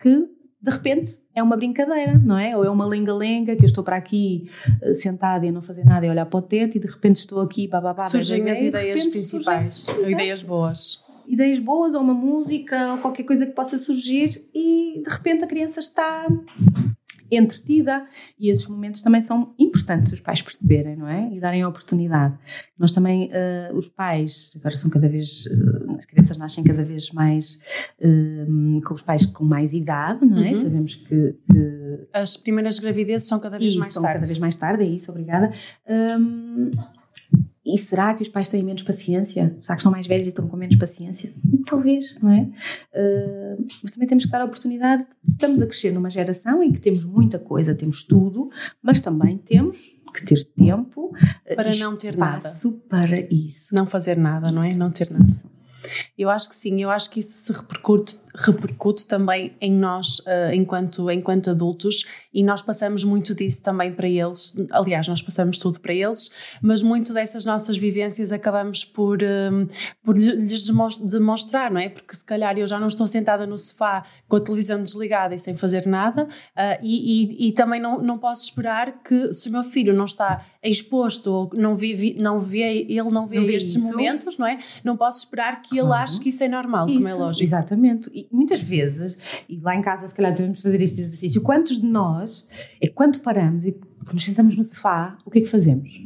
que 0.00 0.28
de 0.64 0.70
repente 0.70 1.18
é 1.34 1.42
uma 1.42 1.56
brincadeira, 1.56 2.18
não 2.26 2.38
é? 2.38 2.56
Ou 2.56 2.64
é 2.64 2.70
uma 2.70 2.86
lenga-lenga 2.86 3.54
que 3.54 3.62
eu 3.62 3.66
estou 3.66 3.84
para 3.84 3.96
aqui 3.96 4.48
eh, 4.80 4.94
sentada 4.94 5.44
e 5.44 5.52
não 5.52 5.60
fazer 5.60 5.84
nada 5.84 6.06
e 6.06 6.08
olhar 6.10 6.24
para 6.24 6.38
o 6.38 6.42
teto 6.42 6.76
e 6.76 6.80
de 6.80 6.86
repente 6.86 7.16
estou 7.16 7.40
aqui, 7.40 7.68
bababá, 7.68 8.08
Surgem 8.08 8.48
as 8.50 8.58
de 8.58 8.64
ideias 8.66 9.02
surgem- 9.02 9.20
principais, 9.20 9.86
Exato 9.88 10.10
ideias 10.10 10.42
boas. 10.42 11.04
ideias 11.28 11.58
boas 11.58 11.94
ou 11.94 12.00
uma 12.00 12.14
música 12.14 12.92
ou 12.92 12.98
qualquer 12.98 13.24
coisa 13.24 13.44
que 13.44 13.52
possa 13.52 13.76
surgir 13.76 14.42
e 14.54 15.02
de 15.04 15.10
repente 15.10 15.44
a 15.44 15.46
criança 15.46 15.80
está 15.80 16.26
entretida 17.36 18.06
e 18.38 18.50
esses 18.50 18.66
momentos 18.66 19.02
também 19.02 19.20
são 19.22 19.54
importantes 19.58 20.12
os 20.12 20.20
pais 20.20 20.42
perceberem, 20.42 20.96
não 20.96 21.08
é? 21.08 21.30
E 21.32 21.40
darem 21.40 21.62
a 21.62 21.68
oportunidade. 21.68 22.36
Nós 22.78 22.92
também, 22.92 23.30
eh, 23.32 23.70
os 23.74 23.88
pais, 23.88 24.52
agora 24.56 24.76
são 24.76 24.90
cada 24.90 25.08
vez, 25.08 25.46
eh, 25.46 25.96
as 25.96 26.06
crianças 26.06 26.36
nascem 26.36 26.64
cada 26.64 26.84
vez 26.84 27.10
mais 27.10 27.60
eh, 28.00 28.46
com 28.84 28.94
os 28.94 29.02
pais 29.02 29.26
com 29.26 29.44
mais 29.44 29.72
idade, 29.72 30.24
não 30.24 30.38
é? 30.38 30.48
Uhum. 30.48 30.54
Sabemos 30.54 30.94
que, 30.94 31.36
que 31.50 32.08
As 32.12 32.36
primeiras 32.36 32.78
gravidezes 32.78 33.28
são 33.28 33.38
cada 33.38 33.58
vez 33.58 33.74
e 33.74 33.78
mais 33.78 33.92
são 33.92 34.02
tarde. 34.02 34.16
cada 34.16 34.26
vez 34.26 34.38
mais 34.38 34.56
tarde, 34.56 34.84
é 34.84 34.88
isso, 34.88 35.10
obrigada. 35.10 35.50
Hum, 35.88 36.70
e 37.64 37.78
será 37.78 38.12
que 38.14 38.22
os 38.22 38.28
pais 38.28 38.48
têm 38.48 38.62
menos 38.62 38.82
paciência? 38.82 39.56
Será 39.60 39.76
que 39.76 39.80
estão 39.80 39.92
mais 39.92 40.06
velhos 40.06 40.26
e 40.26 40.28
estão 40.28 40.46
com 40.46 40.56
menos 40.56 40.76
paciência? 40.76 41.32
Talvez, 41.66 42.20
não 42.20 42.30
é? 42.30 42.42
Hum, 42.94 43.66
mas 43.82 43.92
também 43.92 44.08
temos 44.08 44.26
que 44.26 44.30
dar 44.30 44.42
a 44.42 44.44
oportunidade. 44.44 45.06
Estamos 45.24 45.60
a 45.60 45.66
crescer 45.66 45.92
numa 45.92 46.10
geração 46.10 46.62
em 46.62 46.72
que 46.72 46.80
temos 46.80 47.04
muita 47.04 47.38
coisa, 47.38 47.74
temos 47.74 48.04
tudo, 48.04 48.50
mas 48.82 49.00
também 49.00 49.38
temos 49.38 49.94
que 50.12 50.24
ter 50.24 50.44
tempo 50.44 51.12
eh, 51.44 51.54
Para 51.56 51.74
não 51.76 51.96
ter 51.96 52.16
nada. 52.16 52.48
para 52.88 53.18
isso. 53.34 53.74
Não 53.74 53.84
fazer 53.86 54.16
nada, 54.16 54.52
não 54.52 54.62
é? 54.62 54.74
Não 54.74 54.90
ter 54.90 55.10
nada. 55.10 55.24
Eu 56.18 56.30
acho 56.30 56.48
que 56.48 56.54
sim, 56.56 56.80
eu 56.82 56.90
acho 56.90 57.10
que 57.10 57.20
isso 57.20 57.36
se 57.36 57.52
repercute, 57.52 58.16
repercute 58.34 59.06
também 59.06 59.54
em 59.60 59.72
nós 59.72 60.20
eh, 60.26 60.54
enquanto, 60.54 61.10
enquanto 61.10 61.50
adultos 61.50 62.04
e 62.32 62.42
nós 62.42 62.62
passamos 62.62 63.04
muito 63.04 63.34
disso 63.34 63.62
também 63.62 63.92
para 63.92 64.08
eles. 64.08 64.54
Aliás, 64.70 65.06
nós 65.08 65.22
passamos 65.22 65.56
tudo 65.58 65.78
para 65.80 65.92
eles, 65.94 66.30
mas 66.60 66.82
muito 66.82 67.12
dessas 67.12 67.44
nossas 67.44 67.76
vivências 67.76 68.32
acabamos 68.32 68.84
por, 68.84 69.22
eh, 69.22 69.50
por 70.02 70.16
lhe- 70.18 70.34
lhes 70.36 70.66
demons- 70.66 70.98
demonstrar, 70.98 71.70
não 71.70 71.80
é? 71.80 71.88
Porque 71.88 72.14
se 72.14 72.24
calhar 72.24 72.56
eu 72.58 72.66
já 72.66 72.78
não 72.80 72.88
estou 72.88 73.06
sentada 73.06 73.46
no 73.46 73.56
sofá 73.56 74.04
com 74.28 74.36
a 74.36 74.40
televisão 74.40 74.82
desligada 74.82 75.34
e 75.34 75.38
sem 75.38 75.56
fazer 75.56 75.86
nada 75.86 76.26
ah, 76.56 76.78
e, 76.82 77.24
e- 77.44 77.48
e 77.48 77.52
também 77.52 77.80
não, 77.80 78.00
não 78.02 78.18
posso 78.18 78.42
esperar 78.44 79.02
que 79.02 79.32
se 79.32 79.48
o 79.48 79.52
meu 79.52 79.62
filho 79.64 79.92
não 79.94 80.04
está 80.06 80.44
exposto 80.70 81.30
ou 81.30 81.50
não 81.54 81.76
vive, 81.76 82.14
não 82.18 82.38
vê, 82.40 82.86
ele 82.88 83.10
não 83.10 83.26
vê, 83.26 83.38
Não 83.38 83.46
vê 83.46 83.54
estes 83.56 83.74
isso. 83.74 83.84
momentos, 83.90 84.38
não 84.38 84.46
é? 84.46 84.58
Não 84.82 84.96
posso 84.96 85.18
esperar 85.20 85.60
que 85.62 85.76
ele 85.78 85.86
Claro. 85.86 86.02
ache 86.04 86.20
que 86.20 86.28
isso 86.30 86.42
é 86.42 86.48
normal, 86.48 86.86
como 86.86 86.98
é 86.98 87.10
Isso, 87.10 87.18
lógico. 87.18 87.44
Exatamente. 87.44 88.10
E 88.14 88.26
muitas 88.32 88.60
vezes, 88.60 89.16
e 89.48 89.58
lá 89.60 89.74
em 89.74 89.82
casa 89.82 90.06
se 90.08 90.14
calhar 90.14 90.32
devemos 90.32 90.60
fazer 90.60 90.80
este 90.82 91.00
exercício, 91.02 91.40
quantos 91.42 91.78
de 91.78 91.86
nós, 91.86 92.46
é 92.80 92.88
quando 92.88 93.20
paramos 93.20 93.64
e 93.64 93.76
nos 94.12 94.24
sentamos 94.24 94.56
no 94.56 94.64
sofá, 94.64 95.16
o 95.24 95.30
que 95.30 95.38
é 95.38 95.42
que 95.42 95.48
fazemos? 95.48 96.00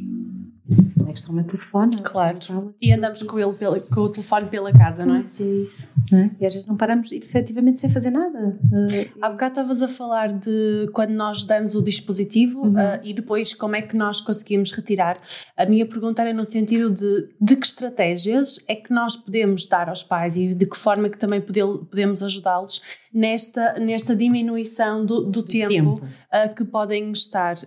Extra 1.09 1.31
o 1.31 1.35
meu 1.35 1.43
telefone. 1.43 1.97
Claro. 2.03 2.37
Fala, 2.45 2.73
E 2.79 2.93
andamos 2.93 3.23
com, 3.23 3.39
ele 3.39 3.53
pela- 3.53 3.79
com 3.79 4.01
o 4.01 4.09
telefone 4.09 4.45
pela 4.47 4.71
casa, 4.71 5.05
não 5.05 5.15
é? 5.15 5.19
Pois, 5.21 5.41
é 5.41 5.43
isso. 5.43 5.89
Não 6.11 6.19
é? 6.19 6.31
E 6.39 6.45
às 6.45 6.53
vezes 6.53 6.67
não 6.67 6.77
paramos 6.77 7.11
efetivamente 7.11 7.79
sem 7.79 7.89
fazer 7.89 8.11
nada. 8.11 8.55
Uh, 8.71 9.09
Há 9.21 9.29
bocado 9.31 9.51
estavas 9.53 9.81
a 9.81 9.87
falar 9.87 10.31
de 10.31 10.87
quando 10.93 11.11
nós 11.11 11.43
damos 11.45 11.73
o 11.73 11.81
dispositivo 11.81 12.59
Uhum. 12.67 12.77
ah, 12.77 12.99
e 13.03 13.11
depois 13.13 13.53
como 13.53 13.75
é 13.75 13.81
que 13.81 13.95
nós 13.97 14.21
conseguimos 14.21 14.71
retirar. 14.71 15.17
A 15.57 15.65
minha 15.65 15.85
pergunta 15.85 16.21
era 16.21 16.31
no 16.33 16.45
sentido 16.45 16.89
de 16.91 17.27
de 17.41 17.55
que 17.55 17.65
estratégias 17.65 18.59
é 18.67 18.75
que 18.75 18.93
nós 18.93 19.15
podemos 19.17 19.65
dar 19.65 19.89
aos 19.89 20.03
pais 20.03 20.37
e 20.37 20.53
de 20.53 20.65
que 20.65 20.77
forma 20.77 21.07
é 21.07 21.09
que 21.09 21.17
também 21.17 21.41
pode- 21.41 21.85
podemos 21.89 22.21
ajudá-los 22.21 22.81
nesta, 23.11 23.73
nesta 23.79 24.15
diminuição 24.15 25.03
do, 25.05 25.21
do 25.21 25.41
tempo, 25.41 25.69
tempo. 25.73 26.01
ah, 26.31 26.47
que 26.47 26.63
podem 26.63 27.11
estar. 27.11 27.57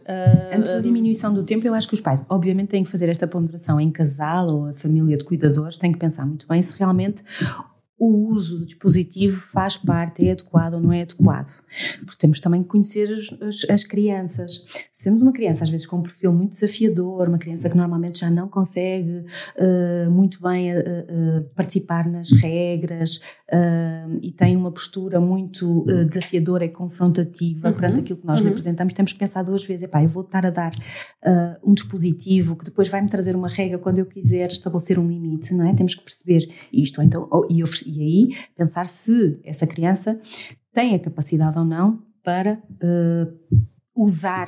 Antes 0.55 0.71
da 0.73 0.79
diminuição 0.81 1.33
do 1.35 1.43
tempo, 1.43 1.67
eu 1.67 1.75
acho 1.75 1.88
que 1.88 1.95
os 1.95 2.01
pais, 2.01 2.25
obviamente, 2.29 2.69
têm 2.69 2.85
que 2.85 2.91
fazer 2.93 3.09
esta 3.09 3.27
ponderação 3.27 3.81
em 3.81 3.91
casal 3.91 4.47
ou 4.49 4.67
a 4.69 4.75
família 4.75 5.17
de 5.17 5.25
cuidadores, 5.25 5.79
têm 5.79 5.91
que 5.91 5.99
pensar 5.99 6.27
muito 6.27 6.47
bem 6.47 6.61
se 6.63 6.79
realmente 6.79 7.25
o 7.99 8.35
uso 8.35 8.59
do 8.59 8.67
dispositivo 8.67 9.41
faz 9.41 9.77
parte, 9.77 10.27
é 10.27 10.33
adequado 10.33 10.75
ou 10.75 10.81
não 10.81 10.93
é 10.93 11.03
adequado. 11.03 11.62
Porque 12.05 12.19
temos 12.19 12.41
também 12.41 12.63
que 12.63 12.69
conhecer 12.69 13.13
as, 13.13 13.43
as, 13.43 13.71
as, 13.71 13.85
crianças. 13.85 14.65
Se 14.93 15.05
temos 15.05 15.23
uma 15.23 15.33
criança, 15.33 15.65
às 15.65 15.71
vezes, 15.71 15.87
com 15.87 15.97
um 15.97 16.03
perfil 16.03 16.33
muito 16.33 16.51
desafiador, 16.51 17.29
uma 17.29 17.39
criança 17.39 17.69
que 17.69 17.77
normalmente 17.77 18.21
já 18.21 18.31
não 18.31 18.49
consegue 18.49 19.25
uh, 19.59 20.11
muito 20.11 20.41
bem 20.43 20.75
uh, 20.75 20.81
uh, 20.81 21.43
participar 21.55 22.09
nas 22.09 22.31
regras 22.31 23.21
e 24.23 24.33
tem 24.33 24.57
uma 24.57 24.73
postura 24.73 25.21
muito 25.21 25.85
desafiadora 26.09 26.65
e 26.65 26.71
confrontativa 26.71 27.69
uhum. 27.69 27.75
perante 27.75 28.01
aquilo 28.01 28.19
que 28.19 28.27
nós 28.27 28.39
uhum. 28.39 28.47
lhe 28.47 28.51
apresentamos, 28.51 28.95
temos 28.95 29.13
que 29.13 29.19
pensar 29.19 29.43
duas 29.43 29.63
vezes: 29.63 29.83
epá, 29.83 30.03
eu 30.03 30.09
vou 30.09 30.23
estar 30.23 30.47
a 30.47 30.51
dar 30.51 30.73
um 31.63 31.75
dispositivo 31.75 32.57
que 32.57 32.65
depois 32.65 32.89
vai 32.89 33.03
me 33.03 33.11
trazer 33.11 33.37
uma 33.37 33.49
regra 33.49 33.79
quando 33.79 33.99
eu 33.99 34.07
quiser 34.07 34.49
estabelecer 34.49 34.99
um 34.99 35.07
limite, 35.07 35.53
não 35.53 35.69
é? 35.69 35.75
Temos 35.75 35.95
que 35.95 36.03
perceber 36.03 36.49
isto, 36.73 37.03
então, 37.03 37.29
ou, 37.31 37.47
e 37.51 37.63
e 37.87 38.01
aí 38.01 38.37
pensar 38.57 38.87
se 38.87 39.39
essa 39.45 39.67
criança 39.67 40.19
tem 40.73 40.95
a 40.95 40.99
capacidade 40.99 41.59
ou 41.59 41.65
não 41.65 42.03
para 42.23 42.55
uh, 42.55 43.59
usar 43.95 44.47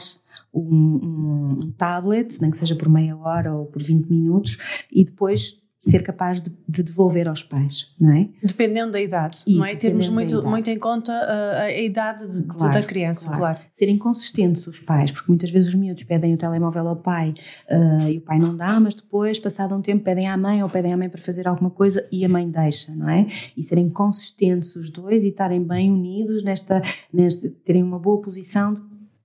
um, 0.52 1.58
um, 1.62 1.72
tablet, 1.72 2.40
nem 2.40 2.50
que 2.50 2.56
seja 2.56 2.74
por 2.74 2.88
meia 2.88 3.16
hora 3.16 3.54
ou 3.54 3.66
por 3.66 3.82
20 3.82 4.08
minutos, 4.08 4.58
e 4.90 5.04
depois 5.04 5.60
ser 5.84 6.02
capaz 6.02 6.40
de, 6.40 6.50
de, 6.66 6.82
devolver 6.82 7.28
aos 7.28 7.42
pais, 7.42 7.94
não 8.00 8.12
é? 8.12 8.28
Dependendo 8.42 8.92
da 8.92 9.00
idade, 9.00 9.42
Isso, 9.46 9.58
não 9.58 9.66
é? 9.66 9.76
Termos 9.76 10.08
muito, 10.08 10.42
muito 10.46 10.70
em 10.70 10.78
conta 10.78 11.12
a, 11.12 11.62
a 11.64 11.80
idade 11.80 12.26
de, 12.26 12.42
claro, 12.44 12.72
da 12.72 12.82
criança, 12.82 13.26
claro. 13.26 13.40
claro. 13.40 13.58
Serem 13.72 13.98
consistentes 13.98 14.66
os 14.66 14.80
pais, 14.80 15.10
porque 15.10 15.30
muitas 15.30 15.50
vezes 15.50 15.68
os 15.68 15.74
miúdos 15.74 16.02
pedem 16.04 16.32
o 16.32 16.36
telemóvel 16.38 16.88
ao 16.88 16.96
pai 16.96 17.34
uh, 17.70 18.08
e 18.08 18.16
o 18.16 18.20
pai 18.22 18.38
não 18.38 18.56
dá, 18.56 18.80
mas 18.80 18.94
depois, 18.94 19.38
passado 19.38 19.74
um 19.74 19.82
tempo, 19.82 20.02
pedem 20.02 20.26
à 20.26 20.36
mãe 20.36 20.62
ou 20.62 20.70
pedem 20.70 20.92
à 20.92 20.96
mãe 20.96 21.08
para 21.08 21.20
fazer 21.20 21.46
alguma 21.46 21.70
coisa 21.70 22.06
e 22.10 22.24
a 22.24 22.28
mãe 22.28 22.48
deixa, 22.48 22.94
não 22.94 23.08
é? 23.08 23.26
E 23.54 23.62
serem 23.62 23.90
consistentes 23.90 24.74
os 24.76 24.88
dois 24.88 25.22
e 25.22 25.28
estarem 25.28 25.62
bem 25.62 25.92
unidos 25.92 26.42
nesta, 26.42 26.80
nesta 27.12 27.50
terem 27.64 27.82
uma 27.82 27.98
boa 27.98 28.20
posição 28.22 28.72
de 28.72 28.80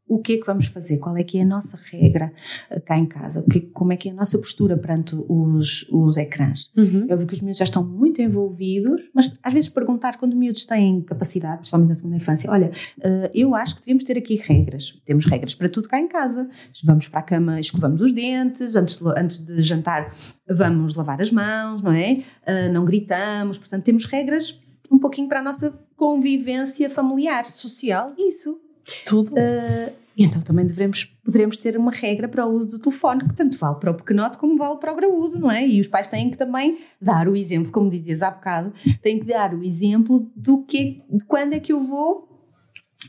o 0.09 0.19
que 0.19 0.33
é 0.33 0.37
que 0.37 0.45
vamos 0.45 0.65
fazer, 0.65 0.97
qual 0.97 1.15
é 1.15 1.23
que 1.23 1.37
é 1.37 1.43
a 1.43 1.45
nossa 1.45 1.77
regra 1.91 2.33
eh, 2.69 2.79
cá 2.79 2.97
em 2.97 3.05
casa, 3.05 3.45
que, 3.49 3.61
como 3.61 3.93
é 3.93 3.95
que 3.95 4.09
é 4.09 4.11
a 4.11 4.15
nossa 4.15 4.37
postura 4.39 4.75
perante 4.75 5.15
os, 5.27 5.87
os 5.91 6.17
ecrãs. 6.17 6.71
Uhum. 6.75 7.05
Eu 7.07 7.17
vi 7.17 7.27
que 7.27 7.33
os 7.35 7.41
miúdos 7.41 7.59
já 7.59 7.63
estão 7.63 7.85
muito 7.85 8.19
envolvidos, 8.19 9.09
mas 9.13 9.37
às 9.43 9.53
vezes 9.53 9.69
perguntar 9.69 10.17
quando 10.17 10.35
miúdos 10.35 10.65
têm 10.65 11.01
capacidade, 11.01 11.57
principalmente 11.57 11.89
na 11.89 11.95
segunda 11.95 12.15
infância, 12.15 12.49
olha, 12.49 12.71
uh, 12.97 13.29
eu 13.33 13.53
acho 13.53 13.75
que 13.75 13.81
devíamos 13.81 14.03
ter 14.03 14.17
aqui 14.17 14.35
regras, 14.35 14.99
temos 15.05 15.25
regras 15.25 15.53
para 15.53 15.69
tudo 15.69 15.87
cá 15.87 15.99
em 15.99 16.07
casa, 16.07 16.49
vamos 16.83 17.07
para 17.07 17.19
a 17.19 17.23
cama, 17.23 17.59
escovamos 17.59 18.01
os 18.01 18.11
dentes, 18.11 18.75
antes 18.75 18.97
de, 18.97 19.07
antes 19.15 19.39
de 19.39 19.61
jantar 19.61 20.11
vamos 20.49 20.95
lavar 20.95 21.21
as 21.21 21.31
mãos, 21.31 21.83
não 21.83 21.91
é? 21.91 22.13
Uh, 22.47 22.73
não 22.73 22.83
gritamos, 22.83 23.59
portanto 23.59 23.83
temos 23.83 24.05
regras 24.05 24.59
um 24.91 24.97
pouquinho 24.97 25.29
para 25.29 25.39
a 25.39 25.43
nossa 25.43 25.71
convivência 25.95 26.89
familiar. 26.89 27.45
Social. 27.45 28.13
Isso. 28.17 28.59
Tudo. 29.05 29.33
Uh, 29.33 29.91
então 30.17 30.41
também 30.41 30.65
devemos, 30.65 31.05
poderemos 31.23 31.57
ter 31.57 31.77
uma 31.77 31.91
regra 31.91 32.27
para 32.27 32.45
o 32.45 32.49
uso 32.49 32.71
do 32.71 32.79
telefone, 32.79 33.25
que 33.25 33.33
tanto 33.33 33.57
vale 33.57 33.79
para 33.79 33.91
o 33.91 33.93
pequenote 33.93 34.37
como 34.37 34.57
vale 34.57 34.77
para 34.77 34.91
o 34.91 34.95
graúdo, 34.95 35.39
não 35.39 35.49
é? 35.49 35.65
E 35.65 35.79
os 35.79 35.87
pais 35.87 36.09
têm 36.09 36.29
que 36.29 36.37
também 36.37 36.77
dar 37.01 37.29
o 37.29 37.35
exemplo, 37.35 37.71
como 37.71 37.89
dizias 37.89 38.21
há 38.21 38.29
bocado, 38.29 38.73
têm 39.01 39.19
que 39.19 39.25
dar 39.25 39.53
o 39.53 39.63
exemplo 39.63 40.29
do 40.35 40.63
que, 40.63 41.01
de 41.09 41.23
quando 41.25 41.53
é 41.53 41.59
que 41.59 41.71
eu 41.71 41.79
vou 41.79 42.28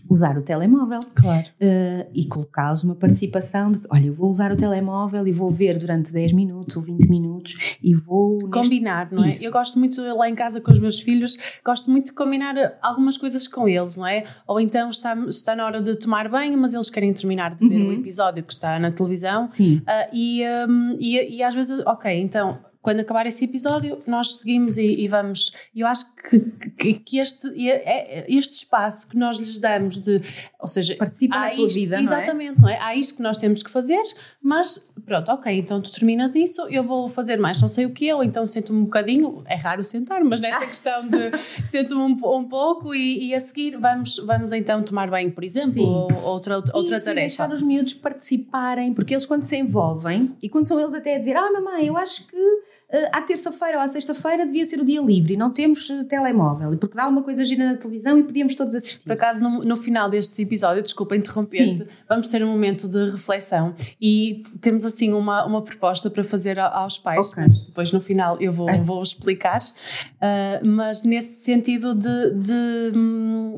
usar 0.08 0.36
o 0.38 0.42
telemóvel. 0.42 1.00
Claro. 1.14 1.46
Uh, 1.60 2.10
e 2.14 2.26
colocá-los 2.26 2.82
uma 2.82 2.94
participação 2.94 3.72
de, 3.72 3.80
olha, 3.90 4.06
eu 4.06 4.14
vou 4.14 4.28
usar 4.28 4.52
o 4.52 4.56
telemóvel 4.56 5.26
e 5.26 5.32
vou 5.32 5.50
ver 5.50 5.78
durante 5.78 6.12
10 6.12 6.32
minutos 6.32 6.76
ou 6.76 6.82
20 6.82 7.08
minutos 7.08 7.76
e 7.82 7.94
vou... 7.94 8.38
Combinar, 8.50 9.10
neste... 9.10 9.14
não 9.14 9.24
é? 9.24 9.28
Isso. 9.28 9.44
Eu 9.44 9.52
gosto 9.52 9.78
muito, 9.78 10.00
lá 10.00 10.28
em 10.28 10.34
casa 10.34 10.60
com 10.60 10.72
os 10.72 10.78
meus 10.78 11.00
filhos, 11.00 11.36
gosto 11.64 11.90
muito 11.90 12.06
de 12.06 12.12
combinar 12.12 12.54
algumas 12.82 13.16
coisas 13.16 13.46
com 13.46 13.68
eles, 13.68 13.96
não 13.96 14.06
é? 14.06 14.24
Ou 14.46 14.60
então 14.60 14.90
está, 14.90 15.14
está 15.28 15.56
na 15.56 15.64
hora 15.64 15.80
de 15.80 15.96
tomar 15.96 16.28
banho, 16.28 16.56
mas 16.58 16.74
eles 16.74 16.90
querem 16.90 17.12
terminar 17.12 17.54
de 17.54 17.68
ver 17.68 17.80
uhum. 17.80 17.88
o 17.88 17.92
episódio 17.92 18.42
que 18.42 18.52
está 18.52 18.78
na 18.78 18.90
televisão. 18.90 19.46
Sim. 19.46 19.78
Uh, 19.78 20.08
e, 20.12 20.42
um, 20.68 20.96
e, 20.98 21.36
e 21.36 21.42
às 21.42 21.54
vezes, 21.54 21.82
ok, 21.86 22.20
então 22.20 22.58
quando 22.82 23.00
acabar 23.00 23.26
esse 23.26 23.44
episódio, 23.44 24.02
nós 24.06 24.36
seguimos 24.36 24.78
e, 24.78 24.92
e 24.92 25.08
vamos. 25.08 25.52
Eu 25.74 25.86
acho 25.86 26.06
que, 26.14 26.40
que, 26.78 26.94
que, 26.94 27.18
este, 27.18 27.48
é, 27.68 28.24
este 28.26 28.54
espaço 28.54 29.06
que 29.06 29.16
nós 29.16 29.38
lhes 29.38 29.58
damos 29.58 29.98
de. 29.98 30.22
Ou 30.58 30.66
seja, 30.66 30.96
participa 30.96 31.38
na 31.38 31.50
tua 31.50 31.68
vida, 31.68 32.00
não 32.00 32.12
é? 32.12 32.16
Exatamente, 32.16 32.60
não 32.60 32.68
é? 32.68 32.78
Há 32.80 32.94
isto 32.94 33.16
que 33.16 33.22
nós 33.22 33.36
temos 33.36 33.62
que 33.62 33.70
fazer, 33.70 34.00
mas 34.42 34.82
pronto, 35.04 35.30
ok, 35.30 35.58
então 35.58 35.80
tu 35.80 35.90
terminas 35.92 36.34
isso, 36.34 36.62
eu 36.68 36.82
vou 36.82 37.08
fazer 37.08 37.36
mais 37.36 37.60
não 37.60 37.68
sei 37.68 37.84
o 37.84 37.90
que, 37.90 38.12
ou 38.12 38.22
então 38.22 38.46
sento-me 38.46 38.78
um 38.78 38.84
bocadinho. 38.84 39.42
É 39.46 39.56
raro 39.56 39.84
sentar, 39.84 40.24
mas 40.24 40.40
nessa 40.40 40.64
questão 40.66 41.06
de 41.06 41.32
sento-me 41.64 42.00
um, 42.00 42.36
um, 42.36 42.44
pouco 42.44 42.94
e, 42.94 43.28
e, 43.28 43.34
a 43.34 43.40
seguir 43.40 43.76
vamos, 43.76 44.16
vamos 44.18 44.52
então 44.52 44.82
tomar 44.82 45.10
banho, 45.10 45.32
por 45.32 45.44
exemplo, 45.44 45.74
Sim. 45.74 45.82
ou 45.82 46.24
outra, 46.24 46.56
outra 46.56 46.96
isso, 46.96 47.04
tarefa. 47.04 47.14
deixar 47.14 47.50
os 47.50 47.60
miúdos 47.60 47.92
participarem, 47.92 48.94
porque 48.94 49.12
eles 49.12 49.26
quando 49.26 49.44
se 49.44 49.56
envolvem, 49.56 50.34
e 50.42 50.48
quando 50.48 50.66
são 50.66 50.80
eles 50.80 50.94
até 50.94 51.16
a 51.16 51.18
dizer, 51.18 51.36
ah, 51.36 51.50
mamãe, 51.52 51.86
eu 51.86 51.96
acho 51.96 52.26
que 52.26 52.69
à 53.12 53.22
terça-feira 53.22 53.78
ou 53.78 53.82
à 53.82 53.88
sexta-feira 53.88 54.44
devia 54.44 54.66
ser 54.66 54.80
o 54.80 54.84
dia 54.84 55.00
livre 55.00 55.34
e 55.34 55.36
não 55.36 55.50
temos 55.50 55.88
uh, 55.90 56.04
telemóvel, 56.04 56.76
porque 56.76 56.96
dá 56.96 57.06
uma 57.06 57.22
coisa 57.22 57.44
gira 57.44 57.64
na 57.64 57.76
televisão 57.76 58.18
e 58.18 58.22
podíamos 58.24 58.54
todos 58.54 58.74
assistir. 58.74 59.04
Por 59.04 59.12
acaso, 59.12 59.40
no, 59.40 59.64
no 59.64 59.76
final 59.76 60.10
deste 60.10 60.42
episódio, 60.42 60.82
desculpa 60.82 61.16
interromper-te, 61.16 61.86
vamos 62.08 62.28
ter 62.28 62.42
um 62.42 62.50
momento 62.50 62.88
de 62.88 63.10
reflexão 63.10 63.74
e 64.00 64.42
temos 64.60 64.84
assim 64.84 65.12
uma, 65.12 65.44
uma 65.44 65.62
proposta 65.62 66.10
para 66.10 66.24
fazer 66.24 66.58
aos 66.58 66.98
pais, 66.98 67.30
okay. 67.30 67.44
depois 67.66 67.92
no 67.92 68.00
final 68.00 68.36
eu 68.40 68.52
vou, 68.52 68.68
vou 68.82 69.02
explicar, 69.02 69.62
uh, 69.62 70.66
mas 70.66 71.02
nesse 71.02 71.44
sentido 71.44 71.94
de, 71.94 72.30
de, 72.34 72.92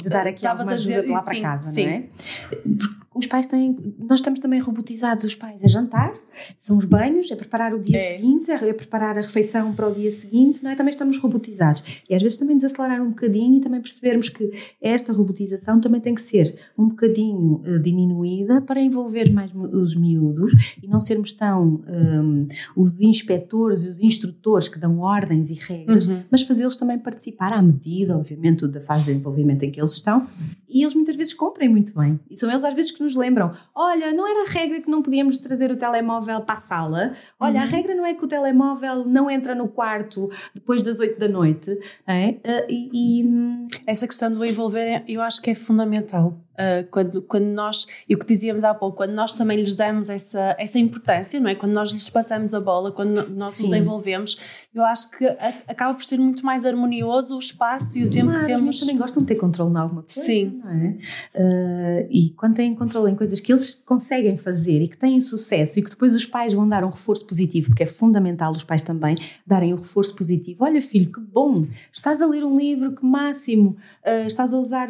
de 0.03 0.09
dar 0.09 0.27
aqui 0.27 0.47
alguma 0.47 0.73
ajuda 0.73 1.01
dizer, 1.01 1.11
lá 1.11 1.23
para 1.23 1.35
sim, 1.35 1.43
casa, 1.43 1.73
sim. 1.73 1.87
não 1.87 1.93
é? 1.93 3.02
Os 3.23 3.27
pais 3.27 3.47
têm. 3.47 3.77
Nós 3.99 4.19
estamos 4.19 4.41
também 4.41 4.61
robotizados, 4.61 5.25
os 5.25 5.35
pais. 5.35 5.63
É 5.63 5.69
jantar, 5.69 6.13
são 6.59 6.77
os 6.77 6.85
banhos, 6.85 7.31
é 7.31 7.37
preparar 7.37 7.75
o 7.75 7.81
dia 7.81 7.99
é. 7.99 8.17
seguinte, 8.17 8.51
é 8.51 8.73
preparar 8.73 9.19
a 9.19 9.21
refeição 9.21 9.73
para 9.75 9.89
o 9.89 9.95
dia 9.95 10.11
seguinte, 10.11 10.63
não 10.63 10.71
é? 10.71 10.75
Também 10.75 10.91
estamos 10.91 11.19
robotizados. 11.19 12.03
E 12.09 12.15
às 12.15 12.23
vezes 12.23 12.39
também 12.39 12.57
desacelerar 12.57 13.03
um 13.03 13.11
bocadinho 13.11 13.57
e 13.57 13.61
também 13.61 13.81
percebermos 13.81 14.29
que 14.29 14.51
esta 14.81 15.13
robotização 15.13 15.81
também 15.81 16.01
tem 16.01 16.15
que 16.15 16.21
ser 16.21 16.55
um 16.77 16.89
bocadinho 16.89 17.63
uh, 17.67 17.81
diminuída 17.81 18.61
para 18.61 18.81
envolver 18.81 19.33
mais 19.33 19.53
os 19.55 19.97
miúdos 19.97 20.77
e 20.83 20.87
não 20.87 21.01
sermos 21.01 21.33
tão 21.33 21.83
um, 21.87 22.47
os 22.77 23.01
inspectores 23.01 23.85
e 23.85 23.89
os 23.89 24.01
instrutores 24.01 24.69
que 24.69 24.79
dão 24.79 24.99
ordens 24.99 25.51
e 25.51 25.55
regras, 25.55 26.07
uhum. 26.07 26.23
mas 26.31 26.43
fazê-los 26.43 26.77
também 26.77 26.99
participar 26.99 27.53
à 27.53 27.63
medida, 27.63 28.17
obviamente, 28.17 28.67
da 28.67 28.81
fase 28.81 29.05
de 29.05 29.13
desenvolvimento 29.13 29.63
em 29.63 29.71
que 29.71 29.81
eles 29.81 29.93
estão. 29.93 30.27
E 30.69 30.83
eles 30.83 30.95
muitas 30.95 31.17
vezes 31.17 31.35
comprem 31.35 31.69
muito 31.69 31.95
bem. 31.95 32.19
E 32.31 32.37
são 32.37 32.51
eles 32.51 32.65
às 32.65 32.75
vezes 32.75 32.91
que 32.91 33.03
nos 33.03 33.12
lembram: 33.15 33.53
olha, 33.75 34.13
não 34.13 34.27
era 34.27 34.49
a 34.49 34.53
regra 34.53 34.81
que 34.81 34.91
não 34.91 35.03
podíamos 35.03 35.39
trazer 35.39 35.71
o 35.71 35.77
telemóvel 35.77 36.41
para 36.41 36.55
a 36.55 36.59
sala? 36.59 37.13
Olha, 37.39 37.61
uhum. 37.61 37.67
a 37.67 37.69
regra 37.69 37.95
não 37.95 38.07
é 38.07 38.15
que 38.15 38.25
o 38.25 38.29
telemóvel 38.29 39.05
não 39.05 39.31
entra 39.31 39.55
no 39.55 39.69
quarto 39.69 40.29
depois 40.55 40.83
das 40.83 41.01
8 41.01 41.19
da 41.19 41.29
noite. 41.29 41.79
É? 42.07 42.31
Uh, 42.31 42.67
e, 42.69 43.21
e... 43.21 43.25
Hum, 43.25 43.67
Essa 43.87 44.07
questão 44.07 44.31
do 44.31 44.45
envolver, 44.45 45.05
eu 45.07 45.21
acho 45.21 45.41
que 45.41 45.51
é 45.51 45.55
fundamental. 45.55 46.39
Uh, 46.63 46.89
quando, 46.91 47.23
quando 47.23 47.47
nós, 47.47 47.87
e 48.09 48.15
o 48.15 48.19
que 48.19 48.27
dizíamos 48.27 48.63
há 48.63 48.73
pouco, 48.75 48.99
quando 48.99 49.13
nós 49.13 49.33
também 49.33 49.59
lhes 49.59 49.75
damos 49.75 50.09
essa, 50.09 50.55
essa 50.59 50.79
importância, 50.79 51.41
não 51.41 51.49
é? 51.49 51.55
Quando 51.55 51.73
nós 51.73 51.91
lhes 51.91 52.09
passamos 52.09 52.55
a 52.55 52.61
bola, 52.61 52.93
quando 52.93 53.29
nós 53.31 53.51
Sim. 53.51 53.65
nos 53.65 53.73
envolvemos, 53.73 54.39
eu 54.75 54.85
acho 54.85 55.11
que 55.11 55.27
a, 55.27 55.55
acaba 55.69 55.95
por 55.95 56.05
ser 56.05 56.19
muito 56.19 56.45
mais 56.45 56.65
harmonioso 56.65 57.37
o 57.37 57.39
espaço 57.39 57.99
e 57.99 58.05
o 58.05 58.11
tempo 58.11 58.33
que 58.33 58.45
temos. 58.45 58.81
também 58.81 58.97
gostam 58.97 59.23
de 59.23 59.29
ter 59.29 59.35
controle 59.35 59.73
em 59.73 59.77
alguma 59.77 60.03
coisa, 60.03 60.23
Sim. 60.23 60.61
não 60.63 60.71
é? 60.71 60.97
Uh, 61.35 62.09
e 62.11 62.31
quando 62.37 62.55
têm 62.55 62.75
controle 62.75 63.11
em 63.11 63.15
coisas 63.15 63.41
que 63.41 63.53
eles 63.53 63.75
conseguem 63.85 64.37
fazer 64.37 64.83
e 64.83 64.89
que 64.89 64.97
têm 64.97 65.21
sucesso 65.21 65.79
e 65.79 65.83
que 65.83 65.91
depois 65.91 66.15
os 66.15 66.25
pais 66.25 66.55
vão 66.55 66.69
dar 66.69 66.85
um 66.85 66.91
reforço 66.91 67.27
positivo, 67.27 67.69
porque 67.69 67.83
é 67.83 67.87
fundamental 67.87 68.53
os 68.53 68.65
pais 68.65 68.83
também 68.83 69.17
darem 69.47 69.73
o 69.73 69.77
um 69.77 69.79
reforço 69.79 70.15
positivo. 70.15 70.65
Olha, 70.65 70.81
filho, 70.81 71.11
que 71.11 71.21
bom! 71.21 71.67
Estás 71.93 72.21
a 72.21 72.27
ler 72.27 72.45
um 72.45 72.57
livro, 72.57 72.93
que 72.93 73.05
máximo! 73.05 73.77
Uh, 74.07 74.27
estás 74.27 74.53
a 74.53 74.59
usar 74.59 74.89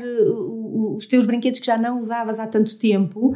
os 0.96 1.06
teus 1.06 1.26
brinquedos 1.26 1.60
que 1.62 1.66
já 1.66 1.78
não 1.78 2.00
usavas 2.00 2.38
há 2.38 2.46
tanto 2.46 2.76
tempo, 2.76 3.32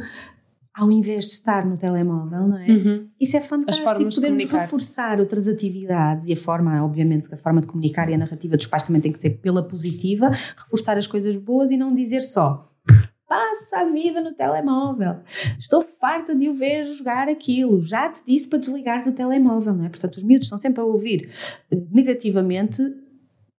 ao 0.75 0.91
invés 0.91 1.25
de 1.25 1.31
estar 1.31 1.65
no 1.65 1.77
telemóvel, 1.77 2.47
não 2.47 2.57
é? 2.57 2.67
Uhum. 2.67 3.07
Isso 3.19 3.35
é 3.35 3.41
fantástico. 3.41 3.87
Podemos 4.13 4.43
reforçar 4.43 5.19
outras 5.19 5.47
atividades 5.47 6.27
e 6.27 6.33
a 6.33 6.37
forma, 6.37 6.83
obviamente, 6.83 7.33
a 7.33 7.37
forma 7.37 7.61
de 7.61 7.67
comunicar 7.67 8.09
e 8.09 8.13
a 8.13 8.17
narrativa 8.17 8.55
dos 8.55 8.67
pais 8.67 8.83
também 8.83 9.01
tem 9.01 9.11
que 9.11 9.19
ser 9.19 9.31
pela 9.41 9.63
positiva, 9.63 10.29
reforçar 10.29 10.97
as 10.97 11.07
coisas 11.07 11.35
boas 11.35 11.71
e 11.71 11.77
não 11.77 11.87
dizer 11.87 12.21
só 12.21 12.67
passa 13.27 13.81
a 13.81 13.91
vida 13.91 14.21
no 14.21 14.33
telemóvel. 14.33 15.17
Estou 15.59 15.81
farta 15.81 16.33
de 16.33 16.47
o 16.47 16.53
ver 16.53 16.85
jogar 16.93 17.27
aquilo. 17.27 17.83
Já 17.83 18.09
te 18.09 18.21
disse 18.25 18.47
para 18.47 18.59
desligares 18.59 19.05
o 19.05 19.11
telemóvel, 19.11 19.73
não 19.73 19.85
é? 19.85 19.89
Portanto, 19.89 20.15
os 20.15 20.23
miúdos 20.23 20.45
estão 20.45 20.57
sempre 20.57 20.81
a 20.81 20.85
ouvir 20.85 21.29
eh, 21.69 21.83
negativamente 21.91 22.81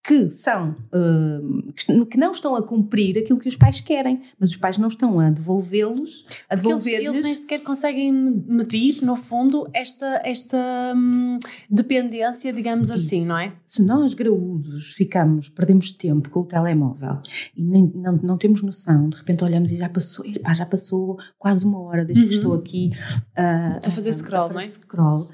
que 0.07 0.31
são 0.31 0.69
uh, 0.69 2.05
que 2.05 2.17
não 2.17 2.31
estão 2.31 2.55
a 2.55 2.63
cumprir 2.63 3.17
aquilo 3.17 3.37
que 3.37 3.49
os 3.49 3.57
pais 3.57 3.81
querem, 3.81 4.21
mas 4.39 4.51
os 4.51 4.55
pais 4.55 4.77
não 4.77 4.87
estão 4.87 5.19
a 5.19 5.29
devolvê-los, 5.29 6.25
a 6.49 6.55
devolver 6.55 7.01
eles, 7.01 7.07
eles, 7.07 7.21
nem 7.21 7.35
sequer 7.35 7.61
conseguem 7.61 8.13
medir, 8.13 9.03
no 9.03 9.17
fundo, 9.17 9.69
esta, 9.73 10.21
esta 10.23 10.57
hum, 10.95 11.37
dependência, 11.69 12.53
digamos 12.53 12.89
Isso. 12.89 13.03
assim, 13.03 13.25
não 13.25 13.37
é? 13.37 13.51
Se 13.65 13.83
nós 13.83 14.13
graúdos 14.13 14.93
ficamos, 14.93 15.49
perdemos 15.49 15.91
tempo 15.91 16.29
com 16.29 16.39
o 16.39 16.45
telemóvel 16.45 17.19
e 17.53 17.61
nem, 17.61 17.91
não, 17.93 18.13
não 18.23 18.37
temos 18.37 18.61
noção, 18.63 19.09
de 19.09 19.17
repente 19.17 19.43
olhamos 19.43 19.71
e 19.71 19.75
já 19.75 19.89
passou, 19.89 20.23
pá, 20.41 20.53
já 20.53 20.65
passou 20.65 21.19
quase 21.37 21.65
uma 21.65 21.81
hora 21.81 22.05
desde 22.05 22.23
uhum. 22.23 22.29
que 22.29 22.35
estou 22.35 22.53
aqui 22.53 22.91
uh, 23.37 23.85
a 23.85 23.91
fazer 23.91 24.13
scroll, 24.13 24.45
a 24.45 24.47
fazer 24.47 24.53
não 24.53 24.61
é? 24.61 24.67
Scroll. 24.67 25.29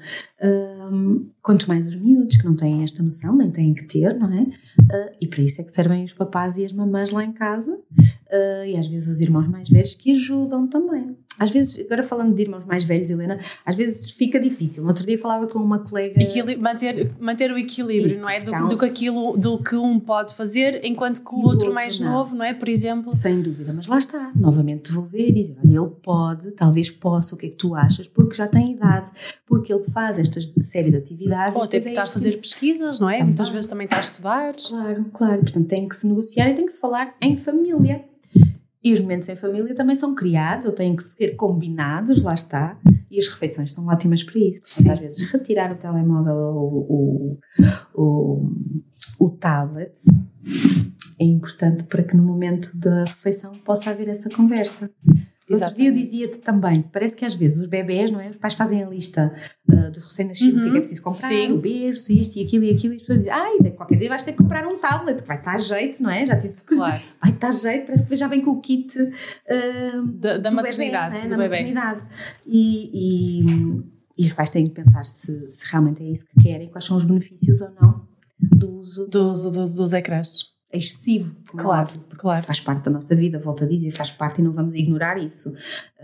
Quanto 1.42 1.68
mais 1.68 1.86
os 1.86 1.96
miúdos 1.96 2.36
que 2.36 2.44
não 2.44 2.56
têm 2.56 2.82
esta 2.82 3.02
noção, 3.02 3.36
nem 3.36 3.50
têm 3.50 3.74
que 3.74 3.84
ter, 3.84 4.14
não 4.18 4.32
é? 4.32 4.42
Uh, 4.42 5.16
e 5.20 5.26
para 5.26 5.42
isso 5.42 5.60
é 5.60 5.64
que 5.64 5.72
servem 5.72 6.04
os 6.04 6.12
papás 6.12 6.56
e 6.56 6.64
as 6.64 6.72
mamães 6.72 7.10
lá 7.10 7.24
em 7.24 7.32
casa 7.32 7.74
uh, 7.74 8.66
e 8.66 8.76
às 8.76 8.86
vezes 8.86 9.08
os 9.08 9.20
irmãos 9.20 9.48
mais 9.48 9.68
velhos 9.68 9.94
que 9.94 10.10
ajudam 10.10 10.66
também 10.66 11.16
às 11.38 11.50
vezes, 11.50 11.84
agora 11.84 12.02
falando 12.02 12.34
de 12.34 12.42
irmãos 12.42 12.64
mais 12.64 12.84
velhos, 12.84 13.10
Helena, 13.10 13.38
às 13.64 13.74
vezes 13.74 14.10
fica 14.10 14.38
difícil. 14.38 14.82
No 14.82 14.88
outro 14.88 15.06
dia 15.06 15.18
falava 15.18 15.46
com 15.46 15.58
uma 15.58 15.78
colega. 15.78 16.20
Equili 16.22 16.56
manter, 16.56 17.12
manter 17.18 17.50
o 17.50 17.58
equilíbrio, 17.58 18.08
Isso, 18.08 18.22
não 18.22 18.30
é? 18.30 18.40
Do, 18.40 18.68
do, 18.68 18.78
que 18.78 18.84
aquilo, 18.84 19.36
do 19.36 19.58
que 19.58 19.76
um 19.76 19.98
pode 19.98 20.34
fazer, 20.34 20.84
enquanto 20.84 21.22
que 21.22 21.34
o, 21.34 21.38
outro, 21.38 21.50
outro, 21.50 21.74
mais 21.74 21.98
não. 21.98 22.12
novo, 22.12 22.34
não 22.34 22.44
é? 22.44 22.54
Por 22.54 22.68
exemplo. 22.68 23.12
Sem 23.12 23.40
dúvida, 23.40 23.72
mas 23.72 23.86
lá 23.86 23.98
está. 23.98 24.32
Novamente 24.34 24.90
devolver 24.90 25.28
e 25.28 25.32
dizer: 25.32 25.56
olha, 25.64 25.78
ele 25.78 25.90
pode, 26.02 26.52
talvez 26.52 26.90
possa, 26.90 27.34
o 27.34 27.38
que 27.38 27.46
é 27.46 27.48
que 27.50 27.56
tu 27.56 27.74
achas? 27.74 28.06
Porque 28.06 28.34
já 28.34 28.46
tem 28.46 28.72
idade, 28.72 29.10
porque 29.46 29.72
ele 29.72 29.84
faz 29.90 30.18
esta 30.18 30.40
série 30.62 30.90
de 30.90 30.96
atividades. 30.96 31.56
Ou 31.56 31.64
até 31.64 31.80
que 31.80 31.88
é 31.88 31.90
está 31.90 32.02
a 32.02 32.06
fazer 32.06 32.38
pesquisas, 32.38 33.00
não 33.00 33.08
é? 33.08 33.14
Também. 33.14 33.26
Muitas 33.26 33.48
vezes 33.48 33.66
também 33.66 33.84
está 33.86 33.96
a 33.96 34.00
estudar. 34.00 34.54
Claro, 34.54 35.04
claro. 35.12 35.40
Portanto, 35.40 35.66
tem 35.66 35.88
que 35.88 35.96
se 35.96 36.06
negociar 36.06 36.50
e 36.50 36.54
tem 36.54 36.66
que 36.66 36.72
se 36.72 36.80
falar 36.80 37.14
em 37.20 37.36
família. 37.36 38.04
E 38.84 38.92
os 38.92 39.00
momentos 39.00 39.28
em 39.30 39.34
família 39.34 39.74
também 39.74 39.96
são 39.96 40.14
criados 40.14 40.66
ou 40.66 40.72
têm 40.72 40.94
que 40.94 41.02
ser 41.02 41.36
combinados, 41.36 42.22
lá 42.22 42.34
está. 42.34 42.78
E 43.10 43.18
as 43.18 43.26
refeições 43.28 43.72
são 43.72 43.86
ótimas 43.86 44.22
para 44.22 44.38
isso. 44.38 44.60
Portanto, 44.60 44.90
às 44.90 44.98
vezes 44.98 45.32
retirar 45.32 45.72
o 45.72 45.76
telemóvel 45.76 46.34
ou 46.34 46.86
o, 46.90 47.38
o, 47.94 48.52
o 49.18 49.30
tablet 49.30 49.92
é 51.18 51.24
importante 51.24 51.84
para 51.84 52.02
que 52.02 52.14
no 52.14 52.22
momento 52.22 52.76
da 52.78 53.04
refeição 53.04 53.52
possa 53.64 53.90
haver 53.90 54.08
essa 54.08 54.28
conversa. 54.28 54.90
Outro 55.50 55.74
dia 55.74 55.92
dizia-te 55.92 56.38
também, 56.38 56.82
parece 56.82 57.14
que 57.14 57.24
às 57.24 57.34
vezes 57.34 57.60
os 57.60 57.66
bebés, 57.66 58.10
não 58.10 58.18
é? 58.18 58.30
Os 58.30 58.38
pais 58.38 58.54
fazem 58.54 58.82
a 58.82 58.88
lista 58.88 59.32
uh, 59.68 59.90
do 59.90 60.00
recém-nascido, 60.00 60.58
uhum. 60.58 60.60
o 60.60 60.62
que 60.62 60.62
é 60.62 60.62
que 60.62 60.68
é 60.68 60.72
uhum. 60.72 60.80
preciso 60.80 61.02
comprar, 61.02 61.28
Sim. 61.28 61.52
o 61.52 61.58
berço, 61.58 62.12
isto 62.12 62.38
e 62.38 62.42
aquilo 62.44 62.64
e 62.64 62.70
aquilo, 62.70 62.94
e 62.94 62.96
as 62.96 63.02
pessoas 63.02 63.18
dizem, 63.18 63.32
ai, 63.32 63.58
qualquer 63.76 63.98
dia 63.98 64.08
vais 64.08 64.24
ter 64.24 64.32
que 64.32 64.38
comprar 64.38 64.66
um 64.66 64.78
tablet, 64.78 65.20
que 65.20 65.28
vai 65.28 65.36
estar 65.36 65.54
a 65.54 65.58
jeito, 65.58 66.02
não 66.02 66.10
é? 66.10 66.26
Já 66.26 66.36
tive 66.38 66.54
claro. 66.62 67.02
vai 67.20 67.30
estar 67.30 67.48
a 67.48 67.52
jeito, 67.52 67.86
parece 67.86 68.06
que 68.06 68.16
já 68.16 68.26
vem 68.26 68.40
com 68.40 68.52
o 68.52 68.60
kit 68.60 68.98
uh, 68.98 70.06
da, 70.14 70.38
da 70.38 70.50
maternidade, 70.50 71.14
bebê, 71.14 71.26
é? 71.26 71.28
da 71.28 71.36
bebê. 71.36 71.48
maternidade. 71.48 72.02
E, 72.46 73.42
e, 73.42 74.22
e, 74.22 74.24
os 74.24 74.32
pais 74.32 74.48
têm 74.48 74.66
que 74.66 74.72
pensar 74.72 75.04
se, 75.04 75.50
se 75.50 75.70
realmente 75.70 76.02
é 76.02 76.06
isso 76.06 76.24
que 76.24 76.42
querem, 76.42 76.70
quais 76.70 76.86
são 76.86 76.96
os 76.96 77.04
benefícios 77.04 77.60
ou 77.60 77.70
não 77.80 78.08
do 78.40 78.78
uso, 78.78 79.06
do 79.06 79.30
uso 79.30 79.50
do, 79.50 79.66
dos 79.66 79.92
ecrãs 79.92 80.53
excessivo. 80.76 81.34
Claro, 81.46 81.90
é 82.12 82.16
claro. 82.16 82.44
Faz 82.44 82.60
parte 82.60 82.84
da 82.84 82.90
nossa 82.90 83.14
vida, 83.14 83.38
volto 83.38 83.64
a 83.64 83.66
dizer, 83.66 83.90
faz 83.90 84.10
parte 84.10 84.40
e 84.40 84.44
não 84.44 84.52
vamos 84.52 84.74
ignorar 84.74 85.16
isso. 85.18 85.52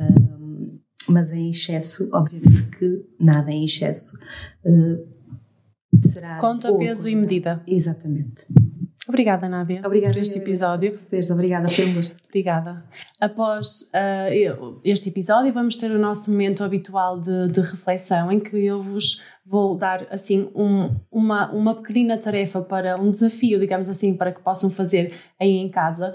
Um, 0.00 0.78
mas 1.08 1.30
em 1.30 1.50
excesso, 1.50 2.08
obviamente 2.12 2.62
que 2.68 3.04
nada 3.18 3.50
em 3.50 3.64
excesso 3.64 4.16
uh, 4.64 6.08
será. 6.08 6.38
Conta 6.38 6.68
pouco, 6.68 6.84
peso 6.84 7.08
e 7.08 7.16
medida. 7.16 7.62
Exatamente. 7.66 8.46
Obrigada, 9.08 9.48
Nádia, 9.48 9.82
obrigada, 9.84 10.12
por 10.12 10.22
este 10.22 10.38
episódio. 10.38 10.90
Recebeste, 10.90 11.32
obrigada, 11.32 11.68
foi 11.68 11.86
um 11.86 11.94
gosto. 11.94 12.16
Obrigada. 12.28 12.84
Após 13.20 13.90
uh, 13.94 14.80
este 14.84 15.08
episódio, 15.08 15.52
vamos 15.52 15.76
ter 15.76 15.90
o 15.90 15.98
nosso 15.98 16.30
momento 16.30 16.62
habitual 16.62 17.18
de, 17.18 17.48
de 17.48 17.60
reflexão, 17.60 18.30
em 18.30 18.38
que 18.38 18.56
eu 18.56 18.80
vos 18.80 19.20
vou 19.44 19.76
dar 19.76 20.06
assim 20.10 20.48
um, 20.54 20.94
uma, 21.10 21.50
uma 21.50 21.74
pequenina 21.74 22.16
tarefa 22.16 22.60
para 22.60 22.96
um 22.96 23.10
desafio, 23.10 23.58
digamos 23.58 23.88
assim, 23.88 24.14
para 24.14 24.30
que 24.30 24.40
possam 24.40 24.70
fazer 24.70 25.12
aí 25.40 25.56
em 25.56 25.68
casa. 25.68 26.14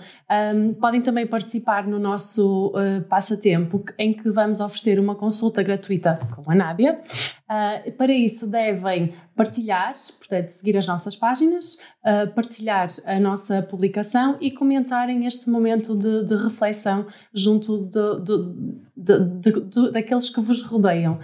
Um, 0.55 0.73
podem 0.73 1.01
também 1.01 1.27
participar 1.27 1.85
no 1.85 1.99
nosso 1.99 2.67
uh, 2.67 3.01
passatempo, 3.09 3.83
em 3.97 4.13
que 4.13 4.29
vamos 4.29 4.59
oferecer 4.61 4.99
uma 4.99 5.15
consulta 5.15 5.61
gratuita 5.61 6.17
com 6.35 6.49
a 6.49 6.55
Nábia. 6.55 7.01
Uh, 7.45 7.91
para 7.91 8.13
isso 8.13 8.47
devem 8.47 9.13
partilhar, 9.35 9.95
portanto, 10.17 10.49
seguir 10.49 10.77
as 10.77 10.87
nossas 10.87 11.15
páginas, 11.15 11.75
uh, 12.05 12.33
partilhar 12.33 12.87
a 13.05 13.19
nossa 13.19 13.61
publicação 13.61 14.37
e 14.39 14.49
comentarem 14.49 15.25
este 15.25 15.49
momento 15.49 15.97
de, 15.97 16.23
de 16.23 16.35
reflexão 16.35 17.05
junto 17.33 17.89
de, 18.95 19.19
de, 19.19 19.61
de, 19.61 19.91
daqueles 19.91 20.29
que 20.29 20.39
vos 20.39 20.61
rodeiam. 20.61 21.19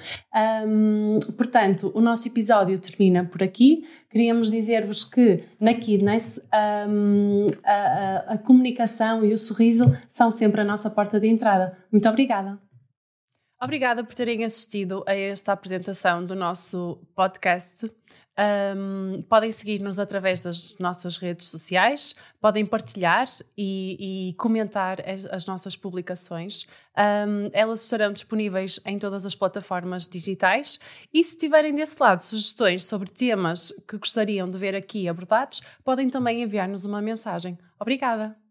Um, 0.67 1.19
portanto, 1.37 1.91
o 1.95 2.01
nosso 2.01 2.27
episódio 2.27 2.77
termina 2.77 3.23
por 3.25 3.41
aqui. 3.41 3.85
Queríamos 4.09 4.51
dizer-vos 4.51 5.05
que 5.05 5.43
na 5.59 5.73
Kidness 5.73 6.41
um, 6.87 7.45
a, 7.63 7.71
a, 7.71 8.17
a 8.33 8.37
comunicação 8.37 9.23
e 9.23 9.31
o 9.31 9.37
sorriso 9.37 9.85
são 10.09 10.31
sempre 10.31 10.61
a 10.61 10.65
nossa 10.65 10.89
porta 10.89 11.19
de 11.19 11.27
entrada. 11.27 11.77
Muito 11.91 12.07
obrigada. 12.09 12.59
Obrigada 13.63 14.03
por 14.03 14.15
terem 14.15 14.43
assistido 14.43 15.03
a 15.07 15.13
esta 15.13 15.53
apresentação 15.53 16.25
do 16.25 16.35
nosso 16.35 16.99
podcast. 17.15 17.91
Um, 18.37 19.21
podem 19.23 19.51
seguir-nos 19.51 19.99
através 19.99 20.41
das 20.41 20.77
nossas 20.79 21.17
redes 21.17 21.47
sociais, 21.47 22.15
podem 22.39 22.65
partilhar 22.65 23.25
e, 23.57 24.29
e 24.29 24.33
comentar 24.35 25.01
as, 25.07 25.25
as, 25.25 25.45
nossas 25.45 25.75
publicações. 25.75 26.65
Um, 26.97 27.49
elas 27.51 27.83
estarão 27.83 28.13
disponíveis 28.13 28.79
em 28.85 28.97
todas 28.97 29.25
as 29.25 29.35
plataformas 29.35 30.07
digitais. 30.07 30.79
E 31.13 31.23
se 31.23 31.37
tiverem 31.37 31.75
desse 31.75 32.01
lado 32.01 32.21
sugestões 32.21 32.85
sobre 32.85 33.09
temas 33.09 33.73
que 33.87 33.97
gostariam 33.97 34.49
de 34.49 34.57
ver 34.57 34.75
aqui 34.75 35.07
abordados, 35.09 35.61
podem 35.83 36.09
também 36.09 36.41
enviar-nos 36.41 36.85
uma 36.85 37.01
mensagem. 37.01 37.57
Obrigada! 37.79 38.50